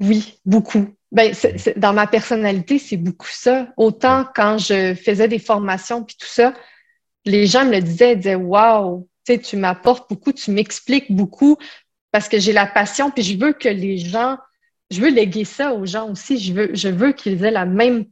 Oui, 0.00 0.38
beaucoup. 0.44 0.94
Ben, 1.12 1.32
dans 1.76 1.92
ma 1.92 2.06
personnalité, 2.06 2.78
c'est 2.78 2.96
beaucoup 2.96 3.30
ça. 3.30 3.72
Autant 3.76 4.26
quand 4.34 4.58
je 4.58 4.94
faisais 4.94 5.28
des 5.28 5.38
formations 5.38 6.04
puis 6.04 6.16
tout 6.18 6.26
ça, 6.26 6.52
les 7.24 7.46
gens 7.46 7.64
me 7.64 7.72
le 7.72 7.82
disaient, 7.82 8.12
ils 8.12 8.18
disaient 8.18 8.34
Waouh, 8.34 9.08
tu 9.24 9.56
m'apportes 9.56 10.08
beaucoup, 10.08 10.32
tu 10.32 10.50
m'expliques 10.50 11.10
beaucoup 11.10 11.56
parce 12.12 12.28
que 12.28 12.38
j'ai 12.38 12.52
la 12.52 12.66
passion, 12.66 13.10
puis 13.10 13.22
je 13.22 13.38
veux 13.38 13.52
que 13.52 13.68
les 13.68 13.98
gens, 13.98 14.38
je 14.90 15.00
veux 15.00 15.10
léguer 15.10 15.44
ça 15.44 15.74
aux 15.74 15.86
gens 15.86 16.10
aussi. 16.10 16.38
Je 16.38 16.52
veux, 16.52 16.70
je 16.74 16.88
veux 16.88 17.12
qu'ils 17.12 17.44
aient 17.44 17.50
la 17.50 17.66
même 17.66 18.06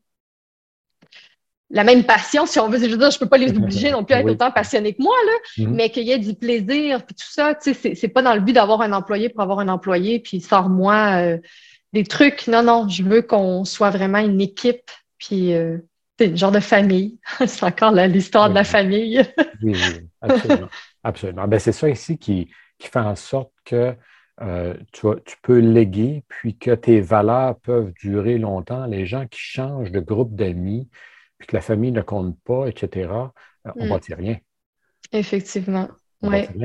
la 1.70 1.84
même 1.84 2.04
passion, 2.04 2.46
si 2.46 2.58
on 2.58 2.68
veut. 2.68 2.78
Je 2.78 2.86
veux 2.86 2.98
dire, 2.98 3.10
je 3.10 3.18
peux 3.18 3.28
pas 3.28 3.38
les 3.38 3.50
obliger 3.56 3.90
non 3.90 4.04
plus 4.04 4.14
à 4.14 4.20
être 4.20 4.30
autant 4.30 4.50
passionnés 4.50 4.94
que 4.94 5.02
moi, 5.02 5.14
là, 5.26 5.64
mhm. 5.64 5.74
mais 5.74 5.90
qu'il 5.90 6.04
y 6.04 6.12
ait 6.12 6.18
du 6.18 6.34
plaisir, 6.34 7.04
puis 7.04 7.14
tout 7.14 7.30
ça, 7.30 7.54
tu 7.54 7.74
sais, 7.74 7.94
c'est 7.94 8.08
pas 8.08 8.22
dans 8.22 8.34
le 8.34 8.40
but 8.40 8.52
d'avoir 8.52 8.80
un 8.80 8.92
employé 8.92 9.28
pour 9.28 9.42
avoir 9.42 9.58
un 9.60 9.68
employé, 9.68 10.20
puis 10.20 10.40
sors-moi 10.40 11.16
euh, 11.16 11.38
des 11.92 12.04
trucs. 12.04 12.46
Non, 12.46 12.62
non, 12.62 12.88
je 12.88 13.02
veux 13.02 13.22
qu'on 13.22 13.64
soit 13.64 13.90
vraiment 13.90 14.18
une 14.18 14.40
équipe, 14.40 14.90
puis 15.18 15.54
euh, 15.54 15.78
un 16.20 16.36
genre 16.36 16.52
de 16.52 16.60
famille. 16.60 17.18
c'est 17.46 17.64
encore 17.64 17.92
l'histoire 17.92 18.50
de 18.50 18.54
la 18.54 18.64
famille. 18.64 19.22
oui, 19.62 19.74
oui, 19.74 20.08
absolument. 20.20 20.68
absolument. 21.02 21.48
Ben, 21.48 21.58
c'est 21.58 21.72
ça 21.72 21.88
ici 21.88 22.18
qui, 22.18 22.50
qui 22.78 22.88
fait 22.88 22.98
en 22.98 23.16
sorte 23.16 23.52
que 23.64 23.94
euh, 24.42 24.74
tu, 24.92 25.06
tu, 25.24 25.36
peux 25.42 25.58
léguer, 25.58 26.24
puis 26.28 26.56
que 26.56 26.72
tes 26.72 27.00
valeurs 27.00 27.56
peuvent 27.60 27.92
durer 28.00 28.38
longtemps. 28.38 28.86
Les 28.86 29.06
gens 29.06 29.26
qui 29.28 29.38
changent 29.38 29.92
de 29.92 30.00
groupe 30.00 30.34
d'amis, 30.34 30.88
puis 31.44 31.48
que 31.48 31.56
la 31.56 31.60
famille 31.60 31.92
ne 31.92 32.00
compte 32.00 32.38
pas, 32.42 32.66
etc., 32.68 33.10
euh, 33.12 33.70
on 33.76 33.82
ne 33.82 33.86
mm. 33.86 33.90
bâtit 33.90 34.14
rien. 34.14 34.38
Effectivement. 35.12 35.88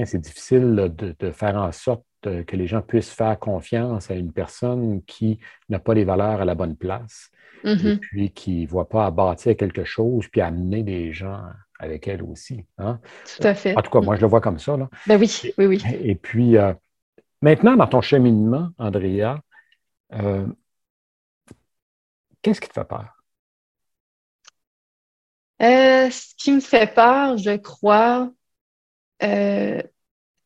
C'est 0.06 0.22
difficile 0.22 0.94
de, 0.96 1.32
faire 1.32 1.58
en 1.58 1.74
sorte 1.74 2.06
euh, 2.26 2.46
que 2.46 2.56
les 2.56 2.66
gens 2.66 2.82
puissent 2.82 3.12
faire 3.12 3.38
confiance 3.38 4.10
à 4.10 4.16
une 4.16 4.32
personne 4.32 5.04
qui 5.04 5.38
n'a 5.68 5.80
pas 5.80 5.94
les 5.94 6.06
valeurs 6.06 6.40
à 6.40 6.46
la 6.46 6.56
bonne 6.56 6.78
place, 6.78 7.30
et 7.66 7.76
mm-hmm. 7.76 8.00
puis 8.00 8.32
qui 8.32 8.62
ne 8.62 8.68
voit 8.68 8.88
pas 8.88 9.06
à 9.06 9.12
bâtir 9.12 9.58
quelque 9.58 9.84
chose, 9.84 10.30
puis 10.30 10.40
amener 10.40 10.84
des 10.84 11.12
gens 11.12 11.42
avec 11.78 12.08
elle 12.08 12.24
aussi. 12.24 12.66
Hein. 12.78 13.02
Tout 13.36 13.46
à 13.46 13.54
fait. 13.54 13.76
En 13.76 13.82
tout 13.82 13.92
cas, 13.92 14.00
moi, 14.00 14.16
je 14.16 14.22
le 14.22 14.28
vois 14.28 14.40
comme 14.40 14.60
ça. 14.60 14.78
Là. 14.78 14.90
Ben 15.08 15.20
oui, 15.20 15.52
oui, 15.58 15.66
oui. 15.66 15.84
Et, 16.02 16.16
puis, 16.16 16.56
euh, 16.56 16.74
maintenant, 17.42 17.76
dans 17.76 17.88
ton 17.88 18.00
cheminement, 18.00 18.70
Andrea, 18.78 19.42
qu'est-ce 22.42 22.62
qui 22.62 22.70
te 22.70 22.74
fait 22.74 22.88
peur? 22.88 23.19
Euh, 25.62 26.10
ce 26.10 26.34
qui 26.38 26.52
me 26.52 26.62
fait 26.62 26.94
peur, 26.94 27.38
je 27.38 27.58
crois, 27.58 28.32
euh, 29.24 29.82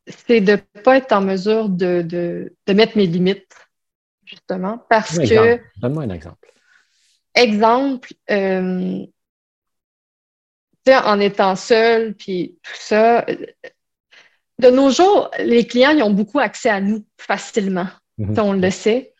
c'est 0.06 0.40
de 0.40 0.52
ne 0.52 0.80
pas 0.82 0.96
être 0.96 1.12
en 1.12 1.20
mesure 1.20 1.68
de, 1.68 2.02
de, 2.02 2.72
mettre 2.72 2.96
mes 2.96 3.06
limites, 3.06 3.54
justement, 4.24 4.78
parce 4.90 5.18
que... 5.18 5.60
Donne-moi 5.76 6.04
un 6.04 6.10
exemple. 6.10 6.52
Exemple, 7.34 8.12
euh, 8.30 9.06
en 10.86 11.20
étant 11.20 11.56
seul, 11.56 12.14
puis 12.14 12.58
tout 12.62 12.76
ça, 12.76 13.24
de 14.58 14.70
nos 14.70 14.90
jours, 14.90 15.30
les 15.38 15.66
clients 15.66 15.90
ils 15.90 16.02
ont 16.02 16.12
beaucoup 16.12 16.38
accès 16.38 16.68
à 16.68 16.80
nous 16.80 17.04
facilement. 17.18 17.88
Mhm. 18.18 18.38
On 18.38 18.52
le 18.52 18.70
sait. 18.70 19.13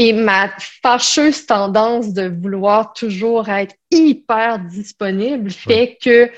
Et 0.00 0.12
ma 0.12 0.48
fâcheuse 0.80 1.44
tendance 1.44 2.12
de 2.12 2.28
vouloir 2.28 2.92
toujours 2.92 3.48
être 3.48 3.74
hyper 3.90 4.60
disponible 4.60 5.50
fait 5.50 5.98
que 6.00 6.30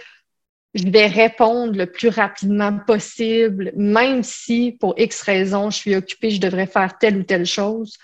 je 0.72 0.88
vais 0.88 1.08
répondre 1.08 1.76
le 1.76 1.84
plus 1.84 2.08
rapidement 2.08 2.78
possible, 2.86 3.70
même 3.76 4.22
si 4.22 4.78
pour 4.80 4.94
X 4.96 5.20
raisons 5.20 5.68
je 5.68 5.76
suis 5.76 5.94
occupée, 5.94 6.30
je 6.30 6.40
devrais 6.40 6.66
faire 6.66 6.96
telle 6.96 7.18
ou 7.18 7.22
telle 7.22 7.44
chose. 7.44 7.98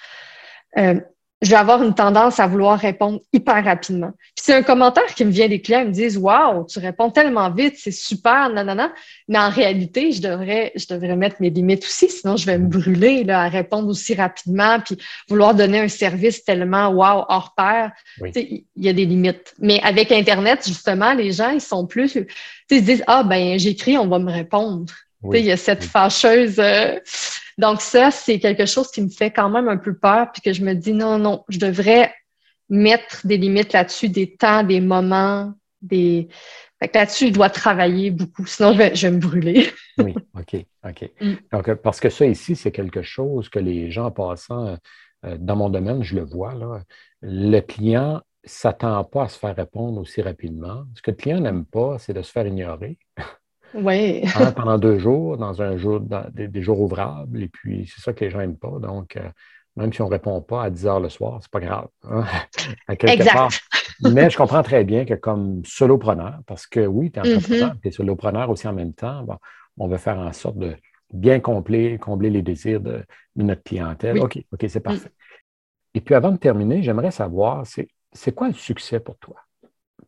Euh, 0.77 1.01
je 1.47 1.51
vais 1.51 1.57
avoir 1.57 1.81
une 1.81 1.95
tendance 1.95 2.41
à 2.41 2.49
vouloir 2.49 2.77
répondre 2.77 3.21
hyper 3.33 3.65
rapidement. 3.65 4.11
Puis 4.35 4.43
c'est 4.47 4.55
un 4.55 4.65
commentaire 4.65 5.07
qui 5.15 5.25
me 5.25 5.31
vient 5.31 5.47
des 5.47 5.63
clients, 5.63 5.83
ils 5.83 5.89
me 5.89 5.93
disent 5.93 6.19
Waouh, 6.19 6.67
tu 6.67 6.81
réponds 6.81 7.11
tellement 7.11 7.51
vite, 7.51 7.75
c'est 7.79 7.93
super, 7.93 8.51
nanana. 8.51 8.93
Mais 9.29 9.39
en 9.39 9.49
réalité, 9.49 10.11
je 10.11 10.21
devrais, 10.21 10.73
je 10.75 10.87
devrais 10.89 11.15
mettre 11.15 11.37
mes 11.39 11.51
limites 11.51 11.85
aussi, 11.85 12.11
sinon 12.11 12.37
je 12.37 12.47
vais 12.47 12.59
me 12.59 12.67
brûler 12.67 13.23
là, 13.23 13.43
à 13.43 13.49
répondre 13.49 13.89
aussi 13.89 14.15
rapidement, 14.15 14.81
puis 14.81 14.99
vouloir 15.29 15.55
donner 15.55 15.79
un 15.79 15.89
service 15.89 16.43
tellement 16.45 16.89
wow, 16.89 17.25
hors 17.29 17.55
pair. 17.57 17.93
Il 18.35 18.65
y 18.77 18.89
a 18.89 18.93
des 18.93 19.07
limites. 19.07 19.55
Mais 19.61 19.81
avec 19.85 20.11
Internet, 20.11 20.67
justement, 20.67 21.15
les 21.15 21.31
gens, 21.31 21.51
ils 21.51 21.61
sont 21.61 21.87
plus. 21.87 22.17
Ils 22.71 22.81
se 22.81 22.85
disent 22.85 23.05
Ah, 23.07 23.23
ben, 23.23 23.57
j'écris, 23.57 23.97
on 23.97 24.09
va 24.09 24.19
me 24.19 24.33
répondre. 24.33 24.93
Il 25.33 25.45
y 25.45 25.53
a 25.53 25.57
cette 25.57 25.85
fâcheuse. 25.85 26.59
Euh, 26.59 26.99
donc, 27.59 27.81
ça, 27.81 28.11
c'est 28.11 28.39
quelque 28.39 28.67
chose 28.67 28.91
qui 28.91 29.01
me 29.03 29.09
fait 29.09 29.31
quand 29.31 29.49
même 29.49 29.69
un 29.69 29.79
peu 29.79 29.97
peur, 29.97 30.31
puis 30.33 30.43
que 30.43 30.53
je 30.53 30.63
me 30.63 30.75
dis 30.75 30.93
non, 30.93 31.19
non, 31.19 31.45
je 31.49 31.59
devrais 31.59 32.13
mettre 32.69 33.27
des 33.27 33.39
limites 33.39 33.73
là-dessus, 33.73 34.09
des 34.09 34.35
temps, 34.37 34.63
des 34.63 34.81
moments, 34.81 35.55
des. 35.81 36.29
là-dessus, 36.81 37.29
je 37.29 37.33
dois 37.33 37.49
travailler 37.49 38.11
beaucoup, 38.11 38.45
sinon 38.45 38.73
je 38.73 38.79
vais, 38.79 38.95
je 38.95 39.07
vais 39.07 39.15
me 39.15 39.21
brûler. 39.21 39.71
oui, 39.99 40.15
OK, 40.35 40.57
OK. 40.85 41.11
Mm. 41.21 41.35
Donc, 41.53 41.69
euh, 41.69 41.77
parce 41.77 42.01
que 42.01 42.11
ça 42.11 42.27
ici, 42.27 42.57
c'est 42.57 42.73
quelque 42.73 43.03
chose 43.03 43.49
que 43.49 43.59
les 43.59 43.91
gens 43.91 44.11
passant 44.11 44.77
euh, 45.25 45.37
dans 45.39 45.57
mon 45.57 45.71
domaine, 45.71 46.03
je 46.03 46.15
le 46.15 46.25
vois, 46.25 46.55
là, 46.55 46.83
le 47.23 47.61
client 47.61 48.17
ne 48.17 48.49
s'attend 48.49 49.03
pas 49.05 49.25
à 49.25 49.29
se 49.29 49.39
faire 49.39 49.57
répondre 49.57 49.99
aussi 50.01 50.21
rapidement. 50.21 50.85
Ce 50.95 51.01
que 51.01 51.11
le 51.11 51.17
client 51.17 51.41
n'aime 51.41 51.65
pas, 51.65 51.99
c'est 51.99 52.13
de 52.13 52.23
se 52.23 52.31
faire 52.31 52.47
ignorer. 52.47 52.99
Oui. 53.75 54.23
Hein, 54.35 54.53
pendant 54.53 54.79
deux 54.79 54.99
jours, 54.99 55.37
dans 55.37 55.61
un 55.63 55.77
jour, 55.77 56.01
des, 56.01 56.63
jours 56.63 56.81
ouvrables. 56.81 57.43
Et 57.43 57.49
puis, 57.49 57.91
c'est 57.93 58.01
ça 58.01 58.13
que 58.13 58.25
les 58.25 58.31
gens 58.31 58.39
n'aiment 58.39 58.57
pas. 58.57 58.79
Donc, 58.81 59.17
euh, 59.17 59.29
même 59.77 59.93
si 59.93 60.01
on 60.03 60.07
ne 60.07 60.11
répond 60.11 60.41
pas 60.41 60.65
à 60.65 60.71
10 60.71 60.87
heures 60.87 61.01
le 61.01 61.09
soir, 61.09 61.39
c'est 61.43 61.51
pas 61.51 61.61
grave. 61.61 61.89
Hein, 62.05 62.25
exact. 62.89 63.61
Mais 64.03 64.31
je 64.31 64.37
comprends 64.37 64.63
très 64.63 64.85
bien 64.85 65.05
que 65.05 65.15
comme 65.15 65.63
solopreneur, 65.65 66.41
parce 66.47 66.67
que 66.67 66.81
oui, 66.81 67.11
tu 67.11 67.21
es 67.21 67.35
entrepreneur, 67.35 67.75
mm-hmm. 67.75 67.81
tu 67.81 67.89
es 67.89 67.91
solopreneur 67.91 68.51
aussi 68.51 68.69
en 68.69 68.73
même 68.73 68.93
temps, 68.93 69.27
on 69.79 69.89
veut 69.89 69.99
faire 69.99 70.19
en 70.19 70.33
sorte 70.33 70.59
de 70.59 70.77
bien 71.13 71.41
combler, 71.41 71.99
combler 71.99 72.31
les 72.31 72.43
désirs 72.43 72.81
de, 72.81 73.05
notre 73.37 73.63
clientèle. 73.63 74.19
OK, 74.19 74.39
OK, 74.53 74.65
c'est 74.69 74.81
parfait. 74.81 75.11
Et 75.95 76.01
puis 76.01 76.15
avant 76.15 76.33
de 76.33 76.37
terminer, 76.37 76.83
j'aimerais 76.83 77.11
savoir, 77.11 77.65
c'est 77.67 78.35
quoi 78.35 78.49
le 78.49 78.55
succès 78.55 79.01
pour 79.01 79.17
toi? 79.19 79.37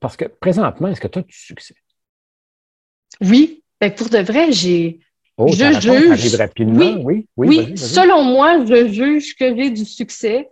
Parce 0.00 0.16
que 0.16 0.26
présentement, 0.26 0.88
est-ce 0.88 1.00
que 1.00 1.08
tu 1.08 1.18
as 1.18 1.22
du 1.22 1.36
succès? 1.36 1.74
Oui, 3.20 3.62
ben 3.80 3.92
pour 3.92 4.08
de 4.08 4.18
vrai, 4.18 4.52
j'ai. 4.52 5.00
Oh, 5.36 5.48
je 5.52 5.80
juge. 5.80 6.34
rapidement. 6.34 7.00
Oui, 7.04 7.26
oui, 7.36 7.46
oui. 7.48 7.78
selon 7.78 8.24
moi, 8.24 8.64
je 8.64 8.88
juge 8.88 9.36
que 9.36 9.56
j'ai 9.56 9.70
du 9.70 9.84
succès, 9.84 10.48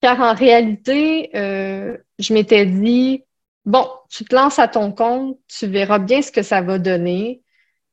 car 0.00 0.20
en 0.20 0.34
réalité, 0.34 1.30
euh, 1.34 1.96
je 2.18 2.32
m'étais 2.32 2.64
dit, 2.64 3.24
bon, 3.66 3.86
tu 4.08 4.24
te 4.24 4.34
lances 4.34 4.58
à 4.58 4.68
ton 4.68 4.90
compte, 4.90 5.38
tu 5.48 5.66
verras 5.66 5.98
bien 5.98 6.22
ce 6.22 6.32
que 6.32 6.42
ça 6.42 6.62
va 6.62 6.78
donner. 6.78 7.42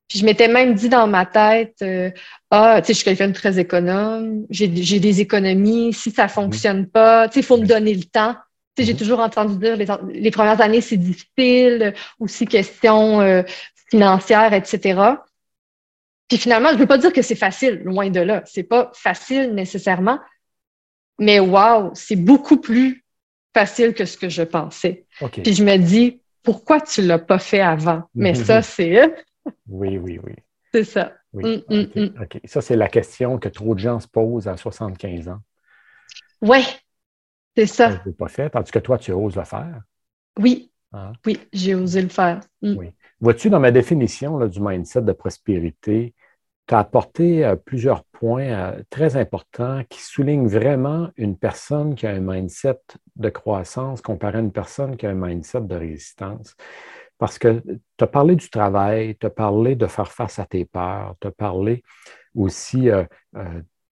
Puis 0.07 0.19
je 0.19 0.25
m'étais 0.25 0.47
même 0.47 0.75
dit 0.75 0.89
dans 0.89 1.07
ma 1.07 1.25
tête, 1.25 1.77
euh, 1.81 2.11
ah, 2.51 2.81
tu 2.81 2.87
sais, 2.87 2.93
je 2.93 2.97
suis 2.97 3.05
quelqu'un 3.05 3.29
de 3.29 3.33
très 3.33 3.57
économe, 3.57 4.45
j'ai 4.49 4.67
des 4.67 5.21
économies, 5.21 5.91
si 5.93 6.11
ça 6.11 6.27
fonctionne 6.27 6.87
pas, 6.87 7.27
tu 7.27 7.35
sais, 7.35 7.39
il 7.39 7.45
faut 7.45 7.57
me 7.57 7.65
donner 7.65 7.93
le 7.93 8.03
temps. 8.03 8.35
Tu 8.75 8.83
sais, 8.83 8.87
j'ai 8.87 8.93
mm-hmm. 8.93 8.97
toujours 8.97 9.19
entendu 9.19 9.57
dire 9.57 9.75
les, 9.75 9.87
les 10.13 10.31
premières 10.31 10.61
années, 10.61 10.81
c'est 10.81 10.97
difficile, 10.97 11.93
aussi 12.19 12.45
question 12.45 13.21
euh, 13.21 13.43
financière, 13.93 14.53
etc. 14.53 14.99
Puis 16.27 16.39
finalement, 16.39 16.69
je 16.69 16.73
ne 16.73 16.79
veux 16.79 16.87
pas 16.87 16.97
dire 16.97 17.13
que 17.13 17.21
c'est 17.21 17.35
facile, 17.35 17.83
loin 17.85 18.09
de 18.09 18.19
là. 18.19 18.41
C'est 18.45 18.63
pas 18.63 18.91
facile 18.95 19.53
nécessairement, 19.53 20.17
mais 21.19 21.39
wow, 21.39 21.91
c'est 21.93 22.15
beaucoup 22.15 22.59
plus 22.59 23.05
facile 23.53 23.93
que 23.93 24.05
ce 24.05 24.17
que 24.17 24.29
je 24.29 24.41
pensais. 24.41 25.05
Puis 25.31 25.53
je 25.53 25.63
me 25.63 25.77
dis, 25.77 26.21
pourquoi 26.41 26.81
tu 26.81 27.01
ne 27.01 27.07
l'as 27.07 27.19
pas 27.19 27.37
fait 27.37 27.61
avant? 27.61 28.01
Mais 28.15 28.33
ça, 28.33 28.63
c'est. 28.63 29.13
oui, 29.67 29.99
oui, 29.99 30.19
oui. 30.23 30.33
C'est 30.73 30.85
ça. 30.85 31.13
Oui. 31.33 31.63
Mm, 31.69 31.75
mm, 31.75 31.87
mm. 31.95 32.21
OK. 32.23 32.39
Ça, 32.45 32.61
c'est 32.61 32.75
la 32.75 32.87
question 32.89 33.37
que 33.37 33.49
trop 33.49 33.75
de 33.75 33.79
gens 33.79 33.99
se 33.99 34.07
posent 34.07 34.47
à 34.47 34.57
75 34.57 35.27
ans. 35.27 35.39
Oui, 36.41 36.65
c'est 37.55 37.67
ça. 37.67 37.91
Je 37.91 37.95
ne 37.97 38.05
l'ai 38.05 38.13
pas 38.13 38.27
fait, 38.27 38.49
tandis 38.49 38.71
que 38.71 38.79
toi, 38.79 38.97
tu 38.97 39.11
oses 39.11 39.35
le 39.35 39.43
faire. 39.43 39.81
Oui. 40.39 40.71
Hein? 40.93 41.13
Oui, 41.27 41.39
j'ai 41.53 41.75
osé 41.75 42.01
le 42.01 42.09
faire. 42.09 42.39
Oui. 42.63 42.89
Vois-tu, 43.23 43.49
dans 43.49 43.61
ma 43.61 43.71
définition 43.71 44.45
du 44.47 44.59
mindset 44.59 45.01
de 45.03 45.13
prospérité, 45.13 46.13
tu 46.67 46.75
as 46.75 46.79
apporté 46.79 47.45
euh, 47.45 47.55
plusieurs 47.55 48.03
points 48.03 48.49
euh, 48.49 48.83
très 48.89 49.15
importants 49.15 49.81
qui 49.87 50.01
soulignent 50.01 50.49
vraiment 50.49 51.09
une 51.15 51.37
personne 51.37 51.95
qui 51.95 52.05
a 52.05 52.09
un 52.09 52.19
mindset 52.19 52.81
de 53.15 53.29
croissance 53.29 54.01
comparé 54.01 54.39
à 54.39 54.41
une 54.41 54.51
personne 54.51 54.97
qui 54.97 55.05
a 55.05 55.11
un 55.11 55.13
mindset 55.13 55.61
de 55.61 55.75
résistance. 55.75 56.57
Parce 57.17 57.39
que 57.39 57.63
tu 57.97 58.03
as 58.03 58.07
parlé 58.07 58.35
du 58.35 58.49
travail, 58.49 59.15
tu 59.17 59.25
as 59.25 59.29
parlé 59.29 59.77
de 59.77 59.87
faire 59.87 60.11
face 60.11 60.37
à 60.37 60.45
tes 60.45 60.65
peurs, 60.65 61.15
tu 61.21 61.27
as 61.27 61.31
parlé 61.31 61.81
aussi 62.35 62.89
euh, 62.89 63.05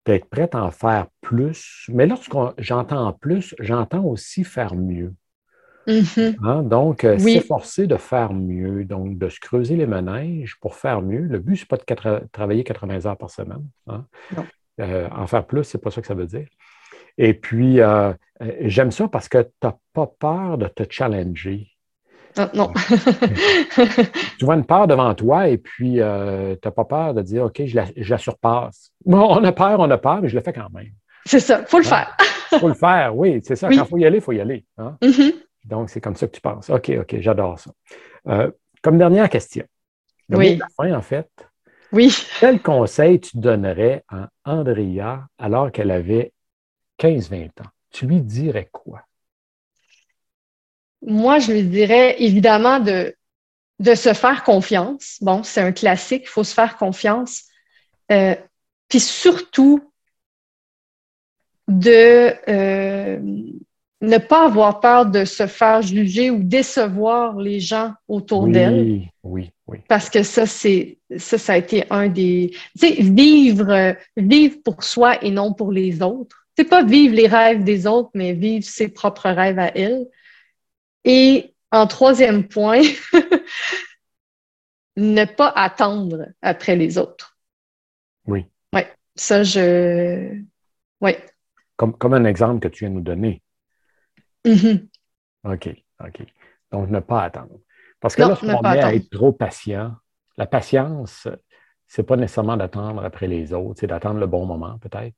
d'être 0.06 0.28
prête 0.28 0.56
à 0.56 0.64
en 0.64 0.72
faire 0.72 1.06
plus. 1.20 1.88
Mais 1.88 2.06
lorsque 2.08 2.34
j'entends 2.58 3.12
plus, 3.12 3.54
j'entends 3.60 4.02
aussi 4.02 4.42
faire 4.42 4.74
mieux. 4.74 5.14
Mm-hmm. 5.86 6.36
Hein, 6.44 6.62
donc, 6.62 7.04
euh, 7.04 7.18
s'efforcer 7.18 7.86
de 7.86 7.96
faire 7.96 8.32
mieux, 8.32 8.84
donc 8.84 9.18
de 9.18 9.28
se 9.28 9.40
creuser 9.40 9.76
les 9.76 9.86
manèges 9.86 10.56
pour 10.60 10.74
faire 10.74 11.02
mieux. 11.02 11.22
Le 11.22 11.38
but, 11.38 11.56
ce 11.56 11.62
n'est 11.62 11.66
pas 11.66 11.76
de 11.76 12.26
travailler 12.32 12.64
80 12.64 13.06
heures 13.06 13.16
par 13.16 13.30
semaine. 13.30 13.66
Hein? 13.86 14.04
Euh, 14.80 15.08
en 15.10 15.26
faire 15.26 15.46
plus, 15.46 15.64
ce 15.64 15.76
n'est 15.76 15.80
pas 15.80 15.90
ça 15.90 16.00
que 16.00 16.06
ça 16.06 16.14
veut 16.14 16.26
dire. 16.26 16.46
Et 17.18 17.34
puis, 17.34 17.80
euh, 17.80 18.12
j'aime 18.60 18.90
ça 18.90 19.08
parce 19.08 19.28
que 19.28 19.42
tu 19.42 19.50
n'as 19.62 19.74
pas 19.92 20.06
peur 20.06 20.58
de 20.58 20.66
te 20.68 20.84
challenger. 20.88 21.66
Ah, 22.36 22.48
non. 22.54 22.72
tu 24.38 24.44
vois 24.44 24.54
une 24.54 24.64
peur 24.64 24.86
devant 24.86 25.12
toi 25.14 25.48
et 25.48 25.58
puis 25.58 25.94
tu 25.94 25.98
n'as 26.00 26.56
pas 26.56 26.84
peur 26.84 27.14
de 27.14 27.22
dire 27.22 27.44
OK, 27.44 27.62
je 27.64 28.08
la, 28.08 28.18
surpasse. 28.18 28.92
on 29.04 29.42
a 29.42 29.52
peur, 29.52 29.80
on 29.80 29.90
a 29.90 29.98
peur, 29.98 30.22
mais 30.22 30.28
je 30.28 30.36
le 30.36 30.42
fais 30.42 30.52
quand 30.52 30.70
même. 30.70 30.92
C'est 31.26 31.40
ça, 31.40 31.60
il 31.60 31.66
faut 31.66 31.80
le 31.80 31.86
hein? 31.86 31.88
faire. 31.88 32.16
Il 32.52 32.58
faut 32.60 32.68
le 32.68 32.74
faire, 32.74 33.16
oui, 33.16 33.40
c'est 33.42 33.56
ça. 33.56 33.68
Quand 33.68 33.74
il 33.74 33.84
faut 33.84 33.98
y 33.98 34.06
aller, 34.06 34.18
il 34.18 34.22
faut 34.22 34.32
y 34.32 34.40
aller. 34.40 34.64
Mm-hmm. 34.78 35.32
Donc, 35.64 35.90
c'est 35.90 36.00
comme 36.00 36.16
ça 36.16 36.26
que 36.26 36.32
tu 36.32 36.40
penses. 36.40 36.70
OK, 36.70 36.90
OK, 37.00 37.16
j'adore 37.20 37.58
ça. 37.58 37.70
Euh, 38.28 38.50
comme 38.82 38.98
dernière 38.98 39.28
question. 39.28 39.64
oui. 40.30 40.56
la 40.56 40.66
fin, 40.76 40.94
en 40.96 41.02
fait. 41.02 41.28
Oui. 41.92 42.14
Quel 42.38 42.62
conseil 42.62 43.20
tu 43.20 43.36
donnerais 43.36 44.04
à 44.08 44.28
Andrea 44.44 45.26
alors 45.38 45.72
qu'elle 45.72 45.90
avait 45.90 46.32
15-20 46.98 47.46
ans? 47.60 47.70
Tu 47.90 48.06
lui 48.06 48.20
dirais 48.20 48.68
quoi? 48.70 49.02
Moi, 51.02 51.38
je 51.40 51.52
lui 51.52 51.64
dirais 51.64 52.22
évidemment 52.22 52.78
de, 52.78 53.14
de 53.80 53.94
se 53.94 54.12
faire 54.12 54.44
confiance. 54.44 55.16
Bon, 55.20 55.42
c'est 55.42 55.62
un 55.62 55.72
classique, 55.72 56.22
il 56.24 56.28
faut 56.28 56.44
se 56.44 56.54
faire 56.54 56.76
confiance. 56.76 57.44
Euh, 58.12 58.36
puis 58.88 59.00
surtout, 59.00 59.90
de, 61.66 62.34
euh, 62.48 63.18
ne 64.00 64.18
pas 64.18 64.46
avoir 64.46 64.80
peur 64.80 65.06
de 65.06 65.24
se 65.24 65.46
faire 65.46 65.82
juger 65.82 66.30
ou 66.30 66.42
décevoir 66.42 67.36
les 67.36 67.60
gens 67.60 67.92
autour 68.08 68.48
d'elle. 68.48 69.02
Oui, 69.22 69.50
oui. 69.66 69.78
Parce 69.88 70.08
que 70.08 70.22
ça, 70.22 70.46
c'est 70.46 70.98
ça, 71.18 71.38
ça 71.38 71.52
a 71.54 71.56
été 71.56 71.84
un 71.90 72.08
des. 72.08 72.50
Tu 72.78 72.88
sais, 72.88 73.02
vivre, 73.02 73.96
vivre 74.16 74.56
pour 74.64 74.82
soi 74.84 75.22
et 75.22 75.30
non 75.30 75.52
pour 75.52 75.72
les 75.72 76.02
autres. 76.02 76.46
C'est 76.56 76.64
pas 76.64 76.82
vivre 76.82 77.14
les 77.14 77.26
rêves 77.26 77.62
des 77.62 77.86
autres, 77.86 78.10
mais 78.14 78.32
vivre 78.32 78.64
ses 78.64 78.88
propres 78.88 79.30
rêves 79.30 79.58
à 79.58 79.76
elle. 79.76 80.06
Et 81.04 81.54
en 81.70 81.86
troisième 81.86 82.48
point, 82.48 82.82
ne 84.96 85.24
pas 85.24 85.48
attendre 85.48 86.26
après 86.42 86.76
les 86.76 86.98
autres. 86.98 87.36
Oui. 88.26 88.46
Oui. 88.74 88.82
Ça, 89.14 89.42
je. 89.42 90.42
Oui. 91.00 91.12
Comme, 91.76 91.96
comme 91.96 92.14
un 92.14 92.24
exemple 92.24 92.60
que 92.60 92.68
tu 92.68 92.84
viens 92.84 92.90
de 92.90 92.96
nous 92.96 93.00
donner. 93.00 93.42
Mm-hmm. 94.44 94.86
OK, 95.44 95.68
OK. 96.04 96.26
Donc, 96.72 96.88
ne 96.88 97.00
pas 97.00 97.22
attendre. 97.22 97.58
Parce 98.00 98.14
que 98.16 98.22
lorsqu'on 98.22 98.48
est 98.48 98.82
à 98.82 98.94
être 98.94 99.10
trop 99.10 99.32
patient, 99.32 99.94
la 100.36 100.46
patience, 100.46 101.28
c'est 101.86 102.02
pas 102.02 102.16
nécessairement 102.16 102.56
d'attendre 102.56 103.04
après 103.04 103.26
les 103.26 103.52
autres, 103.52 103.80
c'est 103.80 103.86
d'attendre 103.86 104.20
le 104.20 104.26
bon 104.26 104.46
moment, 104.46 104.78
peut-être. 104.78 105.14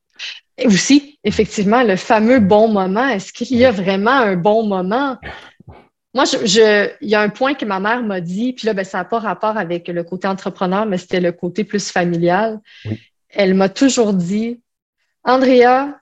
Et 0.59 0.67
aussi, 0.67 1.19
effectivement, 1.23 1.83
le 1.83 1.97
fameux 1.97 2.41
bon 2.41 2.69
moment. 2.69 3.07
Est-ce 3.09 3.33
qu'il 3.33 3.57
y 3.57 3.65
a 3.65 3.71
vraiment 3.71 4.11
un 4.11 4.37
bon 4.37 4.67
moment? 4.67 5.19
Moi, 6.15 6.25
je, 6.25 6.91
il 7.01 7.09
y 7.09 7.15
a 7.15 7.21
un 7.21 7.31
point 7.31 7.55
que 7.55 7.65
ma 7.65 7.81
mère 7.81 8.03
m'a 8.03 8.21
dit, 8.21 8.53
puis 8.53 8.67
là, 8.67 8.75
ben, 8.75 8.85
ça 8.85 8.99
n'a 8.99 9.05
pas 9.05 9.19
rapport 9.19 9.57
avec 9.57 9.89
le 9.89 10.05
côté 10.05 10.29
entrepreneur, 10.29 10.85
mais 10.85 10.99
c'était 10.99 11.21
le 11.21 11.33
côté 11.33 11.65
plus 11.65 11.91
familial. 11.91 12.61
Elle 13.31 13.55
m'a 13.55 13.71
toujours 13.71 14.13
dit, 14.13 14.61
Andrea, 15.25 15.95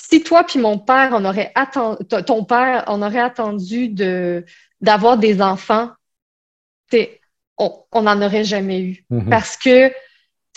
si 0.00 0.22
toi 0.22 0.44
puis 0.44 0.58
mon 0.58 0.78
père, 0.78 1.10
on 1.12 1.24
aurait 1.24 1.50
attendu, 1.54 2.04
ton 2.26 2.44
père, 2.44 2.84
on 2.86 3.02
aurait 3.02 3.20
attendu 3.20 3.88
de, 3.88 4.44
d'avoir 4.80 5.18
des 5.18 5.42
enfants, 5.42 5.90
on 7.58 8.02
n'en 8.02 8.22
aurait 8.22 8.44
jamais 8.44 8.80
eu. 8.80 9.04
Mm-hmm. 9.10 9.28
Parce 9.28 9.56
que, 9.56 9.92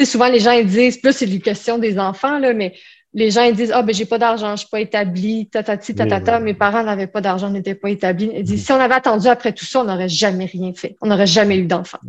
souvent 0.03 0.27
les 0.27 0.39
gens 0.39 0.51
ils 0.51 0.67
disent, 0.67 0.97
plus 0.97 1.13
c'est 1.13 1.25
une 1.25 1.41
question 1.41 1.77
des 1.77 1.99
enfants, 1.99 2.39
là, 2.39 2.53
mais 2.53 2.73
les 3.13 3.31
gens 3.31 3.43
ils 3.43 3.55
disent 3.55 3.71
Ah, 3.73 3.81
ben, 3.81 3.93
j'ai 3.93 4.05
pas 4.05 4.17
d'argent, 4.17 4.51
je 4.51 4.61
suis 4.61 4.69
pas 4.69 4.79
établi, 4.79 5.49
tatati, 5.49 5.95
tatata. 5.95 6.39
Mes 6.39 6.53
parents 6.53 6.83
n'avaient 6.83 7.07
pas 7.07 7.21
d'argent, 7.21 7.49
n'étaient 7.49 7.75
pas 7.75 7.89
établis. 7.89 8.31
Ils 8.33 8.43
disent 8.43 8.65
Si 8.65 8.71
on 8.71 8.79
avait 8.79 8.93
attendu 8.93 9.27
après 9.27 9.53
tout 9.53 9.65
ça, 9.65 9.81
on 9.81 9.85
n'aurait 9.85 10.09
jamais 10.09 10.45
rien 10.45 10.73
fait. 10.73 10.95
On 11.01 11.07
n'aurait 11.07 11.27
jamais 11.27 11.57
eu 11.57 11.65
d'enfant. 11.65 11.99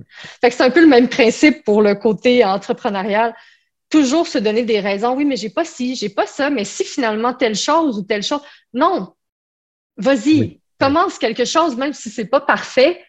Fait 0.41 0.51
que 0.51 0.55
c'est 0.55 0.63
un 0.63 0.71
peu 0.71 0.81
le 0.81 0.87
même 0.87 1.09
principe 1.09 1.65
pour 1.65 1.83
le 1.83 1.95
côté 1.95 2.45
entrepreneurial. 2.45 3.35
Toujours 3.93 4.27
se 4.27 4.39
donner 4.39 4.65
des 4.65 4.81
raisons. 4.81 5.15
Oui, 5.15 5.25
mais 5.25 5.37
j'ai 5.37 5.51
pas 5.51 5.65
ci, 5.65 5.95
j'ai 5.95 6.09
pas 6.09 6.27
ça, 6.27 6.51
mais 6.51 6.65
si 6.65 6.83
finalement 6.83 7.35
telle 7.35 7.55
chose 7.55 7.99
ou 7.99 8.03
telle 8.03 8.25
chose. 8.25 8.43
Non. 8.73 9.15
Vas-y. 9.97 10.61
Commence 10.81 11.19
quelque 11.19 11.45
chose, 11.45 11.77
même 11.77 11.93
si 11.93 12.11
c'est 12.11 12.27
pas 12.27 12.41
parfait. 12.41 13.05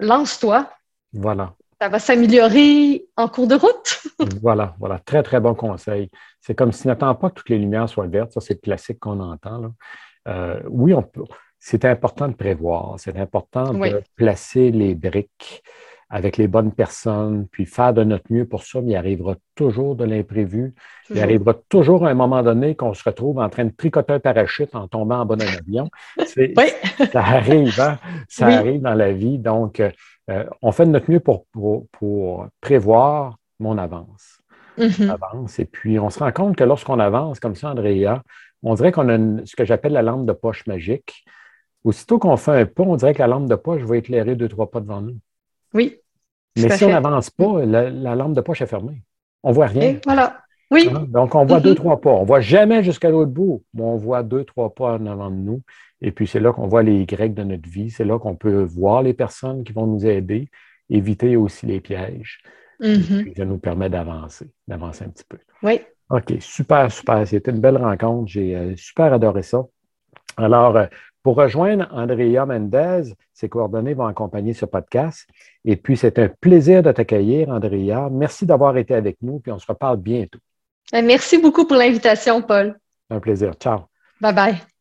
Lance-toi. 0.00 0.68
Voilà 1.12 1.54
ça 1.80 1.88
va 1.88 1.98
s'améliorer 1.98 3.04
en 3.16 3.28
cours 3.28 3.46
de 3.46 3.54
route. 3.54 4.02
voilà, 4.42 4.74
voilà. 4.78 4.98
Très, 4.98 5.22
très 5.22 5.40
bon 5.40 5.54
conseil. 5.54 6.10
C'est 6.40 6.54
comme 6.54 6.72
si 6.72 6.86
n'attend 6.86 7.14
pas 7.14 7.30
que 7.30 7.34
toutes 7.34 7.50
les 7.50 7.58
lumières 7.58 7.88
soient 7.88 8.06
vertes. 8.06 8.32
Ça, 8.32 8.40
c'est 8.40 8.54
le 8.54 8.60
classique 8.60 8.98
qu'on 8.98 9.20
entend. 9.20 9.74
Euh, 10.28 10.60
oui, 10.68 10.94
on 10.94 11.02
peut. 11.02 11.24
C'est 11.58 11.84
important 11.84 12.28
de 12.28 12.34
prévoir. 12.34 12.98
C'est 12.98 13.16
important 13.18 13.74
de 13.74 14.02
placer 14.14 14.70
les 14.70 14.94
briques 14.94 15.62
avec 16.08 16.36
les 16.36 16.46
bonnes 16.46 16.72
personnes, 16.72 17.48
puis 17.50 17.66
faire 17.66 17.92
de 17.92 18.04
notre 18.04 18.32
mieux 18.32 18.46
pour 18.46 18.62
ça, 18.62 18.80
mais 18.80 18.92
il 18.92 18.96
arrivera 18.96 19.34
toujours 19.56 19.96
de 19.96 20.04
l'imprévu. 20.04 20.72
Il 21.10 21.20
arrivera 21.20 21.54
toujours 21.68 22.06
à 22.06 22.10
un 22.10 22.14
moment 22.14 22.42
donné 22.42 22.76
qu'on 22.76 22.94
se 22.94 23.02
retrouve 23.02 23.38
en 23.38 23.48
train 23.48 23.64
de 23.64 23.72
tricoter 23.76 24.12
un 24.12 24.20
parachute 24.20 24.74
en 24.74 24.86
tombant 24.86 25.20
en 25.20 25.26
bas 25.26 25.36
d'un 25.36 25.48
avion. 25.48 25.90
Oui. 26.36 26.54
Ça 27.12 27.20
arrive, 27.20 27.80
hein? 27.80 27.98
Ça 28.28 28.46
arrive 28.46 28.82
dans 28.82 28.94
la 28.94 29.12
vie. 29.12 29.38
Donc, 29.38 29.80
euh, 29.80 30.44
on 30.62 30.70
fait 30.70 30.86
de 30.86 30.90
notre 30.90 31.10
mieux 31.10 31.20
pour, 31.20 31.46
pour, 31.90 32.46
prévoir, 32.60 33.36
mon 33.58 33.76
avance. 33.76 34.40
Mm-hmm. 34.78 35.10
avance. 35.10 35.58
Et 35.58 35.64
puis, 35.64 35.98
on 35.98 36.10
se 36.10 36.20
rend 36.20 36.30
compte 36.30 36.56
que 36.56 36.64
lorsqu'on 36.64 37.00
avance 37.00 37.40
comme 37.40 37.56
ça, 37.56 37.70
Andrea, 37.70 38.22
on 38.62 38.74
dirait 38.74 38.92
qu'on 38.92 39.08
a 39.08 39.44
ce 39.44 39.56
que 39.56 39.64
j'appelle 39.64 39.92
la 39.92 40.02
lampe 40.02 40.26
de 40.26 40.32
poche 40.32 40.66
magique. 40.66 41.24
Aussitôt 41.82 42.18
qu'on 42.18 42.36
fait 42.36 42.60
un 42.60 42.66
pas, 42.66 42.82
on 42.82 42.96
dirait 42.96 43.14
que 43.14 43.20
la 43.20 43.28
lampe 43.28 43.48
de 43.48 43.54
poche 43.54 43.82
va 43.82 43.96
éclairer 43.96 44.36
deux, 44.36 44.48
trois 44.48 44.70
pas 44.70 44.80
devant 44.80 45.00
nous. 45.00 45.18
Oui. 45.76 46.00
Mais 46.56 46.76
si 46.76 46.84
on 46.84 46.88
n'avance 46.88 47.30
pas, 47.30 47.64
la, 47.64 48.14
lampe 48.14 48.34
de 48.34 48.40
poche 48.40 48.62
est 48.62 48.66
fermée. 48.66 49.02
On 49.42 49.50
ne 49.50 49.54
voit 49.54 49.66
rien. 49.66 49.98
voilà. 50.04 50.40
Oui. 50.70 50.88
Hein? 50.92 51.06
Donc, 51.08 51.34
on 51.34 51.44
voit 51.44 51.60
deux, 51.60 51.72
mm-hmm. 51.72 51.76
trois 51.76 52.00
pas. 52.00 52.10
On 52.10 52.22
ne 52.22 52.26
voit 52.26 52.40
jamais 52.40 52.82
jusqu'à 52.82 53.10
l'autre 53.10 53.30
bout, 53.30 53.62
mais 53.74 53.82
on 53.82 53.96
voit 53.96 54.22
deux, 54.22 54.44
trois 54.44 54.74
pas 54.74 54.94
en 54.94 55.06
avant 55.06 55.30
de 55.30 55.36
nous. 55.36 55.62
Et 56.00 56.10
puis, 56.10 56.26
c'est 56.26 56.40
là 56.40 56.52
qu'on 56.52 56.66
voit 56.66 56.82
les 56.82 57.02
Y 57.02 57.34
de 57.34 57.44
notre 57.44 57.68
vie. 57.68 57.90
C'est 57.90 58.04
là 58.04 58.18
qu'on 58.18 58.34
peut 58.34 58.62
voir 58.62 59.02
les 59.02 59.14
personnes 59.14 59.62
qui 59.62 59.72
vont 59.72 59.86
nous 59.86 60.06
aider, 60.06 60.48
éviter 60.90 61.36
aussi 61.36 61.66
les 61.66 61.80
pièges. 61.80 62.40
Mm-hmm. 62.80 63.22
puis, 63.22 63.34
ça 63.36 63.44
nous 63.44 63.58
permet 63.58 63.88
d'avancer, 63.88 64.50
d'avancer 64.66 65.04
un 65.04 65.10
petit 65.10 65.24
peu. 65.28 65.38
Oui. 65.62 65.80
OK, 66.10 66.34
super, 66.40 66.90
super. 66.90 67.26
C'était 67.26 67.50
une 67.50 67.60
belle 67.60 67.76
rencontre. 67.76 68.28
J'ai 68.28 68.56
euh, 68.56 68.74
super 68.76 69.12
adoré 69.12 69.42
ça. 69.42 69.64
Alors, 70.36 70.76
euh, 70.76 70.86
pour 71.26 71.34
rejoindre 71.34 71.88
Andrea 71.90 72.46
Mendez, 72.46 73.12
ses 73.34 73.48
coordonnées 73.48 73.94
vont 73.94 74.06
accompagner 74.06 74.52
ce 74.52 74.64
podcast. 74.64 75.28
Et 75.64 75.74
puis, 75.74 75.96
c'est 75.96 76.20
un 76.20 76.28
plaisir 76.28 76.84
de 76.84 76.92
t'accueillir, 76.92 77.48
Andrea. 77.48 78.08
Merci 78.12 78.46
d'avoir 78.46 78.76
été 78.76 78.94
avec 78.94 79.16
nous, 79.22 79.40
puis 79.40 79.50
on 79.50 79.58
se 79.58 79.66
reparle 79.66 79.96
bientôt. 79.96 80.38
Euh, 80.94 81.02
merci 81.02 81.38
beaucoup 81.38 81.66
pour 81.66 81.78
l'invitation, 81.78 82.42
Paul. 82.42 82.78
Un 83.10 83.18
plaisir. 83.18 83.54
Ciao. 83.58 83.86
Bye 84.20 84.34
bye. 84.34 84.75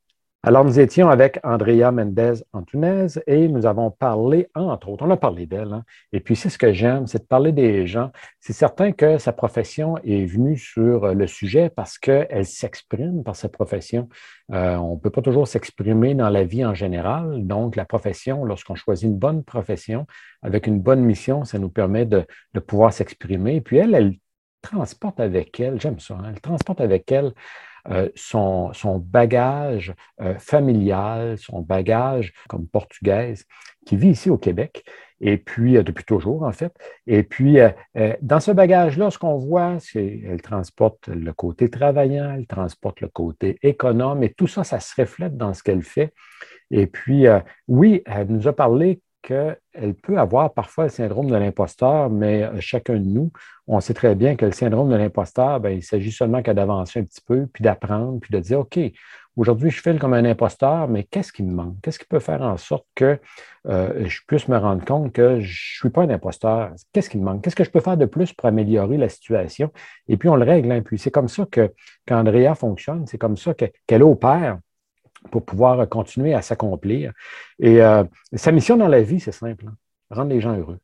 Alors, 0.47 0.63
nous 0.63 0.79
étions 0.79 1.09
avec 1.09 1.39
Andrea 1.43 1.91
Mendez 1.91 2.33
Antunez 2.53 3.07
et 3.25 3.47
nous 3.47 3.65
avons 3.65 3.89
parlé, 3.89 4.47
entre 4.53 4.89
autres, 4.89 5.03
on 5.03 5.09
a 5.09 5.17
parlé 5.17 5.47
d'elle. 5.47 5.73
Hein. 5.73 5.83
et 6.13 6.19
puis, 6.19 6.35
c'est 6.35 6.51
ce 6.51 6.59
que 6.59 6.71
j'aime, 6.71 7.07
c'est 7.07 7.17
de 7.17 7.23
parler 7.23 7.51
des 7.51 7.87
gens. 7.87 8.11
C'est 8.39 8.53
certain 8.53 8.91
que 8.91 9.17
sa 9.17 9.33
profession 9.33 9.97
est 10.03 10.23
venue 10.27 10.55
sur 10.55 11.15
le 11.15 11.25
sujet 11.25 11.71
parce 11.71 11.97
qu'elle 11.97 12.45
s'exprime 12.45 13.23
par 13.23 13.35
sa 13.35 13.49
profession. 13.49 14.07
Euh, 14.51 14.75
on 14.75 14.93
ne 14.93 14.99
peut 14.99 15.09
pas 15.09 15.23
toujours 15.23 15.47
s'exprimer 15.47 16.13
dans 16.13 16.29
la 16.29 16.43
vie 16.43 16.63
en 16.63 16.75
général. 16.75 17.47
Donc, 17.47 17.75
la 17.75 17.85
profession, 17.85 18.45
lorsqu'on 18.45 18.75
choisit 18.75 19.09
une 19.09 19.17
bonne 19.17 19.43
profession 19.43 20.05
avec 20.43 20.67
une 20.67 20.79
bonne 20.79 21.01
mission, 21.01 21.43
ça 21.43 21.57
nous 21.57 21.69
permet 21.69 22.05
de, 22.05 22.23
de 22.53 22.59
pouvoir 22.59 22.93
s'exprimer. 22.93 23.55
Et 23.55 23.61
puis, 23.61 23.77
elle, 23.77 23.95
elle 23.95 24.13
transporte 24.61 25.19
avec 25.19 25.59
elle, 25.59 25.81
j'aime 25.81 25.99
ça, 25.99 26.15
hein, 26.15 26.25
elle 26.29 26.41
transporte 26.41 26.81
avec 26.81 27.11
elle 27.11 27.33
euh, 27.89 28.09
son, 28.15 28.71
bagage 28.99 29.93
euh, 30.21 30.35
familial, 30.39 31.37
son 31.37 31.61
bagage 31.61 32.33
comme 32.49 32.67
portugaise, 32.67 33.45
qui 33.85 33.95
vit 33.95 34.09
ici 34.09 34.29
au 34.29 34.37
Québec, 34.37 34.83
et 35.21 35.37
puis 35.37 35.77
euh, 35.77 35.83
depuis 35.83 36.03
toujours 36.03 36.43
en 36.43 36.51
fait. 36.51 36.73
Et 37.05 37.23
puis, 37.23 37.57
dans 38.21 38.39
ce 38.39 38.51
bagage-là, 38.51 39.11
ce 39.11 39.19
qu'on 39.19 39.37
voit, 39.37 39.77
c'est 39.79 40.19
qu'elle 40.21 40.41
transporte 40.41 41.07
le 41.07 41.31
côté 41.33 41.69
travaillant, 41.69 42.35
elle 42.35 42.47
transporte 42.47 43.01
le 43.01 43.07
côté 43.07 43.59
économe, 43.61 44.23
et 44.23 44.33
tout 44.33 44.47
ça, 44.47 44.63
ça 44.63 44.79
se 44.79 44.99
reflète 44.99 45.37
dans 45.37 45.53
ce 45.53 45.61
qu'elle 45.61 45.83
fait. 45.83 46.13
Et 46.71 46.87
puis, 46.87 47.25
oui, 47.67 48.01
elle 48.07 48.27
nous 48.27 48.47
a 48.47 48.53
parlé 48.53 49.01
qu'elle 49.25 49.95
peut 50.03 50.19
avoir 50.19 50.53
parfois 50.53 50.85
le 50.85 50.89
syndrome 50.91 51.29
de 51.29 51.35
l'imposteur, 51.35 52.11
mais 52.11 52.43
euh, 52.43 52.59
chacun 52.59 52.93
de 52.93 53.05
nous, 53.05 53.31
on 53.67 53.79
sait 53.79 53.95
très 53.95 54.13
bien 54.13 54.35
que 54.35 54.45
le 54.45 54.51
syndrome 54.51 54.91
de 54.91 54.95
l'imposteur, 54.95 55.59
ben, 55.59 55.71
il 55.71 55.81
s'agit 55.83 56.11
seulement 56.11 56.43
que 56.43 56.51
d'avancer 56.51 56.99
un 56.99 57.03
petit 57.03 57.21
peu, 57.25 57.47
puis 57.51 57.63
d'apprendre, 57.63 58.19
puis 58.19 58.31
de 58.31 58.39
dire, 58.39 58.59
OK, 58.59 58.79
aujourd'hui, 59.35 59.71
je 59.71 59.81
file 59.81 59.97
comme 59.97 60.13
un 60.13 60.25
imposteur, 60.25 60.87
mais 60.87 61.03
qu'est-ce 61.03 61.33
qui 61.33 61.41
me 61.41 61.51
manque? 61.51 61.75
Qu'est-ce 61.81 61.97
qui 61.97 62.05
peut 62.05 62.19
faire 62.19 62.43
en 62.43 62.57
sorte 62.57 62.85
que 62.93 63.19
euh, 63.67 64.07
je 64.07 64.19
puisse 64.27 64.47
me 64.47 64.57
rendre 64.57 64.85
compte 64.85 65.11
que 65.11 65.39
je 65.41 65.51
ne 65.51 65.79
suis 65.79 65.89
pas 65.89 66.03
un 66.03 66.09
imposteur? 66.11 66.73
Qu'est-ce 66.93 67.09
qui 67.09 67.17
me 67.17 67.23
manque? 67.23 67.43
Qu'est-ce 67.43 67.55
que 67.55 67.63
je 67.63 67.71
peux 67.71 67.81
faire 67.81 67.97
de 67.97 68.05
plus 68.05 68.31
pour 68.31 68.47
améliorer 68.47 68.97
la 68.97 69.09
situation? 69.09 69.71
Et 70.07 70.17
puis, 70.17 70.29
on 70.29 70.35
le 70.35 70.45
règle. 70.45 70.71
Hein. 70.71 70.81
Puis, 70.81 70.99
c'est 70.99 71.11
comme 71.11 71.29
ça 71.29 71.47
que 71.49 71.73
qu'Andrea 72.05 72.53
fonctionne, 72.53 73.07
c'est 73.07 73.17
comme 73.17 73.37
ça 73.37 73.55
qu'elle 73.55 74.03
opère 74.03 74.59
pour 75.29 75.45
pouvoir 75.45 75.87
continuer 75.89 76.33
à 76.33 76.41
s'accomplir. 76.41 77.11
Et 77.59 77.81
euh, 77.81 78.03
sa 78.33 78.51
mission 78.51 78.77
dans 78.77 78.87
la 78.87 79.01
vie, 79.01 79.19
c'est 79.19 79.31
simple, 79.31 79.65
hein, 79.67 79.75
rendre 80.09 80.29
les 80.29 80.41
gens 80.41 80.57
heureux. 80.57 80.79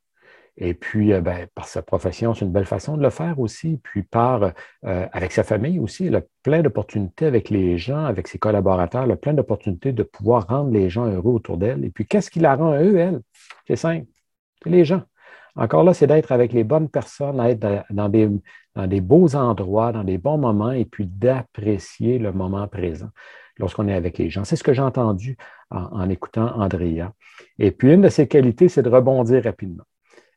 Et 0.58 0.74
puis, 0.74 1.14
euh, 1.14 1.22
ben, 1.22 1.48
par 1.56 1.68
sa 1.68 1.82
profession, 1.82 2.34
c'est 2.34 2.46
une 2.46 2.52
belle 2.52 2.66
façon 2.66 2.98
de 2.98 3.02
le 3.02 3.10
faire 3.10 3.40
aussi. 3.40 3.80
Puis, 3.82 4.04
par, 4.04 4.44
euh, 4.44 5.08
avec 5.12 5.32
sa 5.32 5.44
famille 5.44 5.80
aussi, 5.80 6.08
elle 6.08 6.16
a 6.16 6.22
plein 6.44 6.62
d'opportunités 6.62 7.26
avec 7.26 7.50
les 7.50 7.78
gens, 7.78 8.06
avec 8.06 8.28
ses 8.28 8.38
collaborateurs, 8.38 9.04
elle 9.04 9.12
a 9.12 9.16
plein 9.16 9.34
d'opportunités 9.34 9.94
de 9.94 10.04
pouvoir 10.04 10.48
rendre 10.48 10.72
les 10.72 10.90
gens 10.90 11.06
heureux 11.06 11.34
autour 11.34 11.58
d'elle. 11.58 11.86
Et 11.86 11.90
puis, 11.90 12.06
qu'est-ce 12.06 12.30
qui 12.30 12.40
la 12.40 12.56
rend 12.56 12.74
eux, 12.76 12.98
elle? 12.98 13.22
C'est 13.68 13.78
simple, 13.78 14.08
c'est 14.64 14.70
les 14.70 14.86
gens. 14.86 15.02
Encore 15.56 15.84
là, 15.84 15.94
c'est 15.94 16.08
d'être 16.08 16.32
avec 16.32 16.54
les 16.54 16.64
bonnes 16.64 16.90
personnes, 16.90 17.40
être 17.42 17.86
dans 17.90 18.08
des, 18.08 18.30
dans 18.76 18.88
des 18.88 19.02
beaux 19.02 19.36
endroits, 19.36 19.92
dans 19.92 20.04
des 20.04 20.18
bons 20.18 20.38
moments, 20.38 20.72
et 20.72 20.86
puis 20.86 21.06
d'apprécier 21.06 22.20
le 22.20 22.32
moment 22.32 22.68
présent 22.68 23.10
lorsqu'on 23.58 23.88
est 23.88 23.94
avec 23.94 24.18
les 24.18 24.30
gens. 24.30 24.44
C'est 24.44 24.56
ce 24.56 24.64
que 24.64 24.74
j'ai 24.74 24.82
entendu 24.82 25.38
en, 25.70 26.10
écoutant 26.10 26.52
Andrea. 26.56 27.14
Et 27.60 27.72
puis, 27.72 27.94
une 27.94 28.02
de 28.02 28.10
ses 28.10 28.28
qualités, 28.28 28.70
c'est 28.70 28.84
de 28.84 28.90
rebondir 28.90 29.44
rapidement. 29.44 29.84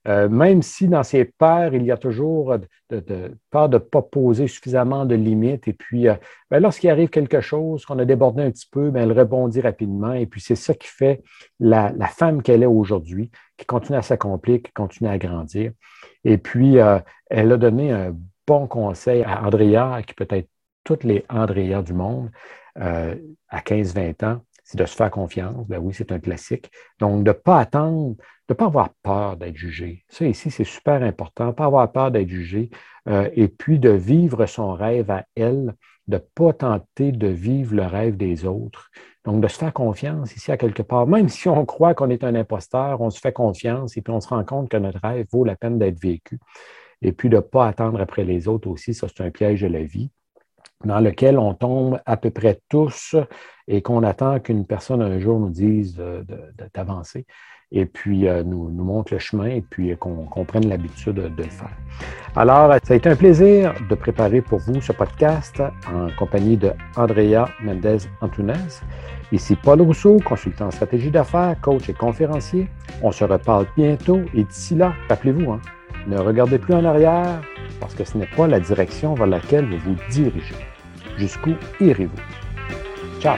Euh, 0.06 0.28
même 0.28 0.60
si 0.60 0.86
dans 0.86 1.02
ses 1.02 1.24
pairs, 1.24 1.74
il 1.74 1.82
y 1.84 1.90
a 1.90 1.96
toujours 1.96 2.58
de, 2.90 3.34
peur 3.50 3.70
de 3.70 3.76
ne 3.76 3.82
pas 3.82 4.02
poser 4.02 4.48
suffisamment 4.48 5.06
de 5.06 5.14
limites. 5.14 5.66
Et 5.66 5.72
puis, 5.72 6.08
euh, 6.08 6.14
ben, 6.50 6.60
lorsqu'il 6.60 6.90
arrive 6.90 7.08
quelque 7.08 7.40
chose, 7.40 7.86
qu'on 7.86 7.98
a 7.98 8.04
débordé 8.04 8.42
un 8.42 8.50
petit 8.50 8.68
peu, 8.70 8.90
ben, 8.90 9.02
elle 9.02 9.18
rebondit 9.18 9.62
rapidement. 9.62 10.12
Et 10.12 10.26
puis, 10.26 10.42
c'est 10.42 10.56
ça 10.56 10.74
qui 10.74 10.88
fait 10.88 11.22
la, 11.58 11.92
femme 12.08 12.42
qu'elle 12.42 12.62
est 12.62 12.66
aujourd'hui, 12.66 13.30
qui 13.56 13.64
continue 13.64 13.96
à 13.96 14.02
s'accomplir, 14.02 14.60
qui 14.62 14.72
continue 14.72 15.08
à 15.08 15.16
grandir. 15.16 15.72
Et 16.24 16.36
puis, 16.36 16.78
euh, 16.78 16.98
elle 17.30 17.50
a 17.52 17.56
donné 17.56 17.90
un 17.90 18.14
bon 18.46 18.66
conseil 18.66 19.22
à 19.22 19.42
Andrea, 19.42 20.02
qui 20.06 20.12
peut 20.12 20.26
être 20.28 20.48
toutes 20.84 21.04
les 21.04 21.24
Andrea 21.30 21.82
du 21.82 21.94
monde. 21.94 22.30
Euh, 22.78 23.14
à 23.48 23.60
15-20 23.60 24.24
ans, 24.24 24.40
c'est 24.64 24.78
de 24.78 24.86
se 24.86 24.96
faire 24.96 25.10
confiance. 25.10 25.66
Ben 25.68 25.78
oui, 25.78 25.92
c'est 25.94 26.10
un 26.10 26.18
classique. 26.18 26.70
Donc, 26.98 27.22
de 27.22 27.30
ne 27.30 27.32
pas 27.32 27.60
attendre, 27.60 28.16
de 28.16 28.24
ne 28.50 28.54
pas 28.54 28.64
avoir 28.64 28.90
peur 29.02 29.36
d'être 29.36 29.56
jugé. 29.56 30.04
Ça, 30.08 30.26
ici, 30.26 30.50
c'est 30.50 30.64
super 30.64 31.02
important. 31.02 31.52
Pas 31.52 31.66
avoir 31.66 31.92
peur 31.92 32.10
d'être 32.10 32.28
jugé. 32.28 32.70
Euh, 33.08 33.28
et 33.34 33.48
puis, 33.48 33.78
de 33.78 33.90
vivre 33.90 34.46
son 34.46 34.72
rêve 34.72 35.10
à 35.10 35.26
elle, 35.36 35.74
de 36.08 36.16
ne 36.16 36.22
pas 36.34 36.52
tenter 36.54 37.12
de 37.12 37.28
vivre 37.28 37.74
le 37.74 37.84
rêve 37.84 38.16
des 38.16 38.46
autres. 38.46 38.90
Donc, 39.24 39.42
de 39.42 39.48
se 39.48 39.58
faire 39.58 39.72
confiance 39.72 40.34
ici 40.34 40.50
à 40.50 40.56
quelque 40.56 40.82
part. 40.82 41.06
Même 41.06 41.28
si 41.28 41.48
on 41.48 41.66
croit 41.66 41.94
qu'on 41.94 42.10
est 42.10 42.24
un 42.24 42.34
imposteur, 42.34 43.00
on 43.00 43.10
se 43.10 43.20
fait 43.20 43.32
confiance 43.32 43.96
et 43.96 44.02
puis 44.02 44.12
on 44.12 44.20
se 44.20 44.28
rend 44.28 44.44
compte 44.44 44.70
que 44.70 44.76
notre 44.78 45.00
rêve 45.02 45.26
vaut 45.30 45.44
la 45.44 45.56
peine 45.56 45.78
d'être 45.78 46.00
vécu. 46.00 46.38
Et 47.02 47.12
puis, 47.12 47.28
de 47.28 47.36
ne 47.36 47.40
pas 47.40 47.68
attendre 47.68 48.00
après 48.00 48.24
les 48.24 48.48
autres 48.48 48.68
aussi, 48.68 48.94
ça, 48.94 49.08
c'est 49.08 49.22
un 49.22 49.30
piège 49.30 49.60
de 49.60 49.66
la 49.66 49.82
vie 49.82 50.10
dans 50.84 51.00
lequel 51.00 51.38
on 51.38 51.54
tombe 51.54 52.00
à 52.06 52.16
peu 52.16 52.30
près 52.30 52.60
tous 52.68 53.16
et 53.68 53.82
qu'on 53.82 54.02
attend 54.02 54.40
qu'une 54.40 54.66
personne 54.66 55.02
un 55.02 55.18
jour 55.18 55.38
nous 55.38 55.50
dise 55.50 56.00
d'avancer 56.74 57.26
et 57.74 57.86
puis 57.86 58.28
euh, 58.28 58.44
nous, 58.44 58.70
nous, 58.70 58.84
montre 58.84 59.12
le 59.12 59.18
chemin 59.18 59.46
et 59.46 59.60
puis 59.60 59.94
qu'on 59.96 60.44
prenne 60.46 60.68
l'habitude 60.68 61.16
de, 61.16 61.42
le 61.42 61.50
faire. 61.50 61.70
Alors, 62.36 62.72
ça 62.84 62.94
a 62.94 62.96
été 62.96 63.08
un 63.08 63.16
plaisir 63.16 63.74
de 63.88 63.94
préparer 63.94 64.40
pour 64.40 64.60
vous 64.60 64.80
ce 64.80 64.92
podcast 64.92 65.60
en 65.92 66.08
compagnie 66.16 66.56
de 66.56 66.72
Andrea 66.96 67.46
Mendez 67.62 67.98
Antunes. 68.20 68.54
Ici 69.32 69.56
Paul 69.56 69.80
Rousseau, 69.82 70.18
consultant 70.24 70.66
en 70.66 70.70
stratégie 70.70 71.10
d'affaires, 71.10 71.56
coach 71.60 71.88
et 71.88 71.94
conférencier. 71.94 72.68
On 73.02 73.10
se 73.10 73.24
reparle 73.24 73.66
bientôt 73.76 74.20
et 74.34 74.44
d'ici 74.44 74.76
là, 74.76 74.92
rappelez-vous, 75.08 75.50
hein, 75.50 75.60
ne 76.06 76.18
regardez 76.18 76.58
plus 76.58 76.74
en 76.74 76.84
arrière 76.84 77.40
parce 77.80 77.94
que 77.94 78.04
ce 78.04 78.16
n'est 78.18 78.28
pas 78.36 78.46
la 78.46 78.60
direction 78.60 79.14
vers 79.14 79.26
laquelle 79.26 79.66
vous 79.66 79.92
vous 79.92 79.96
dirigez. 80.10 80.54
Jusqu'où 81.16 81.54
irez-vous? 81.80 82.20
Ciao! 83.20 83.36